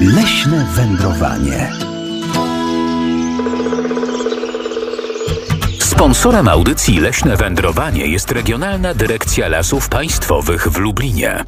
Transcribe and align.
Leśne 0.00 0.66
wędrowanie. 0.74 1.72
Sponsorem 5.80 6.48
audycji 6.48 7.00
Leśne 7.00 7.36
Wędrowanie 7.36 8.06
jest 8.06 8.32
Regionalna 8.32 8.94
Dyrekcja 8.94 9.48
Lasów 9.48 9.88
Państwowych 9.88 10.68
w 10.68 10.78
Lublinie. 10.78 11.44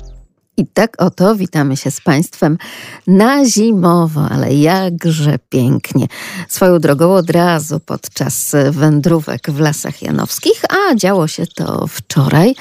I 0.60 0.66
tak 0.74 1.02
oto 1.02 1.36
witamy 1.36 1.76
się 1.76 1.90
z 1.90 2.00
Państwem 2.00 2.58
na 3.06 3.44
zimowo, 3.44 4.28
ale 4.30 4.54
jakże 4.54 5.38
pięknie. 5.48 6.06
Swoją 6.48 6.78
drogą 6.78 7.14
od 7.14 7.30
razu 7.30 7.80
podczas 7.80 8.52
wędrówek 8.70 9.50
w 9.50 9.60
Lasach 9.60 10.02
Janowskich, 10.02 10.62
a 10.70 10.94
działo 10.94 11.28
się 11.28 11.46
to 11.46 11.86
wczoraj, 11.86 12.54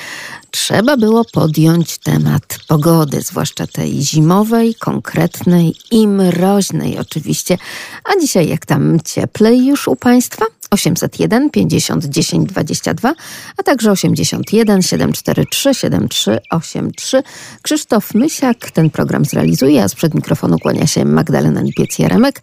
trzeba 0.52 0.98
było 0.98 1.25
podjąć 1.25 1.98
temat 1.98 2.59
pogody, 2.67 3.22
zwłaszcza 3.22 3.67
tej 3.67 4.02
zimowej, 4.02 4.75
konkretnej 4.75 5.75
i 5.91 6.08
mroźnej 6.08 7.00
oczywiście. 7.00 7.58
A 8.03 8.20
dzisiaj 8.20 8.47
jak 8.47 8.66
tam 8.66 9.00
cieplej 9.05 9.66
już 9.66 9.88
u 9.88 9.95
Państwa? 9.95 10.45
801 10.70 11.50
50 11.50 12.05
10 12.05 12.50
22, 12.50 13.14
a 13.58 13.64
także 13.64 13.91
81 13.91 14.82
743 14.82 15.73
7383. 15.73 17.23
Krzysztof 17.62 18.14
Mysiak 18.14 18.72
ten 18.72 18.90
program 18.90 19.26
zrealizuje, 19.26 19.84
a 19.84 19.88
sprzed 19.88 20.16
mikrofonu 20.16 20.59
kłania 20.59 20.88
się 20.88 21.05
Magdalena 21.05 21.62
Lipiec-Jaremek 21.62 22.42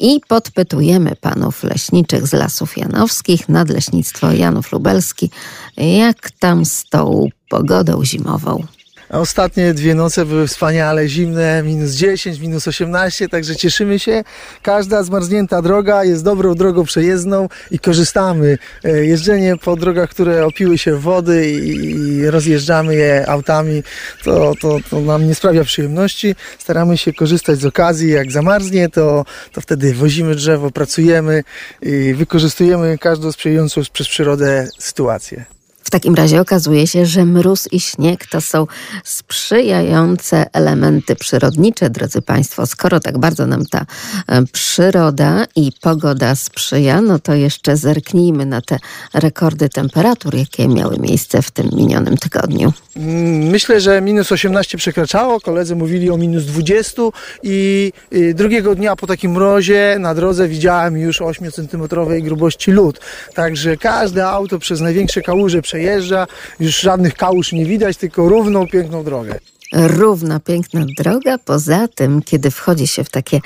i 0.00 0.20
podpytujemy 0.28 1.16
panów 1.16 1.62
leśniczych 1.64 2.26
z 2.26 2.32
Lasów 2.32 2.76
Janowskich, 2.78 3.48
Nadleśnictwo 3.48 4.32
Janów 4.32 4.72
Lubelski, 4.72 5.30
jak 5.76 6.30
tam 6.30 6.64
z 6.64 6.84
tą 6.84 7.28
pogodą 7.48 8.04
zimową. 8.04 8.77
Ostatnie 9.10 9.74
dwie 9.74 9.94
noce 9.94 10.26
były 10.26 10.46
wspaniale 10.46 11.08
zimne, 11.08 11.62
minus 11.62 11.90
10, 11.90 12.40
minus 12.40 12.68
18, 12.68 13.28
także 13.28 13.56
cieszymy 13.56 13.98
się. 13.98 14.24
Każda 14.62 15.02
zmarznięta 15.02 15.62
droga 15.62 16.04
jest 16.04 16.24
dobrą 16.24 16.54
drogą 16.54 16.84
przejezdną 16.84 17.48
i 17.70 17.78
korzystamy. 17.78 18.58
E, 18.84 19.04
jeżdżenie 19.04 19.56
po 19.56 19.76
drogach, 19.76 20.10
które 20.10 20.46
opiły 20.46 20.78
się 20.78 20.96
wody 20.96 21.50
i 21.50 22.26
rozjeżdżamy 22.26 22.94
je 22.94 23.28
autami, 23.28 23.82
to, 24.24 24.52
to, 24.60 24.78
to 24.90 25.00
nam 25.00 25.26
nie 25.26 25.34
sprawia 25.34 25.64
przyjemności. 25.64 26.34
Staramy 26.58 26.98
się 26.98 27.12
korzystać 27.12 27.58
z 27.58 27.64
okazji. 27.64 28.10
Jak 28.10 28.32
zamarznie, 28.32 28.88
to, 28.88 29.24
to 29.52 29.60
wtedy 29.60 29.94
wozimy 29.94 30.34
drzewo, 30.34 30.70
pracujemy 30.70 31.44
i 31.82 32.14
wykorzystujemy 32.14 32.98
każdą 32.98 33.32
sprzyjającą 33.32 33.80
przez 33.92 34.08
przyrodę 34.08 34.68
sytuację. 34.78 35.57
W 35.82 35.90
takim 35.90 36.14
razie 36.14 36.40
okazuje 36.40 36.86
się, 36.86 37.06
że 37.06 37.24
mróz 37.24 37.68
i 37.72 37.80
śnieg 37.80 38.26
to 38.26 38.40
są 38.40 38.66
sprzyjające 39.04 40.46
elementy 40.52 41.16
przyrodnicze, 41.16 41.90
drodzy 41.90 42.22
Państwo. 42.22 42.66
Skoro 42.66 43.00
tak 43.00 43.18
bardzo 43.18 43.46
nam 43.46 43.66
ta 43.66 43.86
e, 44.28 44.42
przyroda 44.52 45.46
i 45.56 45.72
pogoda 45.80 46.34
sprzyja, 46.34 47.00
no 47.00 47.18
to 47.18 47.34
jeszcze 47.34 47.76
zerknijmy 47.76 48.46
na 48.46 48.60
te 48.60 48.78
rekordy 49.14 49.68
temperatur, 49.68 50.34
jakie 50.34 50.68
miały 50.68 50.98
miejsce 50.98 51.42
w 51.42 51.50
tym 51.50 51.70
minionym 51.72 52.16
tygodniu. 52.16 52.72
Mm, 52.96 53.42
myślę, 53.50 53.80
że 53.80 54.00
minus 54.00 54.32
18 54.32 54.78
przekraczało. 54.78 55.40
Koledzy 55.40 55.76
mówili 55.76 56.10
o 56.10 56.16
minus 56.16 56.44
20 56.44 57.02
i 57.42 57.92
drugiego 58.34 58.74
dnia 58.74 58.96
po 58.96 59.06
takim 59.06 59.32
mrozie 59.32 59.96
na 60.00 60.14
drodze 60.14 60.48
widziałem 60.48 60.96
już 60.96 61.22
8 61.22 61.52
cm 61.52 61.88
grubości 62.22 62.72
lód. 62.72 63.00
Także 63.34 63.76
każde 63.76 64.26
auto 64.26 64.58
przez 64.58 64.80
największe 64.80 65.22
kałuże 65.22 65.62
przejeżdża, 65.78 66.26
już 66.60 66.80
żadnych 66.80 67.14
kałuż 67.14 67.52
nie 67.52 67.64
widać, 67.64 67.96
tylko 67.96 68.28
równą, 68.28 68.66
piękną 68.66 69.04
drogę 69.04 69.38
równa, 69.72 70.40
piękna 70.40 70.84
droga. 70.98 71.38
Poza 71.38 71.88
tym, 71.88 72.22
kiedy 72.22 72.50
wchodzi 72.50 72.86
się 72.86 73.04
w 73.04 73.10
takie 73.10 73.40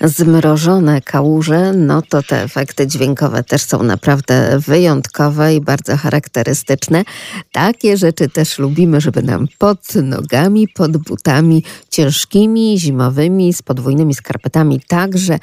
zmrożone 0.00 1.00
kałuże, 1.00 1.72
no 1.72 2.02
to 2.02 2.22
te 2.22 2.42
efekty 2.42 2.86
dźwiękowe 2.86 3.44
też 3.44 3.62
są 3.62 3.82
naprawdę 3.82 4.58
wyjątkowe 4.58 5.54
i 5.54 5.60
bardzo 5.60 5.96
charakterystyczne. 5.96 7.04
Takie 7.52 7.96
rzeczy 7.96 8.28
też 8.28 8.58
lubimy, 8.58 9.00
żeby 9.00 9.22
nam 9.22 9.46
pod 9.58 9.94
nogami, 9.94 10.68
pod 10.68 10.96
butami 10.96 11.64
ciężkimi, 11.90 12.78
zimowymi, 12.78 13.52
z 13.52 13.62
podwójnymi 13.62 14.14
skarpetami 14.14 14.80
także 14.88 15.38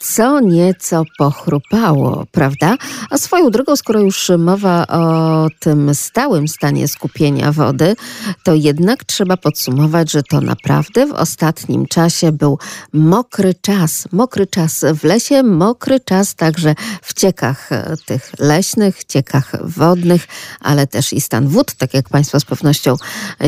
co 0.00 0.40
nieco 0.40 1.04
pochrupało, 1.18 2.26
prawda? 2.32 2.76
A 3.10 3.18
swoją 3.18 3.50
drogą, 3.50 3.76
skoro 3.76 4.00
już 4.00 4.30
mowa 4.38 4.86
o 4.86 5.48
tym 5.60 5.94
stałym 5.94 6.48
stanie 6.48 6.88
skupienia 6.88 7.52
wody, 7.52 7.96
to 8.44 8.54
jednak 8.54 9.04
trzeba 9.04 9.36
podsumować, 9.36 9.79
że 10.10 10.22
to 10.22 10.40
naprawdę 10.40 11.06
w 11.06 11.12
ostatnim 11.12 11.86
czasie 11.86 12.32
był 12.32 12.58
mokry 12.92 13.54
czas. 13.54 14.08
Mokry 14.12 14.46
czas 14.46 14.84
w 14.94 15.04
lesie, 15.04 15.42
mokry 15.42 16.00
czas 16.00 16.34
także 16.34 16.74
w 17.02 17.14
ciekach 17.14 17.72
e, 17.72 17.96
tych 18.06 18.32
leśnych, 18.38 19.04
ciekach 19.04 19.52
wodnych, 19.64 20.28
ale 20.60 20.86
też 20.86 21.12
i 21.12 21.20
stan 21.20 21.48
wód, 21.48 21.74
tak 21.74 21.94
jak 21.94 22.08
Państwo 22.08 22.40
z 22.40 22.44
pewnością 22.44 22.96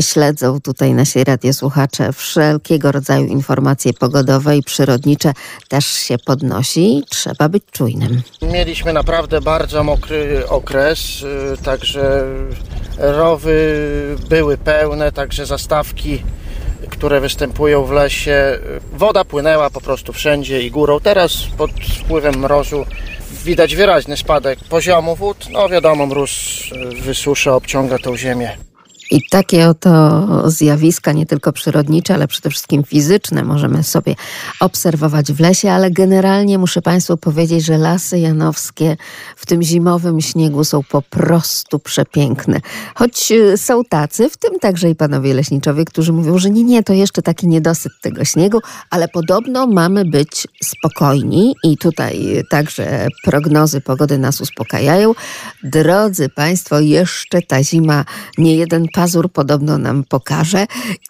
śledzą 0.01 0.59
tutaj 0.61 0.93
nasi 0.93 1.23
radiosłuchacze, 1.23 2.13
wszelkiego 2.13 2.91
rodzaju 2.91 3.25
informacje 3.25 3.93
pogodowe 3.93 4.57
i 4.57 4.63
przyrodnicze 4.63 5.33
też 5.69 5.85
się 5.85 6.17
podnosi. 6.17 7.03
Trzeba 7.09 7.49
być 7.49 7.63
czujnym. 7.71 8.21
Mieliśmy 8.41 8.93
naprawdę 8.93 9.41
bardzo 9.41 9.83
mokry 9.83 10.47
okres, 10.47 11.21
y, 11.21 11.63
także 11.63 12.25
rowy 12.97 13.77
były 14.29 14.57
pełne, 14.57 15.11
także 15.11 15.45
zastawki 15.45 16.22
które 16.93 17.21
występują 17.21 17.85
w 17.85 17.91
lesie. 17.91 18.59
Woda 18.93 19.25
płynęła 19.25 19.69
po 19.69 19.81
prostu 19.81 20.13
wszędzie 20.13 20.61
i 20.61 20.71
górą. 20.71 20.99
Teraz 20.99 21.43
pod 21.57 21.71
wpływem 21.71 22.35
mrozu 22.35 22.85
widać 23.43 23.75
wyraźny 23.75 24.17
spadek 24.17 24.59
poziomu 24.69 25.15
wód. 25.15 25.47
No 25.51 25.69
wiadomo, 25.69 26.05
mróz 26.05 26.63
wysusza, 27.01 27.55
obciąga 27.55 27.99
tą 27.99 28.17
ziemię. 28.17 28.57
I 29.11 29.21
takie 29.29 29.69
oto 29.69 30.23
zjawiska, 30.49 31.11
nie 31.11 31.25
tylko 31.25 31.53
przyrodnicze, 31.53 32.13
ale 32.13 32.27
przede 32.27 32.49
wszystkim 32.49 32.83
fizyczne, 32.83 33.43
możemy 33.43 33.83
sobie 33.83 34.15
obserwować 34.59 35.31
w 35.31 35.39
lesie, 35.39 35.71
ale 35.71 35.91
generalnie 35.91 36.57
muszę 36.57 36.81
Państwu 36.81 37.17
powiedzieć, 37.17 37.65
że 37.65 37.77
lasy 37.77 38.19
janowskie 38.19 38.97
w 39.35 39.45
tym 39.45 39.63
zimowym 39.63 40.21
śniegu 40.21 40.63
są 40.63 40.83
po 40.83 41.01
prostu 41.01 41.79
przepiękne. 41.79 42.59
Choć 42.95 43.31
y, 43.31 43.57
są 43.57 43.83
tacy, 43.83 44.29
w 44.29 44.37
tym 44.37 44.59
także 44.59 44.89
i 44.89 44.95
panowie 44.95 45.33
leśniczowie, 45.33 45.85
którzy 45.85 46.13
mówią, 46.13 46.37
że 46.37 46.49
nie, 46.49 46.63
nie, 46.63 46.83
to 46.83 46.93
jeszcze 46.93 47.21
taki 47.21 47.47
niedosyt 47.47 47.91
tego 48.01 48.25
śniegu, 48.25 48.59
ale 48.89 49.07
podobno 49.07 49.67
mamy 49.67 50.05
być 50.05 50.47
spokojni 50.63 51.55
i 51.63 51.77
tutaj 51.77 52.43
także 52.49 53.07
prognozy 53.23 53.81
pogody 53.81 54.17
nas 54.17 54.41
uspokajają. 54.41 55.13
Drodzy 55.63 56.29
Państwo, 56.29 56.79
jeszcze 56.79 57.41
ta 57.41 57.63
zima 57.63 58.05
nie 58.37 58.55
jeden 58.55 58.87
pazur 58.93 59.31
podobno 59.31 59.77
nam 59.77 60.03
pokaże 60.03 60.65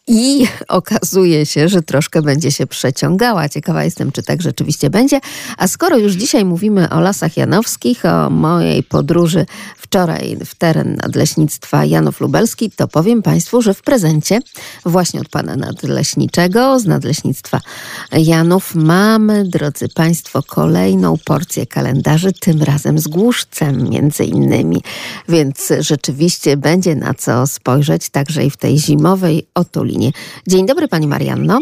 i 0.08 0.48
okazuje 0.68 1.46
się, 1.46 1.68
że 1.68 1.82
troszkę 1.82 2.22
będzie 2.22 2.52
się 2.52 2.68
przeciągała. 2.68 3.50
Ciekawa 3.50 3.84
jestem, 3.84 4.12
czy 4.12 4.24
tak 4.24 4.42
rzeczywiście 4.42 4.90
będzie. 4.90 5.20
A 5.58 5.68
skoro 5.68 5.98
już 5.98 6.14
dzisiaj 6.14 6.46
mówimy 6.46 6.90
o 6.90 7.00
lasach 7.00 7.38
janowskich, 7.38 8.06
o 8.06 8.30
mojej 8.30 8.84
podróży 8.84 9.46
wczoraj 9.78 10.38
w 10.46 10.56
teren 10.56 10.96
nadleśnictwa 10.96 11.86
Janów 11.86 12.22
Lubelski, 12.22 12.72
to 12.72 12.88
powiem 12.88 13.22
Państwu, 13.22 13.62
że 13.62 13.74
w 13.74 13.82
prezencie 13.82 14.40
właśnie 14.86 15.22
od 15.22 15.30
pana 15.30 15.56
nadleśniczego 15.56 16.80
z 16.80 16.86
nadleśnictwa 16.86 17.60
Janów 18.12 18.76
mamy, 18.76 19.44
drodzy 19.44 19.90
Państwo, 19.90 20.44
kolejną 20.44 21.16
porcję 21.26 21.68
kalendarzy, 21.68 22.34
tym 22.34 22.64
razem 22.64 23.00
z 23.00 23.08
głuszcem 23.08 23.90
między 23.90 24.24
innymi. 24.24 24.82
Więc 25.30 25.74
rzeczywiście 25.80 26.58
będzie 26.58 26.96
na 26.96 27.14
co 27.14 27.48
spojrzeć 27.48 27.73
także 28.12 28.44
i 28.44 28.50
w 28.50 28.58
tej 28.58 28.78
zimowej 28.78 29.48
otulinie. 29.56 30.12
Dzień 30.48 30.66
dobry 30.66 30.88
Pani 30.88 31.08
Marianno. 31.08 31.60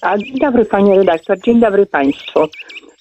A 0.00 0.18
dzień 0.18 0.38
dobry 0.38 0.64
Pani 0.64 0.94
redaktor, 0.94 1.36
dzień 1.44 1.60
dobry 1.60 1.86
Państwu. 1.86 2.48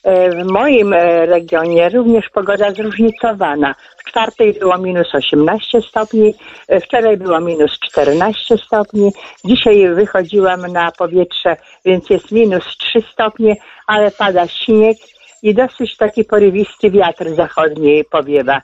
E, 0.08 0.30
w 0.30 0.52
moim 0.52 0.94
e, 0.94 1.26
regionie 1.26 1.90
również 1.90 2.30
pogoda 2.30 2.72
zróżnicowana. 2.72 3.76
W 3.98 4.10
czwartej 4.10 4.54
było 4.54 4.78
minus 4.78 5.16
18 5.16 5.82
stopni, 5.82 6.34
e, 6.68 6.80
wczoraj 6.80 7.18
było 7.18 7.40
minus 7.40 7.80
14 7.80 8.58
stopni, 8.58 9.12
dzisiaj 9.46 9.96
wychodziłam 9.96 10.62
na 10.62 10.92
powietrze, 10.92 11.58
więc 11.86 12.10
jest 12.10 12.32
minus 12.32 12.64
3 12.78 13.02
stopnie, 13.14 13.56
ale 13.88 14.12
pada 14.12 14.48
śnieg 14.48 14.98
i 15.44 15.54
dosyć 15.54 15.98
taki 15.98 16.24
porywisty 16.24 16.92
wiatr 16.92 17.36
zachodni 17.36 18.04
powiewa. 18.12 18.62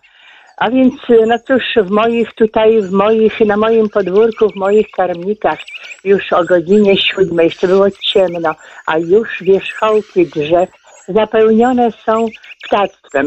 A 0.64 0.70
więc, 0.70 0.94
no 1.28 1.40
cóż, 1.40 1.64
w 1.78 1.92
moich 1.92 2.34
tutaj, 2.34 2.82
w 2.82 2.92
moich, 2.92 3.40
na 3.40 3.58
moim 3.58 3.90
podwórku, 3.90 4.50
w 4.50 4.56
moich 4.56 4.92
karmnikach 4.92 5.60
już 6.04 6.34
o 6.34 6.44
godzinie 6.44 6.98
siódmej 6.98 7.46
jeszcze 7.46 7.68
było 7.68 7.92
ciemno, 7.92 8.56
a 8.86 8.98
już 8.98 9.30
wierzchołki 9.42 10.28
drzew 10.28 10.70
zapełnione 11.08 11.92
są 11.92 12.26
ptactwem. 12.66 13.26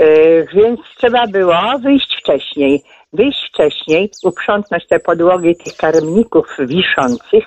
Yy, 0.00 0.46
więc 0.54 0.80
trzeba 0.98 1.26
było 1.26 1.78
wyjść 1.82 2.16
wcześniej. 2.20 2.82
Wyjść 3.14 3.48
wcześniej, 3.48 4.10
uprzątnąć 4.24 4.86
te 4.86 5.00
podłogi 5.00 5.56
tych 5.56 5.76
karmników 5.76 6.46
wiszących 6.58 7.44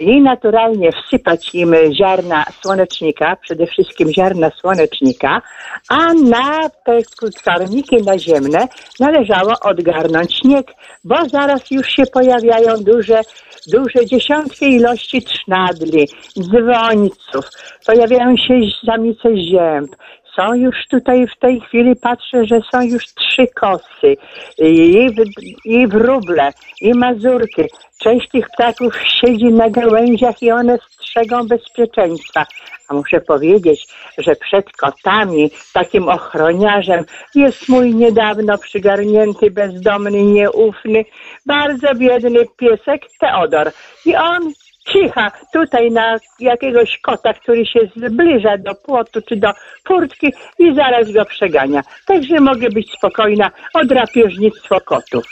i 0.00 0.20
naturalnie 0.20 0.90
wsypać 0.92 1.54
im 1.54 1.74
ziarna 1.92 2.44
słonecznika, 2.62 3.36
przede 3.36 3.66
wszystkim 3.66 4.12
ziarna 4.12 4.50
słonecznika, 4.50 5.42
a 5.88 6.14
na 6.14 6.68
te 6.84 6.98
karmniki 7.44 7.96
naziemne 7.96 8.68
należało 9.00 9.52
odgarnąć 9.62 10.38
śnieg, 10.38 10.66
bo 11.04 11.16
zaraz 11.28 11.70
już 11.70 11.88
się 11.88 12.02
pojawiają 12.06 12.76
duże, 12.80 13.20
duże 13.66 14.06
dziesiątki 14.06 14.64
ilości 14.64 15.22
trznadli, 15.22 16.08
dzwońców, 16.38 17.44
pojawiają 17.86 18.36
się 18.36 18.60
samice 18.86 19.36
zięb, 19.36 19.96
są 20.36 20.54
już 20.54 20.76
tutaj 20.90 21.26
w 21.26 21.38
tej 21.38 21.60
chwili, 21.60 21.96
patrzę, 21.96 22.44
że 22.46 22.60
są 22.72 22.82
już 22.82 23.04
trzy 23.14 23.46
kosy 23.46 24.16
i, 24.58 25.08
i 25.64 25.86
wróble, 25.86 26.50
i 26.80 26.94
mazurki. 26.94 27.62
Część 28.02 28.28
tych 28.28 28.46
ptaków 28.48 28.94
siedzi 29.20 29.44
na 29.44 29.70
gałęziach 29.70 30.42
i 30.42 30.50
one 30.50 30.78
strzegą 30.78 31.46
bezpieczeństwa. 31.46 32.46
A 32.88 32.94
muszę 32.94 33.20
powiedzieć, 33.20 33.86
że 34.18 34.36
przed 34.36 34.72
kotami 34.72 35.50
takim 35.74 36.08
ochroniarzem 36.08 37.04
jest 37.34 37.68
mój 37.68 37.94
niedawno 37.94 38.58
przygarnięty, 38.58 39.50
bezdomny, 39.50 40.22
nieufny, 40.22 41.04
bardzo 41.46 41.94
biedny 41.94 42.40
piesek 42.56 43.02
Teodor. 43.20 43.72
I 44.06 44.16
on 44.16 44.52
cicha 44.88 45.30
tutaj 45.52 45.90
na 45.90 46.16
jakiegoś 46.40 46.98
kota, 46.98 47.34
który 47.34 47.66
się 47.66 47.80
zbliża 47.96 48.58
do 48.58 48.74
płotu 48.74 49.22
czy 49.28 49.36
do 49.36 49.52
furtki 49.88 50.32
i 50.58 50.74
zaraz 50.74 51.12
go 51.12 51.24
przegania. 51.24 51.82
Także 52.06 52.40
mogę 52.40 52.68
być 52.68 52.92
spokojna 52.92 53.50
o 53.74 53.84
drapieżnictwo 53.84 54.80
kotów. 54.80 55.24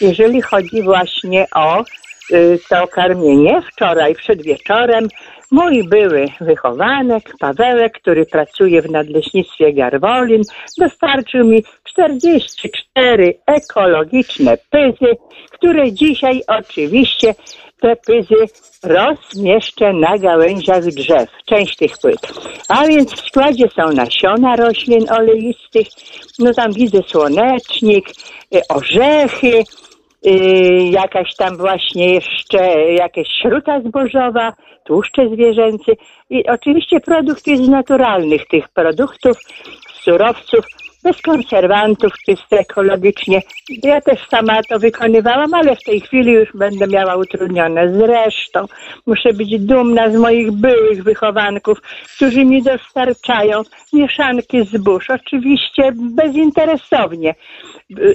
Jeżeli 0.00 0.42
chodzi 0.42 0.82
właśnie 0.82 1.46
o 1.54 1.84
y, 2.32 2.58
to 2.68 2.86
karmienie, 2.86 3.62
wczoraj 3.72 4.14
przed 4.14 4.42
wieczorem 4.42 5.08
mój 5.52 5.88
były 5.88 6.26
wychowanek, 6.40 7.32
Pawełek, 7.40 7.92
który 7.92 8.26
pracuje 8.26 8.82
w 8.82 8.90
nadleśnictwie 8.90 9.72
Garwolin, 9.72 10.42
dostarczył 10.78 11.46
mi 11.46 11.64
44 11.84 13.34
ekologiczne 13.46 14.58
pyzy, 14.70 15.16
które 15.50 15.92
dzisiaj 15.92 16.42
oczywiście 16.46 17.34
te 17.82 17.96
pyzy 17.96 18.46
rozmieszczę 18.82 19.92
na 19.92 20.18
gałęziach 20.18 20.84
drzew, 20.84 21.28
część 21.46 21.76
tych 21.76 21.98
płyt. 21.98 22.20
A 22.68 22.86
więc 22.86 23.12
w 23.12 23.26
składzie 23.28 23.68
są 23.76 23.92
nasiona 23.92 24.56
roślin 24.56 25.10
oleistych, 25.10 25.86
no 26.38 26.54
tam 26.54 26.72
widzę 26.72 26.98
słonecznik, 27.06 28.10
y, 28.54 28.60
orzechy, 28.68 29.62
y, 30.26 30.30
jakaś 30.90 31.34
tam 31.34 31.56
właśnie 31.56 32.14
jeszcze 32.14 32.92
jakaś 32.92 33.28
śruta 33.42 33.80
zbożowa, 33.80 34.52
tłuszcze 34.84 35.28
zwierzęcy 35.28 35.92
i 36.30 36.46
oczywiście 36.48 37.00
produkt 37.00 37.46
jest 37.46 37.68
naturalnych 37.68 38.46
tych 38.46 38.68
produktów, 38.68 39.36
surowców 40.02 40.64
bez 41.04 41.22
konserwantów, 41.22 42.12
czysto 42.26 42.56
ekologicznie. 42.56 43.42
Ja 43.82 44.00
też 44.00 44.28
sama 44.28 44.62
to 44.68 44.78
wykonywałam, 44.78 45.54
ale 45.54 45.76
w 45.76 45.84
tej 45.84 46.00
chwili 46.00 46.32
już 46.32 46.48
będę 46.54 46.86
miała 46.86 47.16
utrudnione. 47.16 47.94
Zresztą 47.94 48.66
muszę 49.06 49.32
być 49.32 49.58
dumna 49.58 50.10
z 50.10 50.16
moich 50.16 50.52
byłych 50.52 51.02
wychowanków, 51.04 51.78
którzy 52.16 52.44
mi 52.44 52.62
dostarczają 52.62 53.62
mieszanki 53.92 54.64
zbóż. 54.64 55.10
Oczywiście 55.10 55.92
bezinteresownie. 55.94 57.34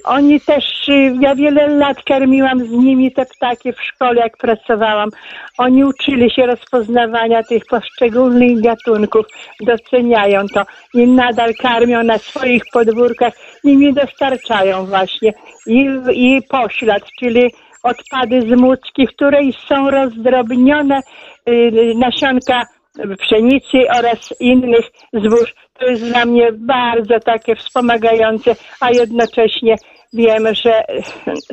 Oni 0.04 0.42
też, 0.42 0.90
ja 1.20 1.36
wiele 1.36 1.68
lat 1.68 2.04
karmiłam 2.04 2.60
z 2.60 2.72
nimi 2.72 3.12
te 3.12 3.26
ptaki 3.26 3.74
w 3.74 3.82
szkole, 3.82 4.22
jak 4.22 4.38
pracowałam. 4.38 5.10
Oni 5.58 5.84
uczyli 5.86 6.32
się 6.32 6.46
rozpoznawania 6.46 7.44
tych 7.44 7.66
poszczególnych 7.66 8.62
gatunków, 8.62 9.26
doceniają 9.62 10.48
to 10.54 10.64
i 10.94 11.08
nadal 11.08 11.54
karmią 11.62 12.04
na 12.04 12.18
swoich 12.18 12.64
podwórkach 12.78 13.34
i 13.64 13.78
mi 13.78 13.94
dostarczają 13.94 14.86
właśnie 14.86 15.34
i, 15.68 15.88
i 16.12 16.42
poślad, 16.50 17.04
czyli 17.20 17.44
odpady 17.84 18.42
z 18.42 18.62
mucki, 18.62 19.08
w 19.08 19.16
której 19.16 19.54
są 19.68 19.90
rozdrobnione 19.90 21.00
y, 21.50 21.94
nasionka 21.96 22.64
pszenicy 23.22 23.78
oraz 24.00 24.34
innych 24.40 24.86
zbóż. 25.14 25.54
To 25.80 25.86
jest 25.86 26.04
dla 26.04 26.26
mnie 26.26 26.52
bardzo 26.52 27.20
takie 27.20 27.56
wspomagające, 27.56 28.56
a 28.80 28.92
jednocześnie 28.92 29.76
Wiemy, 30.14 30.56
że 30.56 30.84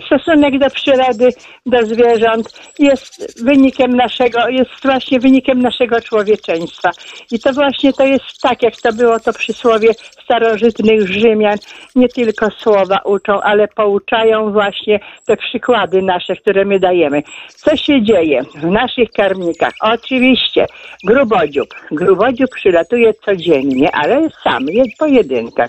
stosunek 0.07 0.59
do 0.59 0.71
przyrody, 0.71 1.31
do 1.67 1.87
zwierząt 1.87 2.73
jest 2.79 3.45
wynikiem 3.45 3.97
naszego, 3.97 4.49
jest 4.49 4.71
właśnie 4.83 5.21
wynikiem 5.21 5.63
naszego 5.63 6.01
człowieczeństwa. 6.01 6.91
I 7.31 7.39
to 7.39 7.53
właśnie 7.53 7.93
to 7.93 8.07
jest 8.07 8.41
tak, 8.43 8.63
jak 8.63 8.77
to 8.77 8.93
było 8.93 9.21
to 9.21 9.33
przysłowie 9.33 9.89
starożytnych 10.25 11.09
Rzymian. 11.09 11.59
Nie 11.95 12.09
tylko 12.09 12.51
słowa 12.51 12.99
uczą, 13.05 13.41
ale 13.41 13.69
pouczają 13.69 14.53
właśnie 14.53 15.01
te 15.27 15.37
przykłady 15.37 16.03
nasze, 16.03 16.37
które 16.37 16.65
my 16.65 16.79
dajemy. 16.79 17.23
Co 17.49 17.77
się 17.77 18.03
dzieje 18.03 18.43
w 18.55 18.65
naszych 18.65 19.11
karmnikach? 19.11 19.73
Oczywiście 19.81 20.67
grubodziób. 21.05 21.75
Grubodziób 21.91 22.51
przylatuje 22.51 23.15
codziennie, 23.15 23.91
ale 23.93 24.29
sam, 24.45 24.67
jest 24.69 24.99
pojedynka. 24.99 25.69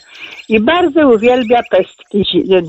I 0.50 0.60
bardzo 0.60 1.10
uwielbia 1.10 1.62
pestki 1.72 2.26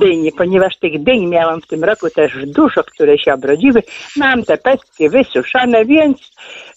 dyni, 0.06 0.32
ponieważ 0.32 0.76
tych 0.76 1.02
dyń 1.02 1.26
miałam 1.26 1.60
w 1.60 1.66
tym 1.66 1.84
roku 1.84 2.10
też 2.10 2.32
dużo, 2.46 2.84
które 2.84 3.18
się 3.18 3.34
obrodziły. 3.34 3.82
Mam 4.16 4.44
te 4.44 4.58
pestki 4.58 5.08
wysuszone, 5.08 5.84
więc 5.84 6.30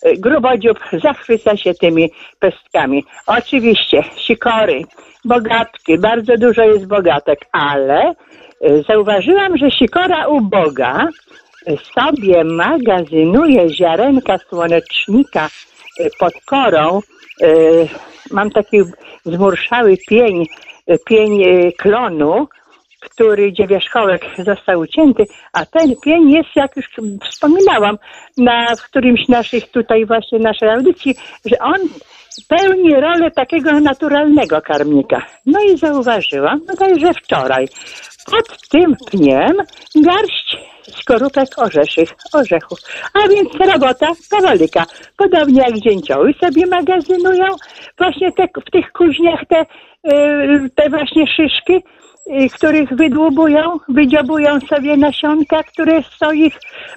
y, 0.06 0.18
grubodziób 0.18 0.80
zachwyca 1.04 1.58
się 1.58 1.74
tymi 1.74 2.12
pestkami. 2.40 3.04
Oczywiście 3.28 4.04
sikory, 4.18 4.82
bogatki, 5.26 5.98
bardzo 5.98 6.38
dużo 6.38 6.64
jest 6.64 6.88
bogatek, 6.88 7.40
ale 7.52 8.12
y, 8.12 8.84
zauważyłam, 8.88 9.58
że 9.58 9.72
sikora 9.72 10.28
uboga 10.28 11.08
y, 11.68 11.78
sobie 11.78 12.44
magazynuje 12.44 13.70
ziarenka 13.70 14.38
słonecznika 14.38 15.50
pod 16.20 16.34
korą. 16.46 17.02
Mam 18.32 18.50
taki 18.52 18.78
zmurszały 19.26 19.98
pień, 20.10 20.46
pień 21.06 21.42
klonu 21.78 22.48
który, 23.00 23.52
gdzie 23.52 23.68
wierzchołek 23.68 24.22
został 24.38 24.80
ucięty, 24.80 25.26
a 25.54 25.66
ten 25.66 25.96
pień 26.06 26.32
jest, 26.32 26.50
jak 26.56 26.76
już 26.76 26.86
wspominałam, 27.30 27.98
na 28.38 28.76
w 28.76 28.84
którymś 28.84 29.28
naszych 29.28 29.72
tutaj 29.72 30.06
właśnie 30.06 30.40
naszej 30.40 30.70
audycji, 30.70 31.16
że 31.46 31.60
on 31.60 31.80
pełni 32.48 32.96
rolę 32.96 33.32
takiego 33.32 33.80
naturalnego 33.80 34.62
karmnika. 34.62 35.26
No 35.46 35.60
i 35.64 35.78
zauważyłam, 35.78 36.62
no 36.68 36.76
także 36.76 37.14
wczoraj, 37.14 37.68
pod 38.26 38.70
tym 38.70 38.96
pniem 39.12 39.58
garść 39.96 40.58
skorupek 40.98 41.48
orzeszych, 41.58 42.10
orzechów. 42.34 42.80
A 43.14 43.28
więc 43.28 43.72
robota 43.74 44.08
kawalika. 44.30 44.86
Podobnie 45.18 45.62
jak 45.62 45.80
dzięcioły 45.80 46.34
sobie 46.42 46.66
magazynują 46.66 47.46
właśnie 47.98 48.32
te, 48.32 48.48
w 48.68 48.72
tych 48.72 48.92
kuźniach 48.92 49.42
te, 49.50 49.66
yy, 50.04 50.70
te 50.76 50.90
właśnie 50.90 51.28
szyszki, 51.28 51.84
których 52.54 52.90
wydłubują, 52.90 53.80
wydziobują 53.90 54.60
sobie 54.60 54.98
nasionka, 54.98 55.64
które 55.64 56.04
są 56.04 56.32
ich 56.32 56.54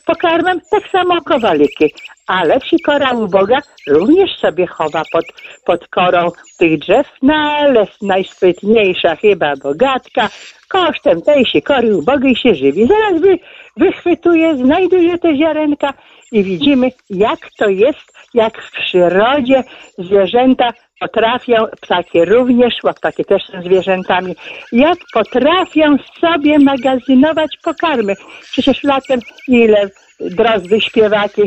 pokarmem, 0.06 0.60
tak 0.70 0.88
samo 0.92 1.20
kowaliki. 1.20 1.94
Ale 2.26 2.60
sikora 2.60 3.12
uboga 3.12 3.58
również 3.86 4.38
sobie 4.38 4.66
chowa 4.66 5.02
pod, 5.12 5.24
pod 5.66 5.88
korą 5.88 6.30
tych 6.58 6.78
drzew, 6.78 7.06
no 7.22 7.34
ale 7.34 7.86
najsprytniejsza 8.02 9.16
chyba 9.16 9.52
bogatka 9.62 10.28
kosztem 10.68 11.22
tej 11.22 11.46
sikory 11.46 11.96
ubogej 11.96 12.36
się 12.36 12.54
żywi. 12.54 12.86
Zaraz 12.86 13.20
wy, 13.20 13.38
wychwytuje, 13.76 14.56
znajduje 14.56 15.18
te 15.18 15.36
ziarenka 15.36 15.92
i 16.32 16.44
widzimy, 16.44 16.90
jak 17.10 17.38
to 17.58 17.68
jest, 17.68 18.11
jak 18.34 18.62
w 18.62 18.70
przyrodzie 18.70 19.62
zwierzęta 19.98 20.72
potrafią, 21.00 21.54
ptaki 21.80 22.24
również, 22.24 22.74
bo 22.82 22.94
ptaki 22.94 23.24
też 23.24 23.42
są 23.46 23.62
zwierzętami, 23.62 24.36
jak 24.72 24.98
potrafią 25.14 25.96
sobie 26.20 26.58
magazynować 26.58 27.50
pokarmy. 27.64 28.14
Przecież 28.52 28.84
latem 28.84 29.20
ile 29.48 29.88
drozdy, 30.20 30.80
śpiewaki 30.80 31.42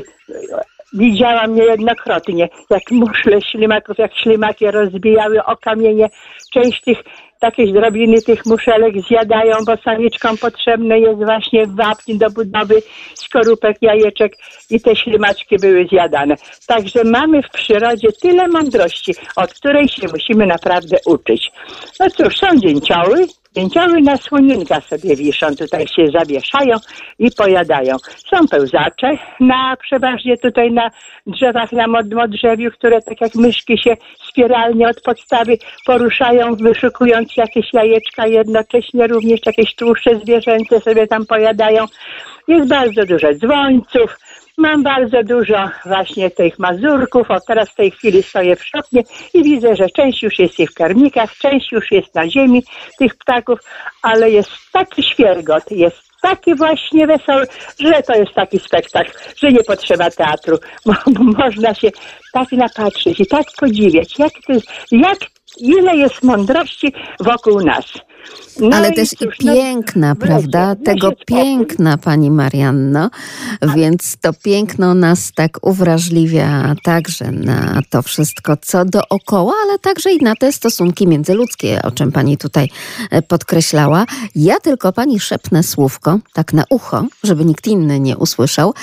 widziałam 0.93 1.55
niejednokrotnie, 1.55 2.49
jak 2.69 2.91
muszle 2.91 3.41
ślimaków, 3.41 3.97
jak 3.97 4.15
ślimaki 4.15 4.71
rozbijały 4.71 5.45
o 5.45 5.57
kamienie. 5.57 6.09
Część 6.53 6.81
tych 6.81 7.03
takie 7.39 7.67
drobiny 7.73 8.21
tych 8.21 8.45
muszelek 8.45 8.93
zjadają, 9.07 9.57
bo 9.65 9.77
samiczkom 9.77 10.37
potrzebne 10.37 10.99
jest 10.99 11.17
właśnie 11.17 11.67
wapń 11.67 12.17
do 12.17 12.29
budowy 12.29 12.81
skorupek, 13.13 13.77
jajeczek 13.81 14.33
i 14.69 14.81
te 14.81 14.95
ślimaczki 14.95 15.57
były 15.57 15.87
zjadane. 15.87 16.35
Także 16.67 17.03
mamy 17.03 17.43
w 17.43 17.49
przyrodzie 17.49 18.07
tyle 18.21 18.47
mądrości, 18.47 19.13
od 19.35 19.53
której 19.53 19.87
się 19.87 20.07
musimy 20.13 20.45
naprawdę 20.45 20.97
uczyć. 21.05 21.51
No 21.99 22.09
cóż, 22.09 22.37
są 22.37 22.47
dzięcioły, 22.57 23.27
Pięcioły 23.55 24.01
na 24.01 24.17
słoninkach 24.17 24.85
sobie 24.85 25.15
wiszą, 25.15 25.55
tutaj 25.55 25.87
się 25.87 26.07
zawieszają 26.07 26.75
i 27.19 27.31
pojadają. 27.31 27.95
Są 28.29 28.47
pełzacze 28.47 29.11
na, 29.39 29.77
przeważnie 29.81 30.37
tutaj 30.37 30.71
na 30.71 30.91
drzewach 31.27 31.71
na 31.71 31.87
mod, 31.87 32.13
modrzewiu, 32.13 32.71
które 32.71 33.01
tak 33.01 33.21
jak 33.21 33.35
myszki 33.35 33.77
się 33.77 33.97
spiralnie 34.29 34.89
od 34.89 35.01
podstawy 35.01 35.57
poruszają, 35.85 36.55
wyszukując 36.55 37.37
jakieś 37.37 37.73
jajeczka, 37.73 38.27
jednocześnie 38.27 39.07
również 39.07 39.39
jakieś 39.45 39.75
tłuszcze 39.75 40.19
zwierzęce 40.19 40.79
sobie 40.79 41.07
tam 41.07 41.25
pojadają. 41.25 41.85
Jest 42.47 42.69
bardzo 42.69 43.05
dużo 43.05 43.33
dzwońców, 43.33 44.17
Mam 44.57 44.83
bardzo 44.83 45.23
dużo 45.23 45.69
właśnie 45.85 46.31
tych 46.31 46.59
mazurków. 46.59 47.31
O 47.31 47.39
teraz 47.47 47.69
w 47.69 47.75
tej 47.75 47.91
chwili 47.91 48.23
stoję 48.23 48.55
w 48.55 48.65
szopnie 48.65 49.03
i 49.33 49.43
widzę, 49.43 49.75
że 49.75 49.89
część 49.89 50.23
już 50.23 50.39
jest 50.39 50.55
w 50.71 50.73
karmikach, 50.73 51.37
część 51.37 51.71
już 51.71 51.91
jest 51.91 52.15
na 52.15 52.29
ziemi 52.29 52.63
tych 52.99 53.15
ptaków, 53.15 53.59
ale 54.01 54.29
jest 54.29 54.49
taki 54.71 55.03
świergot, 55.03 55.71
jest 55.71 56.05
taki 56.21 56.55
właśnie 56.55 57.07
wesoły, 57.07 57.47
że 57.79 58.03
to 58.03 58.13
jest 58.13 58.33
taki 58.33 58.59
spektakl, 58.59 59.11
że 59.37 59.51
nie 59.51 59.63
potrzeba 59.63 60.11
teatru. 60.11 60.57
Można 61.37 61.73
się 61.73 61.89
tak 62.33 62.51
napatrzeć 62.51 63.19
i 63.19 63.25
tak 63.25 63.45
podziwiać, 63.59 64.19
jak, 64.19 64.31
to 64.47 64.53
jak 64.91 65.17
ile 65.57 65.95
jest 65.95 66.23
mądrości 66.23 66.93
wokół 67.19 67.61
nas. 67.61 67.85
No 68.59 68.77
Ale 68.77 68.91
też 68.91 69.09
cóż, 69.09 69.21
i 69.21 69.45
no, 69.45 69.53
piękna, 69.53 70.09
no, 70.09 70.15
prawda? 70.15 70.75
Tego 70.75 71.11
piękna, 71.25 71.97
pani 71.97 72.31
Marianno. 72.31 73.09
Więc 73.75 74.17
to 74.21 74.33
piękno 74.33 74.93
nas 74.93 75.31
tak 75.35 75.67
uwrażliwia 75.67 76.75
także 76.83 77.31
na 77.31 77.81
to 77.89 78.01
wszystko, 78.01 78.57
co 78.57 78.85
dookoła, 78.85 79.53
ale 79.63 79.79
także 79.79 80.11
i 80.11 80.23
na 80.23 80.35
te 80.35 80.51
stosunki 80.51 81.07
międzyludzkie, 81.07 81.81
o 81.83 81.91
czym 81.91 82.11
pani 82.11 82.37
tutaj 82.37 82.69
e, 83.11 83.21
podkreślała. 83.21 84.05
Ja 84.35 84.59
tylko 84.59 84.93
pani 84.93 85.19
szepnę 85.19 85.63
słówko, 85.63 86.19
tak 86.33 86.53
na 86.53 86.63
ucho, 86.69 87.05
żeby 87.23 87.45
nikt 87.45 87.67
inny 87.67 87.99
nie 87.99 88.17
usłyszał, 88.17 88.73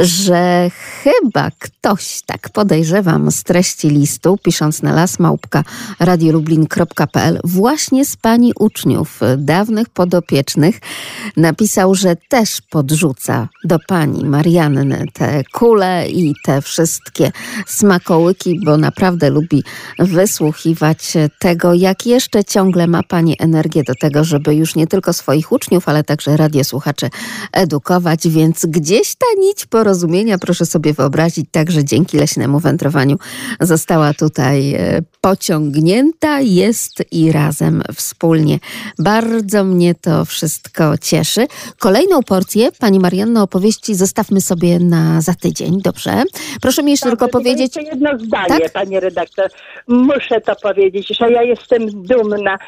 że 0.00 0.70
chyba 1.02 1.50
ktoś, 1.58 2.22
tak 2.26 2.50
podejrzewam 2.50 3.30
z 3.30 3.42
treści 3.42 3.88
listu, 3.88 4.38
pisząc 4.42 4.82
na 4.82 4.92
lasmałpka 4.92 5.64
radiolublin.pl, 6.00 7.40
właśnie 7.44 8.04
z 8.04 8.16
pani 8.16 8.52
uczniów 8.58 8.91
dawnych 9.38 9.88
podopiecznych. 9.88 10.80
Napisał, 11.36 11.94
że 11.94 12.16
też 12.28 12.60
podrzuca 12.70 13.48
do 13.64 13.78
pani 13.88 14.24
Marianny 14.24 15.06
te 15.12 15.42
kule 15.52 16.08
i 16.08 16.34
te 16.44 16.62
wszystkie 16.62 17.32
smakołyki, 17.66 18.60
bo 18.64 18.76
naprawdę 18.76 19.30
lubi 19.30 19.64
wysłuchiwać 19.98 21.12
tego, 21.38 21.74
jak 21.74 22.06
jeszcze 22.06 22.44
ciągle 22.44 22.86
ma 22.86 23.02
pani 23.02 23.36
energię 23.38 23.82
do 23.82 23.94
tego, 23.94 24.24
żeby 24.24 24.54
już 24.54 24.74
nie 24.76 24.86
tylko 24.86 25.12
swoich 25.12 25.52
uczniów, 25.52 25.88
ale 25.88 26.04
także 26.04 26.36
radiosłuchaczy 26.36 27.10
edukować, 27.52 28.28
więc 28.28 28.66
gdzieś 28.66 29.14
ta 29.14 29.26
nić 29.40 29.66
porozumienia, 29.66 30.38
proszę 30.38 30.66
sobie 30.66 30.92
wyobrazić, 30.92 31.46
także 31.50 31.84
dzięki 31.84 32.16
leśnemu 32.16 32.60
wędrowaniu 32.60 33.16
została 33.60 34.14
tutaj 34.14 34.74
e, 34.74 35.02
pociągnięta, 35.20 36.40
jest 36.40 37.02
i 37.10 37.32
razem 37.32 37.82
wspólnie 37.94 38.58
bardzo 38.98 39.64
mnie 39.64 39.94
to 39.94 40.24
wszystko 40.24 40.98
cieszy. 40.98 41.46
Kolejną 41.78 42.22
porcję, 42.22 42.72
Pani 42.78 43.00
Marianno, 43.00 43.42
opowieści 43.42 43.94
zostawmy 43.94 44.40
sobie 44.40 44.78
na 44.78 45.20
za 45.20 45.34
tydzień, 45.34 45.80
dobrze? 45.82 46.22
Proszę 46.60 46.82
mi 46.82 46.90
jeszcze 46.90 47.10
Dobrze, 47.10 47.16
tylko 47.16 47.38
powiedzieć... 47.38 47.76
Jeszcze 47.76 47.82
jedno 47.82 48.18
zdanie, 48.18 48.60
tak? 48.60 48.72
Panie 48.72 49.00
redaktor. 49.00 49.50
Muszę 49.88 50.40
to 50.40 50.56
powiedzieć, 50.62 51.08
że 51.18 51.30
ja 51.30 51.42
jestem 51.42 52.02
dumna 52.02 52.58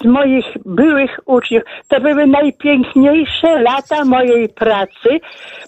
z 0.00 0.04
moich 0.04 0.46
byłych 0.64 1.20
uczniów. 1.26 1.62
To 1.88 2.00
były 2.00 2.26
najpiękniejsze 2.26 3.62
lata 3.62 4.04
mojej 4.04 4.48
pracy, 4.48 5.20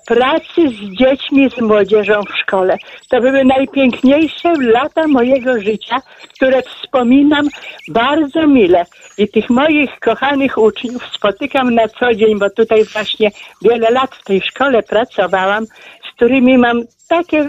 pracy 0.07 0.69
z 0.69 0.99
dziećmi, 0.99 1.51
z 1.51 1.61
młodzieżą 1.61 2.21
w 2.23 2.39
szkole. 2.39 2.77
To 3.11 3.21
były 3.21 3.45
najpiękniejsze 3.45 4.53
lata 4.59 5.07
mojego 5.07 5.61
życia, 5.61 5.97
które 6.35 6.63
wspominam 6.63 7.47
bardzo 7.89 8.47
mile. 8.47 8.85
I 9.19 9.29
tych 9.29 9.51
moich 9.51 10.01
kochanych 10.01 10.59
uczniów 10.59 11.07
spotykam 11.07 11.75
na 11.75 11.89
co 11.89 12.15
dzień, 12.15 12.39
bo 12.39 12.51
tutaj 12.51 12.85
właśnie 12.85 13.31
wiele 13.63 13.91
lat 13.91 14.15
w 14.15 14.25
tej 14.25 14.41
szkole 14.41 14.83
pracowałam, 14.83 15.65
którymi 16.19 16.59
mam 16.59 16.83
takie 17.09 17.47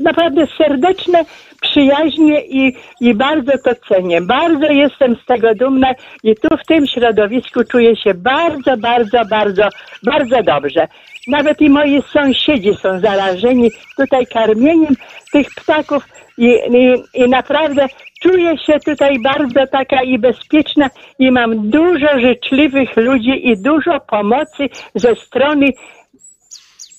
naprawdę 0.00 0.46
serdeczne 0.58 1.24
przyjaźnie 1.60 2.40
i, 2.46 2.76
i 3.00 3.14
bardzo 3.14 3.52
to 3.64 3.70
cenię. 3.88 4.20
Bardzo 4.20 4.66
jestem 4.66 5.16
z 5.16 5.24
tego 5.26 5.54
dumna 5.54 5.88
i 6.22 6.34
tu 6.34 6.48
w 6.56 6.66
tym 6.66 6.86
środowisku 6.86 7.60
czuję 7.64 7.96
się 7.96 8.14
bardzo, 8.14 8.76
bardzo, 8.76 9.18
bardzo, 9.30 9.68
bardzo 10.02 10.42
dobrze. 10.42 10.88
Nawet 11.28 11.60
i 11.60 11.70
moi 11.70 12.02
sąsiedzi 12.12 12.74
są 12.74 13.00
zarażeni 13.00 13.70
tutaj 13.96 14.26
karmieniem 14.26 14.94
tych 15.32 15.46
ptaków 15.56 16.08
i, 16.38 16.46
i, 16.46 16.94
i 17.14 17.28
naprawdę 17.28 17.86
czuję 18.22 18.58
się 18.58 18.80
tutaj 18.84 19.18
bardzo 19.18 19.66
taka 19.66 20.02
i 20.02 20.18
bezpieczna 20.18 20.90
i 21.18 21.30
mam 21.30 21.70
dużo 21.70 22.20
życzliwych 22.20 22.96
ludzi 22.96 23.48
i 23.48 23.62
dużo 23.62 24.00
pomocy 24.00 24.68
ze 24.94 25.16
strony 25.16 25.66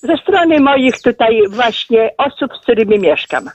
ze 0.03 0.17
strony 0.17 0.59
moich 0.59 1.01
tutaj 1.01 1.41
właśnie 1.49 2.09
osób, 2.17 2.51
z 2.57 2.61
którymi 2.61 2.99
mieszkam. 2.99 3.49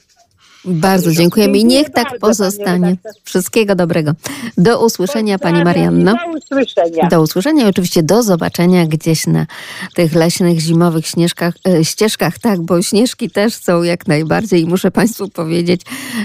Bardzo 0.66 1.12
dziękujemy 1.12 1.58
i 1.58 1.64
niech 1.64 1.90
tak 1.90 2.18
pozostanie. 2.18 2.96
Wszystkiego 3.24 3.74
dobrego. 3.74 4.12
Do 4.58 4.84
usłyszenia 4.84 5.38
Pani 5.38 5.64
Marianno. 5.64 6.14
Do 6.14 6.38
usłyszenia. 6.38 7.08
Do 7.08 7.22
usłyszenia 7.22 7.66
i 7.66 7.68
oczywiście 7.68 8.02
do 8.02 8.22
zobaczenia 8.22 8.86
gdzieś 8.86 9.26
na 9.26 9.46
tych 9.94 10.14
leśnych, 10.14 10.60
zimowych 10.60 11.06
śnieżkach, 11.06 11.54
e, 11.68 11.84
ścieżkach. 11.84 12.38
Tak, 12.38 12.60
bo 12.60 12.82
śnieżki 12.82 13.30
też 13.30 13.54
są 13.54 13.82
jak 13.82 14.06
najbardziej 14.06 14.62
i 14.62 14.66
muszę 14.66 14.90
Państwu 14.90 15.28
powiedzieć, 15.28 15.80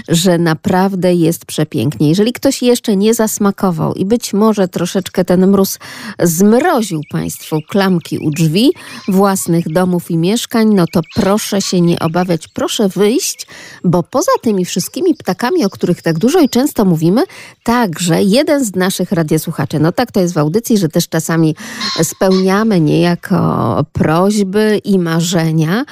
że 0.08 0.38
naprawdę 0.38 1.14
jest 1.14 1.46
przepięknie. 1.46 2.08
Jeżeli 2.08 2.32
ktoś 2.32 2.62
jeszcze 2.62 2.96
nie 2.96 3.14
zasmakował 3.14 3.94
i 3.94 4.04
być 4.04 4.32
może 4.32 4.68
troszeczkę 4.68 5.24
ten 5.24 5.46
mróz 5.46 5.78
zmroził 6.22 7.00
Państwu 7.10 7.58
klamki 7.68 8.18
u 8.18 8.30
drzwi 8.30 8.72
własnych 9.08 9.72
domów 9.72 10.10
i 10.10 10.16
mieszkań, 10.16 10.74
no 10.74 10.84
to 10.92 11.00
proszę 11.14 11.62
się 11.62 11.80
nie 11.80 11.98
obawiać, 11.98 12.48
proszę 12.48 12.88
wyjść, 12.88 13.46
bo 13.84 14.02
poza 14.02 14.31
Poza 14.32 14.42
tymi 14.42 14.64
wszystkimi 14.64 15.14
ptakami, 15.14 15.64
o 15.64 15.70
których 15.70 16.02
tak 16.02 16.18
dużo 16.18 16.40
i 16.40 16.48
często 16.48 16.84
mówimy, 16.84 17.22
także 17.62 18.22
jeden 18.22 18.64
z 18.64 18.74
naszych 18.74 19.12
radiosłuchaczy, 19.12 19.78
no 19.78 19.92
tak 19.92 20.12
to 20.12 20.20
jest 20.20 20.34
w 20.34 20.38
audycji, 20.38 20.78
że 20.78 20.88
też 20.88 21.08
czasami 21.08 21.56
spełniamy 22.02 22.80
niejako 22.80 23.84
prośby 23.92 24.80
i 24.84 24.98
marzenia, 24.98 25.84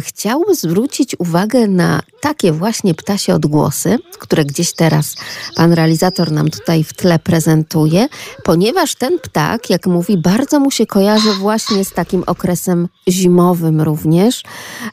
chciałby 0.00 0.54
zwrócić 0.54 1.16
uwagę 1.18 1.66
na 1.66 2.00
takie 2.20 2.52
właśnie 2.52 2.94
ptasie 2.94 3.34
odgłosy, 3.34 3.98
które 4.18 4.44
gdzieś 4.44 4.72
teraz 4.72 5.14
pan 5.56 5.72
realizator 5.72 6.32
nam 6.32 6.50
tutaj 6.50 6.84
w 6.84 6.92
tle 6.92 7.18
prezentuje, 7.18 8.08
ponieważ 8.44 8.94
ten 8.94 9.18
ptak, 9.18 9.70
jak 9.70 9.86
mówi, 9.86 10.18
bardzo 10.18 10.60
mu 10.60 10.70
się 10.70 10.86
kojarzy 10.86 11.32
właśnie 11.32 11.84
z 11.84 11.92
takim 11.92 12.22
okresem 12.26 12.88
zimowym 13.08 13.80
również. 13.80 14.42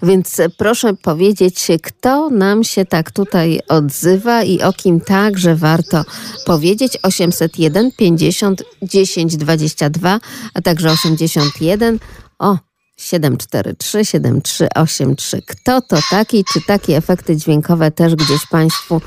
Więc 0.04 0.42
proszę 0.58 0.94
powiedzieć, 0.94 1.68
kto 1.84 2.30
nam 2.30 2.64
się 2.64 2.86
tak 2.92 3.12
tutaj 3.12 3.60
odzywa 3.68 4.44
i 4.44 4.62
o 4.62 4.74
kim 4.74 5.02
także 5.02 5.56
warto 5.56 6.06
powiedzieć. 6.46 6.98
801 7.04 7.92
50 7.92 8.64
10 8.82 9.38
22, 9.38 10.20
a 10.54 10.62
także 10.62 10.92
81 10.92 12.00
o 12.40 12.58
743 12.98 14.06
7383. 14.06 15.42
Kto 15.48 15.82
to 15.82 15.98
taki? 16.10 16.46
Czy 16.54 16.62
takie 16.62 16.98
efekty 16.98 17.36
dźwiękowe 17.36 17.92
też 17.92 18.16
gdzieś 18.16 18.46
Państwu 18.46 19.02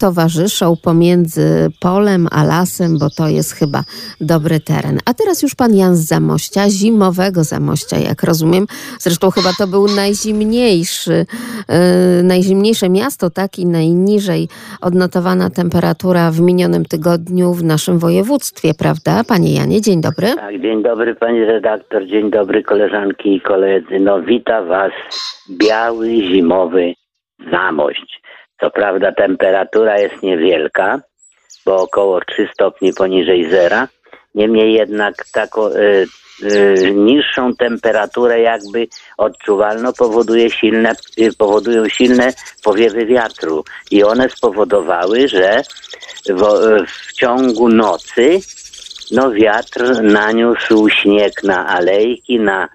towarzyszą 0.00 0.76
pomiędzy 0.84 1.68
polem 1.80 2.28
a 2.30 2.44
lasem, 2.44 2.98
bo 2.98 3.10
to 3.10 3.28
jest 3.28 3.52
chyba 3.52 3.82
dobry 4.20 4.60
teren. 4.60 4.98
A 5.06 5.14
teraz 5.14 5.42
już 5.42 5.54
pan 5.54 5.74
Jan 5.74 5.96
z 5.96 6.00
Zamościa, 6.00 6.70
zimowego 6.70 7.44
Zamościa, 7.44 7.98
jak 7.98 8.22
rozumiem. 8.22 8.66
Zresztą 8.98 9.30
chyba 9.30 9.50
to 9.58 9.66
był 9.66 9.86
najzimniejszy, 9.96 11.26
yy, 11.68 12.22
najzimniejsze 12.22 12.88
miasto, 12.88 13.30
tak 13.30 13.58
i 13.58 13.66
najniżej 13.66 14.48
odnotowana 14.80 15.50
temperatura 15.50 16.30
w 16.30 16.40
minionym 16.40 16.84
tygodniu 16.84 17.54
w 17.54 17.64
naszym 17.64 17.98
województwie, 17.98 18.74
prawda? 18.74 19.24
Panie 19.28 19.54
Janie, 19.54 19.80
dzień 19.80 20.00
dobry. 20.00 20.28
Tak, 20.36 20.60
dzień 20.60 20.82
dobry 20.82 21.14
pani 21.14 21.44
redaktor, 21.44 22.06
dzień 22.06 22.30
dobry 22.30 22.62
koleżanki 22.62 23.34
i 23.36 23.40
koledzy. 23.40 23.98
No 24.00 24.22
wita 24.22 24.62
was 24.62 24.92
biały, 25.50 26.08
zimowy 26.08 26.94
Zamość. 27.52 28.20
Co 28.60 28.70
prawda 28.70 29.12
temperatura 29.12 29.98
jest 29.98 30.22
niewielka, 30.22 31.00
bo 31.66 31.76
około 31.76 32.20
3 32.20 32.48
stopni 32.54 32.92
poniżej 32.94 33.50
zera. 33.50 33.88
Niemniej 34.34 34.72
jednak 34.72 35.14
taką 35.32 35.66
y, 35.66 36.06
y, 36.42 36.92
niższą 36.94 37.54
temperaturę 37.54 38.40
jakby 38.40 38.86
odczuwalną 39.18 39.92
powoduje 39.92 40.50
silne, 40.50 40.92
y, 41.18 41.36
powodują 41.38 41.88
silne 41.88 42.32
powiewy 42.64 43.06
wiatru. 43.06 43.64
I 43.90 44.04
one 44.04 44.28
spowodowały, 44.28 45.28
że 45.28 45.62
w, 46.28 46.42
w 46.86 47.12
ciągu 47.12 47.68
nocy 47.68 48.38
no 49.10 49.30
wiatr 49.32 50.02
naniósł 50.02 50.88
śnieg 50.88 51.42
na 51.44 51.66
alejki, 51.66 52.40
na 52.40 52.68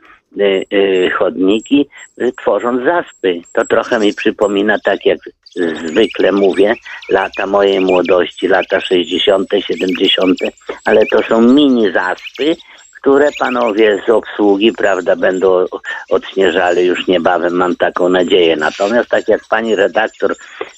chodniki, 1.18 1.89
tworząc 2.38 2.84
zaspy. 2.84 3.42
To 3.54 3.65
trochę 3.65 4.00
mi 4.00 4.13
przypomina, 4.13 4.80
tak 4.80 5.06
jak 5.06 5.20
zwykle 5.55 6.31
mówię, 6.31 6.75
lata 7.09 7.47
mojej 7.47 7.79
młodości, 7.79 8.47
lata 8.47 8.81
60., 8.81 9.50
70., 9.59 10.39
ale 10.85 11.05
to 11.05 11.24
są 11.24 11.41
mini 11.41 11.91
zaspy, 11.91 12.55
które 13.01 13.29
panowie 13.39 14.01
z 14.07 14.09
obsługi, 14.09 14.71
prawda, 14.71 15.15
będą 15.15 15.65
odśnieżali 16.09 16.85
już 16.85 17.07
niebawem, 17.07 17.53
mam 17.53 17.75
taką 17.75 18.09
nadzieję. 18.09 18.55
Natomiast 18.55 19.09
tak 19.09 19.27
jak 19.27 19.41
pani 19.50 19.75
redaktor 19.75 20.35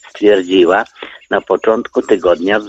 stwierdziła, 0.09 0.83
na 1.29 1.41
początku 1.41 2.01
tygodnia 2.01 2.59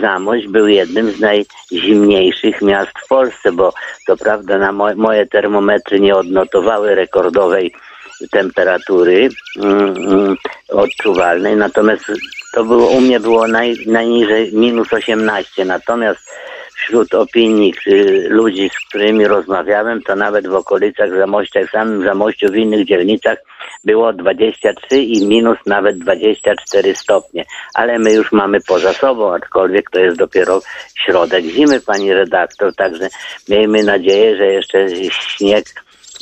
Zamość 0.00 0.48
był 0.48 0.68
jednym 0.68 1.10
z 1.10 1.20
najzimniejszych 1.20 2.62
miast 2.62 2.92
w 3.04 3.08
Polsce, 3.08 3.52
bo 3.52 3.72
to 4.06 4.16
prawda 4.16 4.58
na 4.58 4.72
mo 4.72 4.94
moje 4.94 5.26
termometry 5.26 6.00
nie 6.00 6.16
odnotowały 6.16 6.94
rekordowej 6.94 7.74
temperatury 8.30 9.28
mm, 9.62 9.96
mm, 9.96 10.36
odczuwalnej, 10.68 11.56
natomiast 11.56 12.04
to 12.52 12.64
było 12.64 12.88
u 12.88 13.00
mnie 13.00 13.20
było 13.20 13.48
naj, 13.48 13.74
najniżej 13.86 14.52
minus 14.52 14.92
18, 14.92 15.64
natomiast 15.64 16.30
wśród 16.76 17.14
opinii 17.14 17.74
y, 17.86 18.26
ludzi, 18.30 18.70
z 18.70 18.88
którymi 18.88 19.26
rozmawiałem, 19.26 20.02
to 20.02 20.16
nawet 20.16 20.46
w 20.46 20.54
okolicach 20.54 21.10
Zamościa, 21.16 21.60
w 21.66 21.70
samym 21.70 22.04
Zamościu, 22.04 22.52
w 22.52 22.56
innych 22.56 22.86
dzielnicach 22.86 23.38
było 23.84 24.12
23 24.12 24.98
i 24.98 25.26
minus 25.26 25.58
nawet 25.66 25.98
24 25.98 26.94
stopnie. 26.94 27.44
Ale 27.74 27.98
my 27.98 28.12
już 28.12 28.32
mamy 28.32 28.60
poza 28.60 28.92
sobą, 28.92 29.34
aczkolwiek 29.34 29.90
to 29.90 30.00
jest 30.00 30.18
dopiero 30.18 30.60
środek 30.94 31.44
zimy, 31.44 31.80
pani 31.80 32.12
redaktor, 32.12 32.74
także 32.74 33.08
miejmy 33.48 33.82
nadzieję, 33.82 34.36
że 34.36 34.46
jeszcze 34.46 34.88
śnieg 35.10 35.64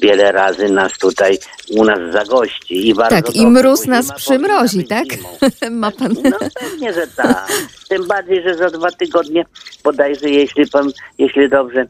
wiele 0.03 0.33
razy 0.33 0.69
nas 0.69 0.99
tutaj 0.99 1.39
u 1.71 1.85
nas 1.85 2.13
zagości. 2.13 2.89
I 2.89 2.95
bardzo 2.95 3.17
tak, 3.17 3.37
i 3.37 3.47
mróz 3.47 3.87
nas 3.87 4.13
przymrozi, 4.13 4.85
tak? 4.85 5.05
Ma 5.71 5.91
pan... 5.91 6.15
No 6.25 6.39
pewnie, 6.61 6.93
że 6.93 7.07
tak. 7.07 7.49
Tym 7.89 8.07
bardziej, 8.09 8.43
że 8.43 8.55
za 8.55 8.71
dwa 8.71 8.91
tygodnie 8.91 9.45
bodajże, 9.85 10.31
jeśli 10.31 10.67
pan, 10.67 10.91
jeśli 11.19 11.49
dobrze 11.49 11.87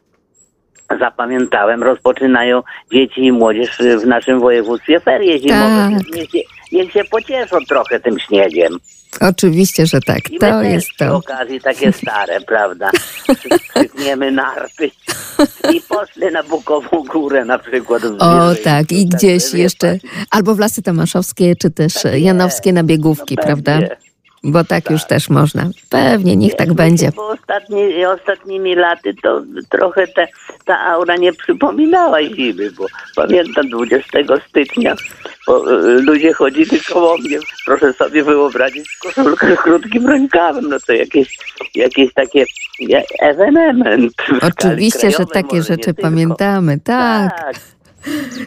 zapamiętałem, 1.00 1.82
rozpoczynają 1.82 2.62
dzieci 2.92 3.24
i 3.24 3.32
młodzież 3.32 3.78
w 4.02 4.06
naszym 4.06 4.40
województwie 4.40 5.00
ferie 5.00 5.38
zimowe. 5.38 5.90
Tak. 6.12 6.26
Niech, 6.72 6.92
się 6.92 7.04
pocieszą 7.04 7.56
trochę 7.68 8.00
tym 8.00 8.18
śniegiem. 8.18 8.78
Oczywiście, 9.20 9.86
że 9.86 10.00
tak. 10.00 10.30
I 10.30 10.38
to 10.38 10.62
jest 10.62 10.88
to. 10.98 11.20
Przy 11.20 11.32
okazji 11.32 11.60
takie 11.60 11.92
stare, 11.92 12.40
prawda? 12.40 12.90
Krzykniemy 13.74 14.30
narty 14.32 14.90
i 15.74 15.80
poszli 15.80 16.26
na 16.32 16.42
Bukową 16.42 17.04
Górę 17.12 17.44
na 17.44 17.58
przykład. 17.58 18.02
O 18.18 18.54
tak, 18.64 18.92
i 18.92 19.08
Tak, 19.08 19.18
gdzieś 19.18 19.54
jeszcze, 19.54 19.98
albo 20.30 20.54
w 20.54 20.58
Lasy 20.58 20.82
Tomaszowskie, 20.82 21.56
czy 21.56 21.70
też 21.70 21.94
Tak. 21.94 22.14
Janowskie 22.20 22.72
na 22.72 22.82
biegówki, 22.82 23.34
No 23.36 23.42
prawda? 23.42 23.78
będzie. 23.78 24.09
Bo 24.42 24.64
tak, 24.64 24.90
już 24.90 25.04
też 25.04 25.30
można. 25.30 25.70
Pewnie, 25.90 26.36
niech 26.36 26.54
tak 26.54 26.72
będzie. 26.72 27.12
Bo 27.16 27.28
ostatni, 27.28 28.04
ostatnimi 28.04 28.74
laty 28.74 29.14
to 29.22 29.42
trochę 29.68 30.06
te, 30.06 30.28
ta 30.64 30.80
aura 30.80 31.16
nie 31.16 31.32
przypominała 31.32 32.22
zimy, 32.22 32.70
bo 32.70 32.86
pamiętam 33.16 33.68
20 33.68 34.18
stycznia 34.48 34.94
bo, 35.46 35.72
y, 35.72 36.02
ludzie 36.02 36.32
chodzili 36.32 36.80
koło 36.92 37.18
mnie, 37.18 37.38
proszę 37.66 37.92
sobie 37.92 38.24
wyobrazić, 38.24 38.88
w 38.88 39.02
koszulkach 39.02 39.60
z 39.60 39.62
krótkim 39.64 40.06
rękawem, 40.06 40.68
no 40.68 40.76
to 40.86 40.92
jakieś, 40.92 41.38
jakieś 41.74 42.14
takie 42.14 42.44
ja- 42.80 43.02
ewenement. 43.20 44.12
Oczywiście, 44.42 45.10
że 45.10 45.26
takie 45.26 45.62
rzeczy 45.62 45.94
pamiętamy. 45.94 46.78
Tak, 46.84 47.40
tak 47.40 47.56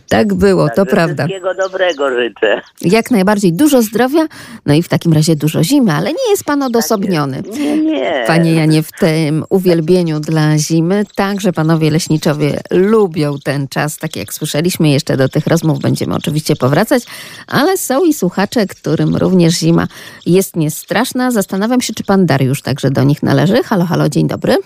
tak 0.10 0.34
było, 0.34 0.70
to 0.76 0.86
prawda. 0.86 1.28
Wszystkiego 1.28 1.54
dobrego 1.54 2.10
życzę. 2.10 2.62
Jak 2.82 3.12
najbardziej 3.12 3.54
dużo 3.54 3.82
zdrowia, 3.82 4.28
no 4.66 4.74
i 4.74 4.84
w 4.84 4.90
takim 4.90 5.14
razie 5.14 5.36
dużo 5.36 5.64
zimy, 5.64 5.92
ale 5.92 6.10
nie 6.10 6.30
jest 6.30 6.44
pan 6.44 6.64
odosobniony. 6.64 7.44
Nie, 7.60 7.78
nie. 7.78 8.24
Panie 8.28 8.54
Janie, 8.54 8.84
w 8.84 8.92
tym 8.92 9.44
uwielbieniu 9.50 10.20
dla 10.20 10.58
zimy, 10.58 11.04
także 11.16 11.54
panowie 11.54 11.92
leśniczowie 11.92 12.60
lubią 12.72 13.36
ten 13.44 13.68
czas, 13.68 13.98
tak 13.98 14.16
jak 14.16 14.34
słyszeliśmy, 14.34 14.90
jeszcze 14.90 15.18
do 15.18 15.30
tych 15.30 15.48
rozmów 15.48 15.80
będziemy 15.80 16.16
oczywiście 16.16 16.56
powracać, 16.56 17.04
ale 17.48 17.78
są 17.78 18.04
i 18.04 18.14
słuchacze, 18.14 18.68
którym 18.68 19.16
również 19.16 19.54
zima 19.54 19.88
jest 20.26 20.56
niestraszna. 20.56 21.32
Zastanawiam 21.32 21.82
się, 21.82 21.94
czy 21.94 22.04
pan 22.04 22.26
Dariusz 22.26 22.62
także 22.62 22.92
do 22.92 23.04
nich 23.04 23.24
należy. 23.24 23.64
Halo, 23.64 23.86
halo, 23.86 24.10
dzień 24.10 24.28
dobry. 24.28 24.58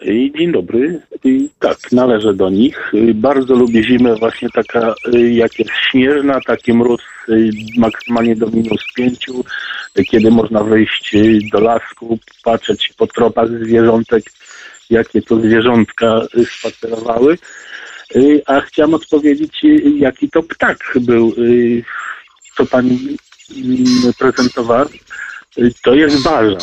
I 0.00 0.32
Dzień 0.38 0.52
dobry. 0.52 1.00
I 1.24 1.48
tak, 1.58 1.92
należę 1.92 2.34
do 2.34 2.50
nich. 2.50 2.92
Bardzo 3.14 3.54
lubię 3.54 3.82
zimę 3.82 4.14
właśnie 4.14 4.48
taka, 4.50 4.94
y, 5.14 5.32
jak 5.32 5.58
jest 5.58 5.70
śnieżna, 5.90 6.40
taki 6.46 6.72
mróz 6.72 7.00
y, 7.28 7.50
maksymalnie 7.76 8.36
do 8.36 8.46
minus 8.46 8.84
pięciu, 8.96 9.44
kiedy 10.10 10.30
można 10.30 10.64
wyjść 10.64 11.14
y, 11.14 11.38
do 11.52 11.60
lasku, 11.60 12.18
patrzeć 12.44 12.92
po 12.98 13.06
tropach 13.06 13.48
zwierzątek, 13.48 14.24
jakie 14.90 15.22
to 15.22 15.36
zwierzątka 15.40 16.20
spacerowały. 16.58 17.38
A 18.46 18.60
chciałem 18.60 18.94
odpowiedzieć, 18.94 19.60
jaki 19.96 20.30
to 20.30 20.42
ptak 20.42 20.78
był, 21.00 21.34
co 22.56 22.66
pani 22.66 23.16
mm, 23.56 24.12
prezentowała. 24.18 24.86
To 25.82 25.94
jest 25.94 26.22
bażan. 26.22 26.58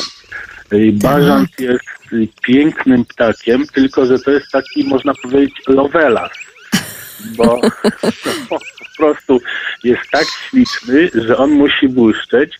Bażant 0.93 1.59
jest 1.59 1.83
y, 1.83 1.92
pięknym 2.41 3.05
ptakiem, 3.05 3.67
tylko 3.67 4.05
że 4.05 4.19
to 4.19 4.31
jest 4.31 4.51
taki, 4.51 4.83
można 4.83 5.13
powiedzieć, 5.23 5.53
lovelas. 5.67 6.31
Bo 7.37 7.61
po 8.49 8.59
prostu 8.97 9.39
jest 9.83 10.01
tak 10.11 10.25
śliczny, 10.49 11.09
że 11.13 11.37
on 11.37 11.51
musi 11.51 11.87
błyszczeć. 11.89 12.57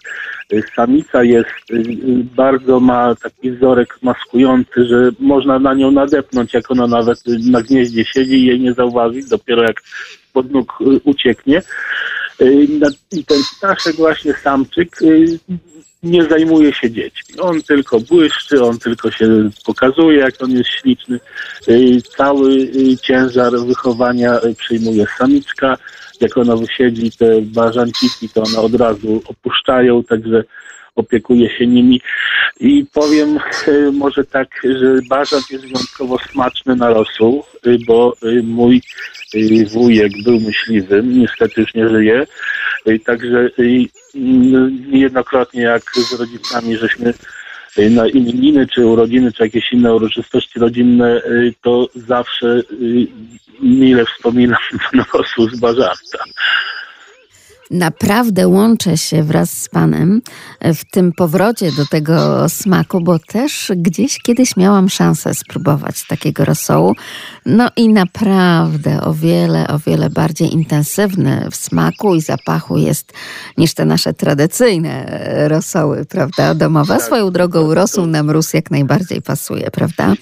Samica 0.75 1.23
jest, 1.23 1.49
y, 1.71 1.75
y, 1.75 2.23
bardzo 2.35 2.79
ma 2.79 3.15
taki 3.15 3.51
wzorek 3.51 3.97
maskujący, 4.01 4.85
że 4.85 5.11
można 5.19 5.59
na 5.59 5.73
nią 5.73 5.91
nadepnąć, 5.91 6.53
jak 6.53 6.71
ona 6.71 6.87
nawet 6.87 7.23
na 7.51 7.61
gnieździe 7.61 8.05
siedzi 8.05 8.33
i 8.33 8.45
jej 8.45 8.59
nie 8.59 8.73
zauważy, 8.73 9.19
dopiero 9.29 9.63
jak 9.63 9.81
pod 10.33 10.51
nóg 10.51 10.81
y, 10.81 10.99
ucieknie. 11.03 11.61
I 13.11 13.25
ten 13.25 13.37
ptaszek 13.57 13.95
właśnie 13.95 14.33
samczyk 14.33 14.89
nie 16.03 16.23
zajmuje 16.23 16.73
się 16.73 16.91
dziećmi. 16.91 17.39
On 17.39 17.61
tylko 17.61 17.99
błyszczy, 17.99 18.63
on 18.63 18.79
tylko 18.79 19.11
się 19.11 19.49
pokazuje, 19.65 20.19
jak 20.19 20.33
on 20.43 20.51
jest 20.51 20.69
śliczny. 20.69 21.19
Y, 21.69 22.01
Cały 22.17 22.51
y, 22.51 22.97
ciężar 22.97 23.51
wychowania 23.67 24.39
y, 24.39 24.55
przyjmuje 24.55 25.05
samiczka. 25.17 25.77
Jak 26.21 26.37
ona 26.37 26.55
wysiedzi 26.55 27.11
te 27.11 27.41
bażanciki, 27.41 28.29
to 28.29 28.43
one 28.43 28.59
od 28.59 28.75
razu 28.75 29.21
opuszczają, 29.25 30.03
także 30.03 30.43
opiekuje 30.95 31.57
się 31.57 31.67
nimi. 31.67 32.01
I 32.59 32.85
powiem 32.93 33.39
y, 33.67 33.91
może 33.91 34.23
tak, 34.23 34.47
że 34.63 34.99
bażant 35.09 35.51
jest 35.51 35.65
wyjątkowo 35.65 36.17
smaczny 36.31 36.75
na 36.75 36.89
rosół, 36.89 37.43
y, 37.67 37.77
bo 37.87 38.15
y, 38.23 38.43
mój 38.43 38.81
wujek 39.73 40.11
był 40.25 40.39
myśliwym, 40.39 41.19
niestety 41.19 41.61
już 41.61 41.73
nie 41.73 41.89
żyje. 41.89 42.25
Także 43.05 43.49
mm, 43.57 44.91
niejednokrotnie 44.91 45.61
jak 45.61 45.83
z 45.95 46.19
rodzicami 46.19 46.77
żeśmy 46.77 47.13
na 47.89 48.07
imieniny, 48.07 48.67
czy 48.67 48.85
urodziny, 48.85 49.31
czy 49.31 49.43
jakieś 49.43 49.73
inne 49.73 49.95
uroczystości 49.95 50.59
rodzinne, 50.59 51.21
to 51.61 51.87
zawsze 51.95 52.61
mile 53.61 54.05
wspominam 54.05 54.59
ten 54.91 55.03
rosół 55.13 55.49
z 55.49 55.59
bażarta. 55.59 56.23
Naprawdę 57.73 58.47
łączę 58.47 58.97
się 58.97 59.23
wraz 59.23 59.51
z 59.51 59.69
panem 59.69 60.21
w 60.61 60.91
tym 60.91 61.11
powrocie 61.11 61.71
do 61.71 61.85
tego 61.85 62.49
smaku, 62.49 63.01
bo 63.01 63.19
też 63.19 63.71
gdzieś 63.75 64.19
kiedyś 64.19 64.57
miałam 64.57 64.89
szansę 64.89 65.33
spróbować 65.33 66.07
takiego 66.07 66.45
rosołu. 66.45 66.95
No 67.45 67.69
i 67.75 67.89
naprawdę 67.89 69.01
o 69.01 69.13
wiele, 69.13 69.67
o 69.67 69.79
wiele 69.79 70.09
bardziej 70.09 70.53
intensywny 70.53 71.47
w 71.51 71.55
smaku 71.55 72.15
i 72.15 72.21
zapachu 72.21 72.77
jest 72.77 73.13
niż 73.57 73.73
te 73.73 73.85
nasze 73.85 74.13
tradycyjne 74.13 75.19
rosoły, 75.47 76.05
prawda, 76.05 76.55
domowe. 76.55 76.99
Swoją 76.99 77.31
drogą 77.31 77.73
rosół 77.73 78.05
na 78.05 78.23
mróz 78.23 78.53
jak 78.53 78.71
najbardziej 78.71 79.21
pasuje, 79.21 79.71
prawda? 79.71 80.13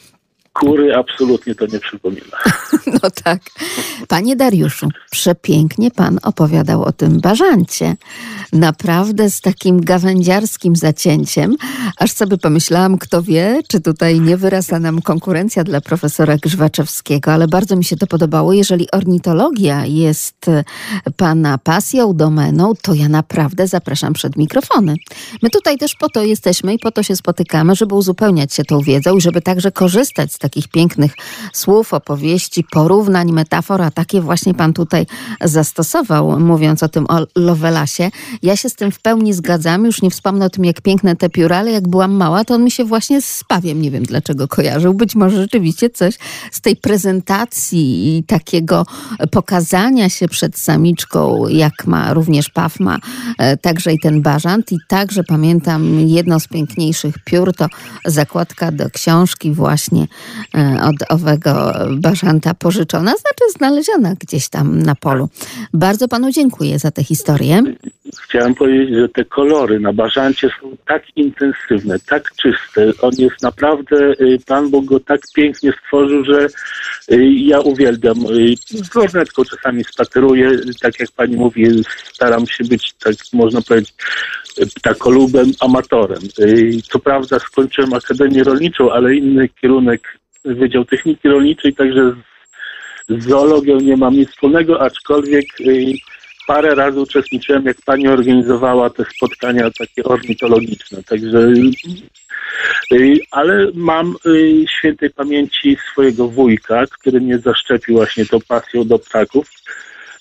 Kury 0.54 0.96
absolutnie 0.96 1.56
to 1.56 1.66
nie 1.66 1.80
przypomina. 1.80 2.38
No 3.04 3.12
tak. 3.24 3.40
Panie 4.08 4.36
Dariuszu, 4.36 4.90
przepięknie 5.12 5.92
pan 5.92 6.20
opowiadał 6.24 6.84
o 6.84 6.92
tym 6.92 7.20
bażancie. 7.20 7.96
Naprawdę 8.54 9.30
z 9.30 9.42
takim 9.42 9.82
gawędziarskim 9.82 10.76
zacięciem, 10.76 11.56
aż 11.98 12.12
sobie 12.12 12.38
pomyślałam, 12.38 12.98
kto 12.98 13.22
wie, 13.22 13.60
czy 13.68 13.82
tutaj 13.82 14.22
nie 14.22 14.38
wyrasta 14.38 14.80
nam 14.80 15.02
konkurencja 15.02 15.64
dla 15.64 15.82
profesora 15.82 16.38
Grzwaczewskiego, 16.38 17.34
ale 17.34 17.48
bardzo 17.48 17.76
mi 17.76 17.84
się 17.84 17.98
to 17.98 18.08
podobało. 18.08 18.54
Jeżeli 18.54 18.92
ornitologia 18.92 19.86
jest 19.86 20.48
e, 20.48 20.64
pana 21.18 21.58
pasją, 21.58 22.14
domeną, 22.14 22.74
to 22.82 22.94
ja 22.94 23.10
naprawdę 23.10 23.68
zapraszam 23.68 24.14
przed 24.14 24.38
mikrofony. 24.38 24.96
My 25.44 25.50
tutaj 25.50 25.78
też 25.78 25.96
po 26.00 26.10
to 26.10 26.24
jesteśmy 26.24 26.74
i 26.74 26.80
po 26.80 26.92
to 26.92 27.04
się 27.04 27.16
spotykamy, 27.16 27.76
żeby 27.76 27.96
uzupełniać 27.96 28.54
się 28.54 28.64
tą 28.64 28.80
wiedzą 28.80 29.18
i 29.18 29.22
żeby 29.22 29.42
także 29.42 29.72
korzystać 29.72 30.34
z 30.34 30.38
takich 30.38 30.68
pięknych 30.68 31.14
słów, 31.54 31.94
opowieści, 31.94 32.64
porównań, 32.72 33.32
metafor, 33.32 33.82
a 33.82 33.92
takie 33.92 34.22
właśnie 34.22 34.54
pan 34.54 34.74
tutaj 34.74 35.06
zastosował, 35.42 36.40
mówiąc 36.40 36.84
o 36.84 36.90
tym 36.90 37.06
o 37.10 37.26
Lovelasie. 37.36 38.12
Ja 38.43 38.56
się 38.56 38.69
z 38.69 38.75
tym 38.75 38.91
w 38.91 39.01
pełni 39.01 39.34
zgadzam. 39.34 39.86
Już 39.86 40.01
nie 40.01 40.10
wspomnę 40.10 40.45
o 40.45 40.49
tym, 40.49 40.65
jak 40.65 40.82
piękne 40.82 41.15
te 41.15 41.30
pióra, 41.30 41.58
ale 41.58 41.71
jak 41.71 41.88
byłam 41.88 42.12
mała, 42.12 42.45
to 42.45 42.54
on 42.54 42.63
mi 42.63 42.71
się 42.71 42.86
właśnie 42.86 43.21
z 43.21 43.43
Pawiem, 43.47 43.82
nie 43.82 43.91
wiem 43.91 44.04
dlaczego 44.04 44.47
kojarzył. 44.47 44.93
Być 44.93 45.15
może 45.15 45.41
rzeczywiście 45.41 45.89
coś 45.89 46.17
z 46.51 46.62
tej 46.62 46.75
prezentacji 46.75 48.17
i 48.17 48.23
takiego 48.23 48.86
pokazania 49.32 50.10
się 50.10 50.27
przed 50.27 50.58
samiczką, 50.58 51.47
jak 51.47 51.88
ma 51.88 52.13
również 52.13 52.49
Paw 52.49 52.80
ma, 52.80 52.97
e, 53.38 53.58
także 53.58 53.93
i 53.93 53.99
ten 53.99 54.21
bażant. 54.21 54.71
I 54.71 54.77
także 54.88 55.23
pamiętam 55.23 55.99
jedno 55.99 56.39
z 56.39 56.47
piękniejszych 56.47 57.15
piór, 57.25 57.56
to 57.56 57.67
zakładka 58.06 58.71
do 58.71 58.89
książki 58.89 59.51
właśnie 59.51 60.08
e, 60.56 60.82
od 60.84 61.12
owego 61.12 61.73
bażanta 61.91 62.54
pożyczona, 62.54 63.12
znaczy 63.12 63.51
znaleziona 63.58 64.15
gdzieś 64.19 64.49
tam 64.49 64.82
na 64.82 64.95
polu. 64.95 65.30
Bardzo 65.73 66.08
panu 66.08 66.32
dziękuję 66.32 66.80
za 66.80 66.91
tę 66.91 67.04
historię. 67.04 67.63
Chciałem 68.19 68.56
powiedzieć, 68.56 68.95
że 68.95 69.10
te 69.10 69.26
kolory 69.26 69.80
na 69.80 69.93
bażancie 69.93 70.50
są 70.62 70.78
tak 70.86 71.04
intensywne, 71.15 72.00
tak 72.00 72.32
czyste. 72.36 72.91
On 73.02 73.12
jest 73.17 73.41
naprawdę, 73.41 73.95
y, 74.21 74.38
Pan 74.47 74.69
Bóg 74.69 74.86
go 74.86 75.00
tak 75.00 75.21
pięknie 75.36 75.74
stworzył, 75.74 76.26
że 76.26 76.47
y, 77.12 77.26
ja 77.26 77.60
uwielbiam. 77.60 78.17
Y, 78.17 78.56
Z 78.65 78.95
lornetką 78.95 79.43
czasami 79.43 79.84
spaceruję, 79.84 80.52
tak 80.82 81.00
jak 81.00 81.12
Pani 81.12 81.36
mówi, 81.36 81.84
staram 82.13 82.47
się 82.47 82.63
być, 82.63 82.93
tak 82.93 83.13
można 83.34 83.62
powiedzieć, 83.62 83.93
ptakolubem, 84.76 85.52
amatorem. 85.60 86.19
Co 86.84 87.00
prawda 87.00 87.39
skończyłem 87.39 87.93
Akademię 87.93 88.43
Rolniczą, 88.43 88.91
ale 88.91 89.15
inny 89.15 89.50
kierunek, 89.50 90.17
Wydział 90.45 90.86
Techniki 90.86 91.28
Rolniczej, 91.28 91.74
także 91.74 92.15
z 93.10 93.24
zoologią 93.24 93.80
nie 93.80 93.97
mam 93.97 94.13
nic 94.13 94.30
wspólnego, 94.30 94.82
aczkolwiek 94.82 95.45
parę 96.47 96.75
razy 96.75 96.99
uczestniczyłem, 96.99 97.65
jak 97.65 97.77
pani 97.86 98.08
organizowała 98.08 98.89
te 98.89 99.06
spotkania 99.15 99.71
takie 99.80 100.04
ornitologiczne. 100.04 101.04
Także, 101.04 101.54
y, 102.93 103.17
ale 103.32 103.67
mam 103.73 104.15
y, 104.25 104.65
świętej 104.69 105.10
pamięci 105.10 105.77
swojego 105.91 106.27
wujka, 106.27 106.86
który 106.99 107.21
mnie 107.21 107.39
zaszczepił 107.39 107.95
właśnie 107.95 108.25
tą 108.25 108.39
pasją 108.47 108.84
do 108.84 108.99
ptaków. 108.99 109.49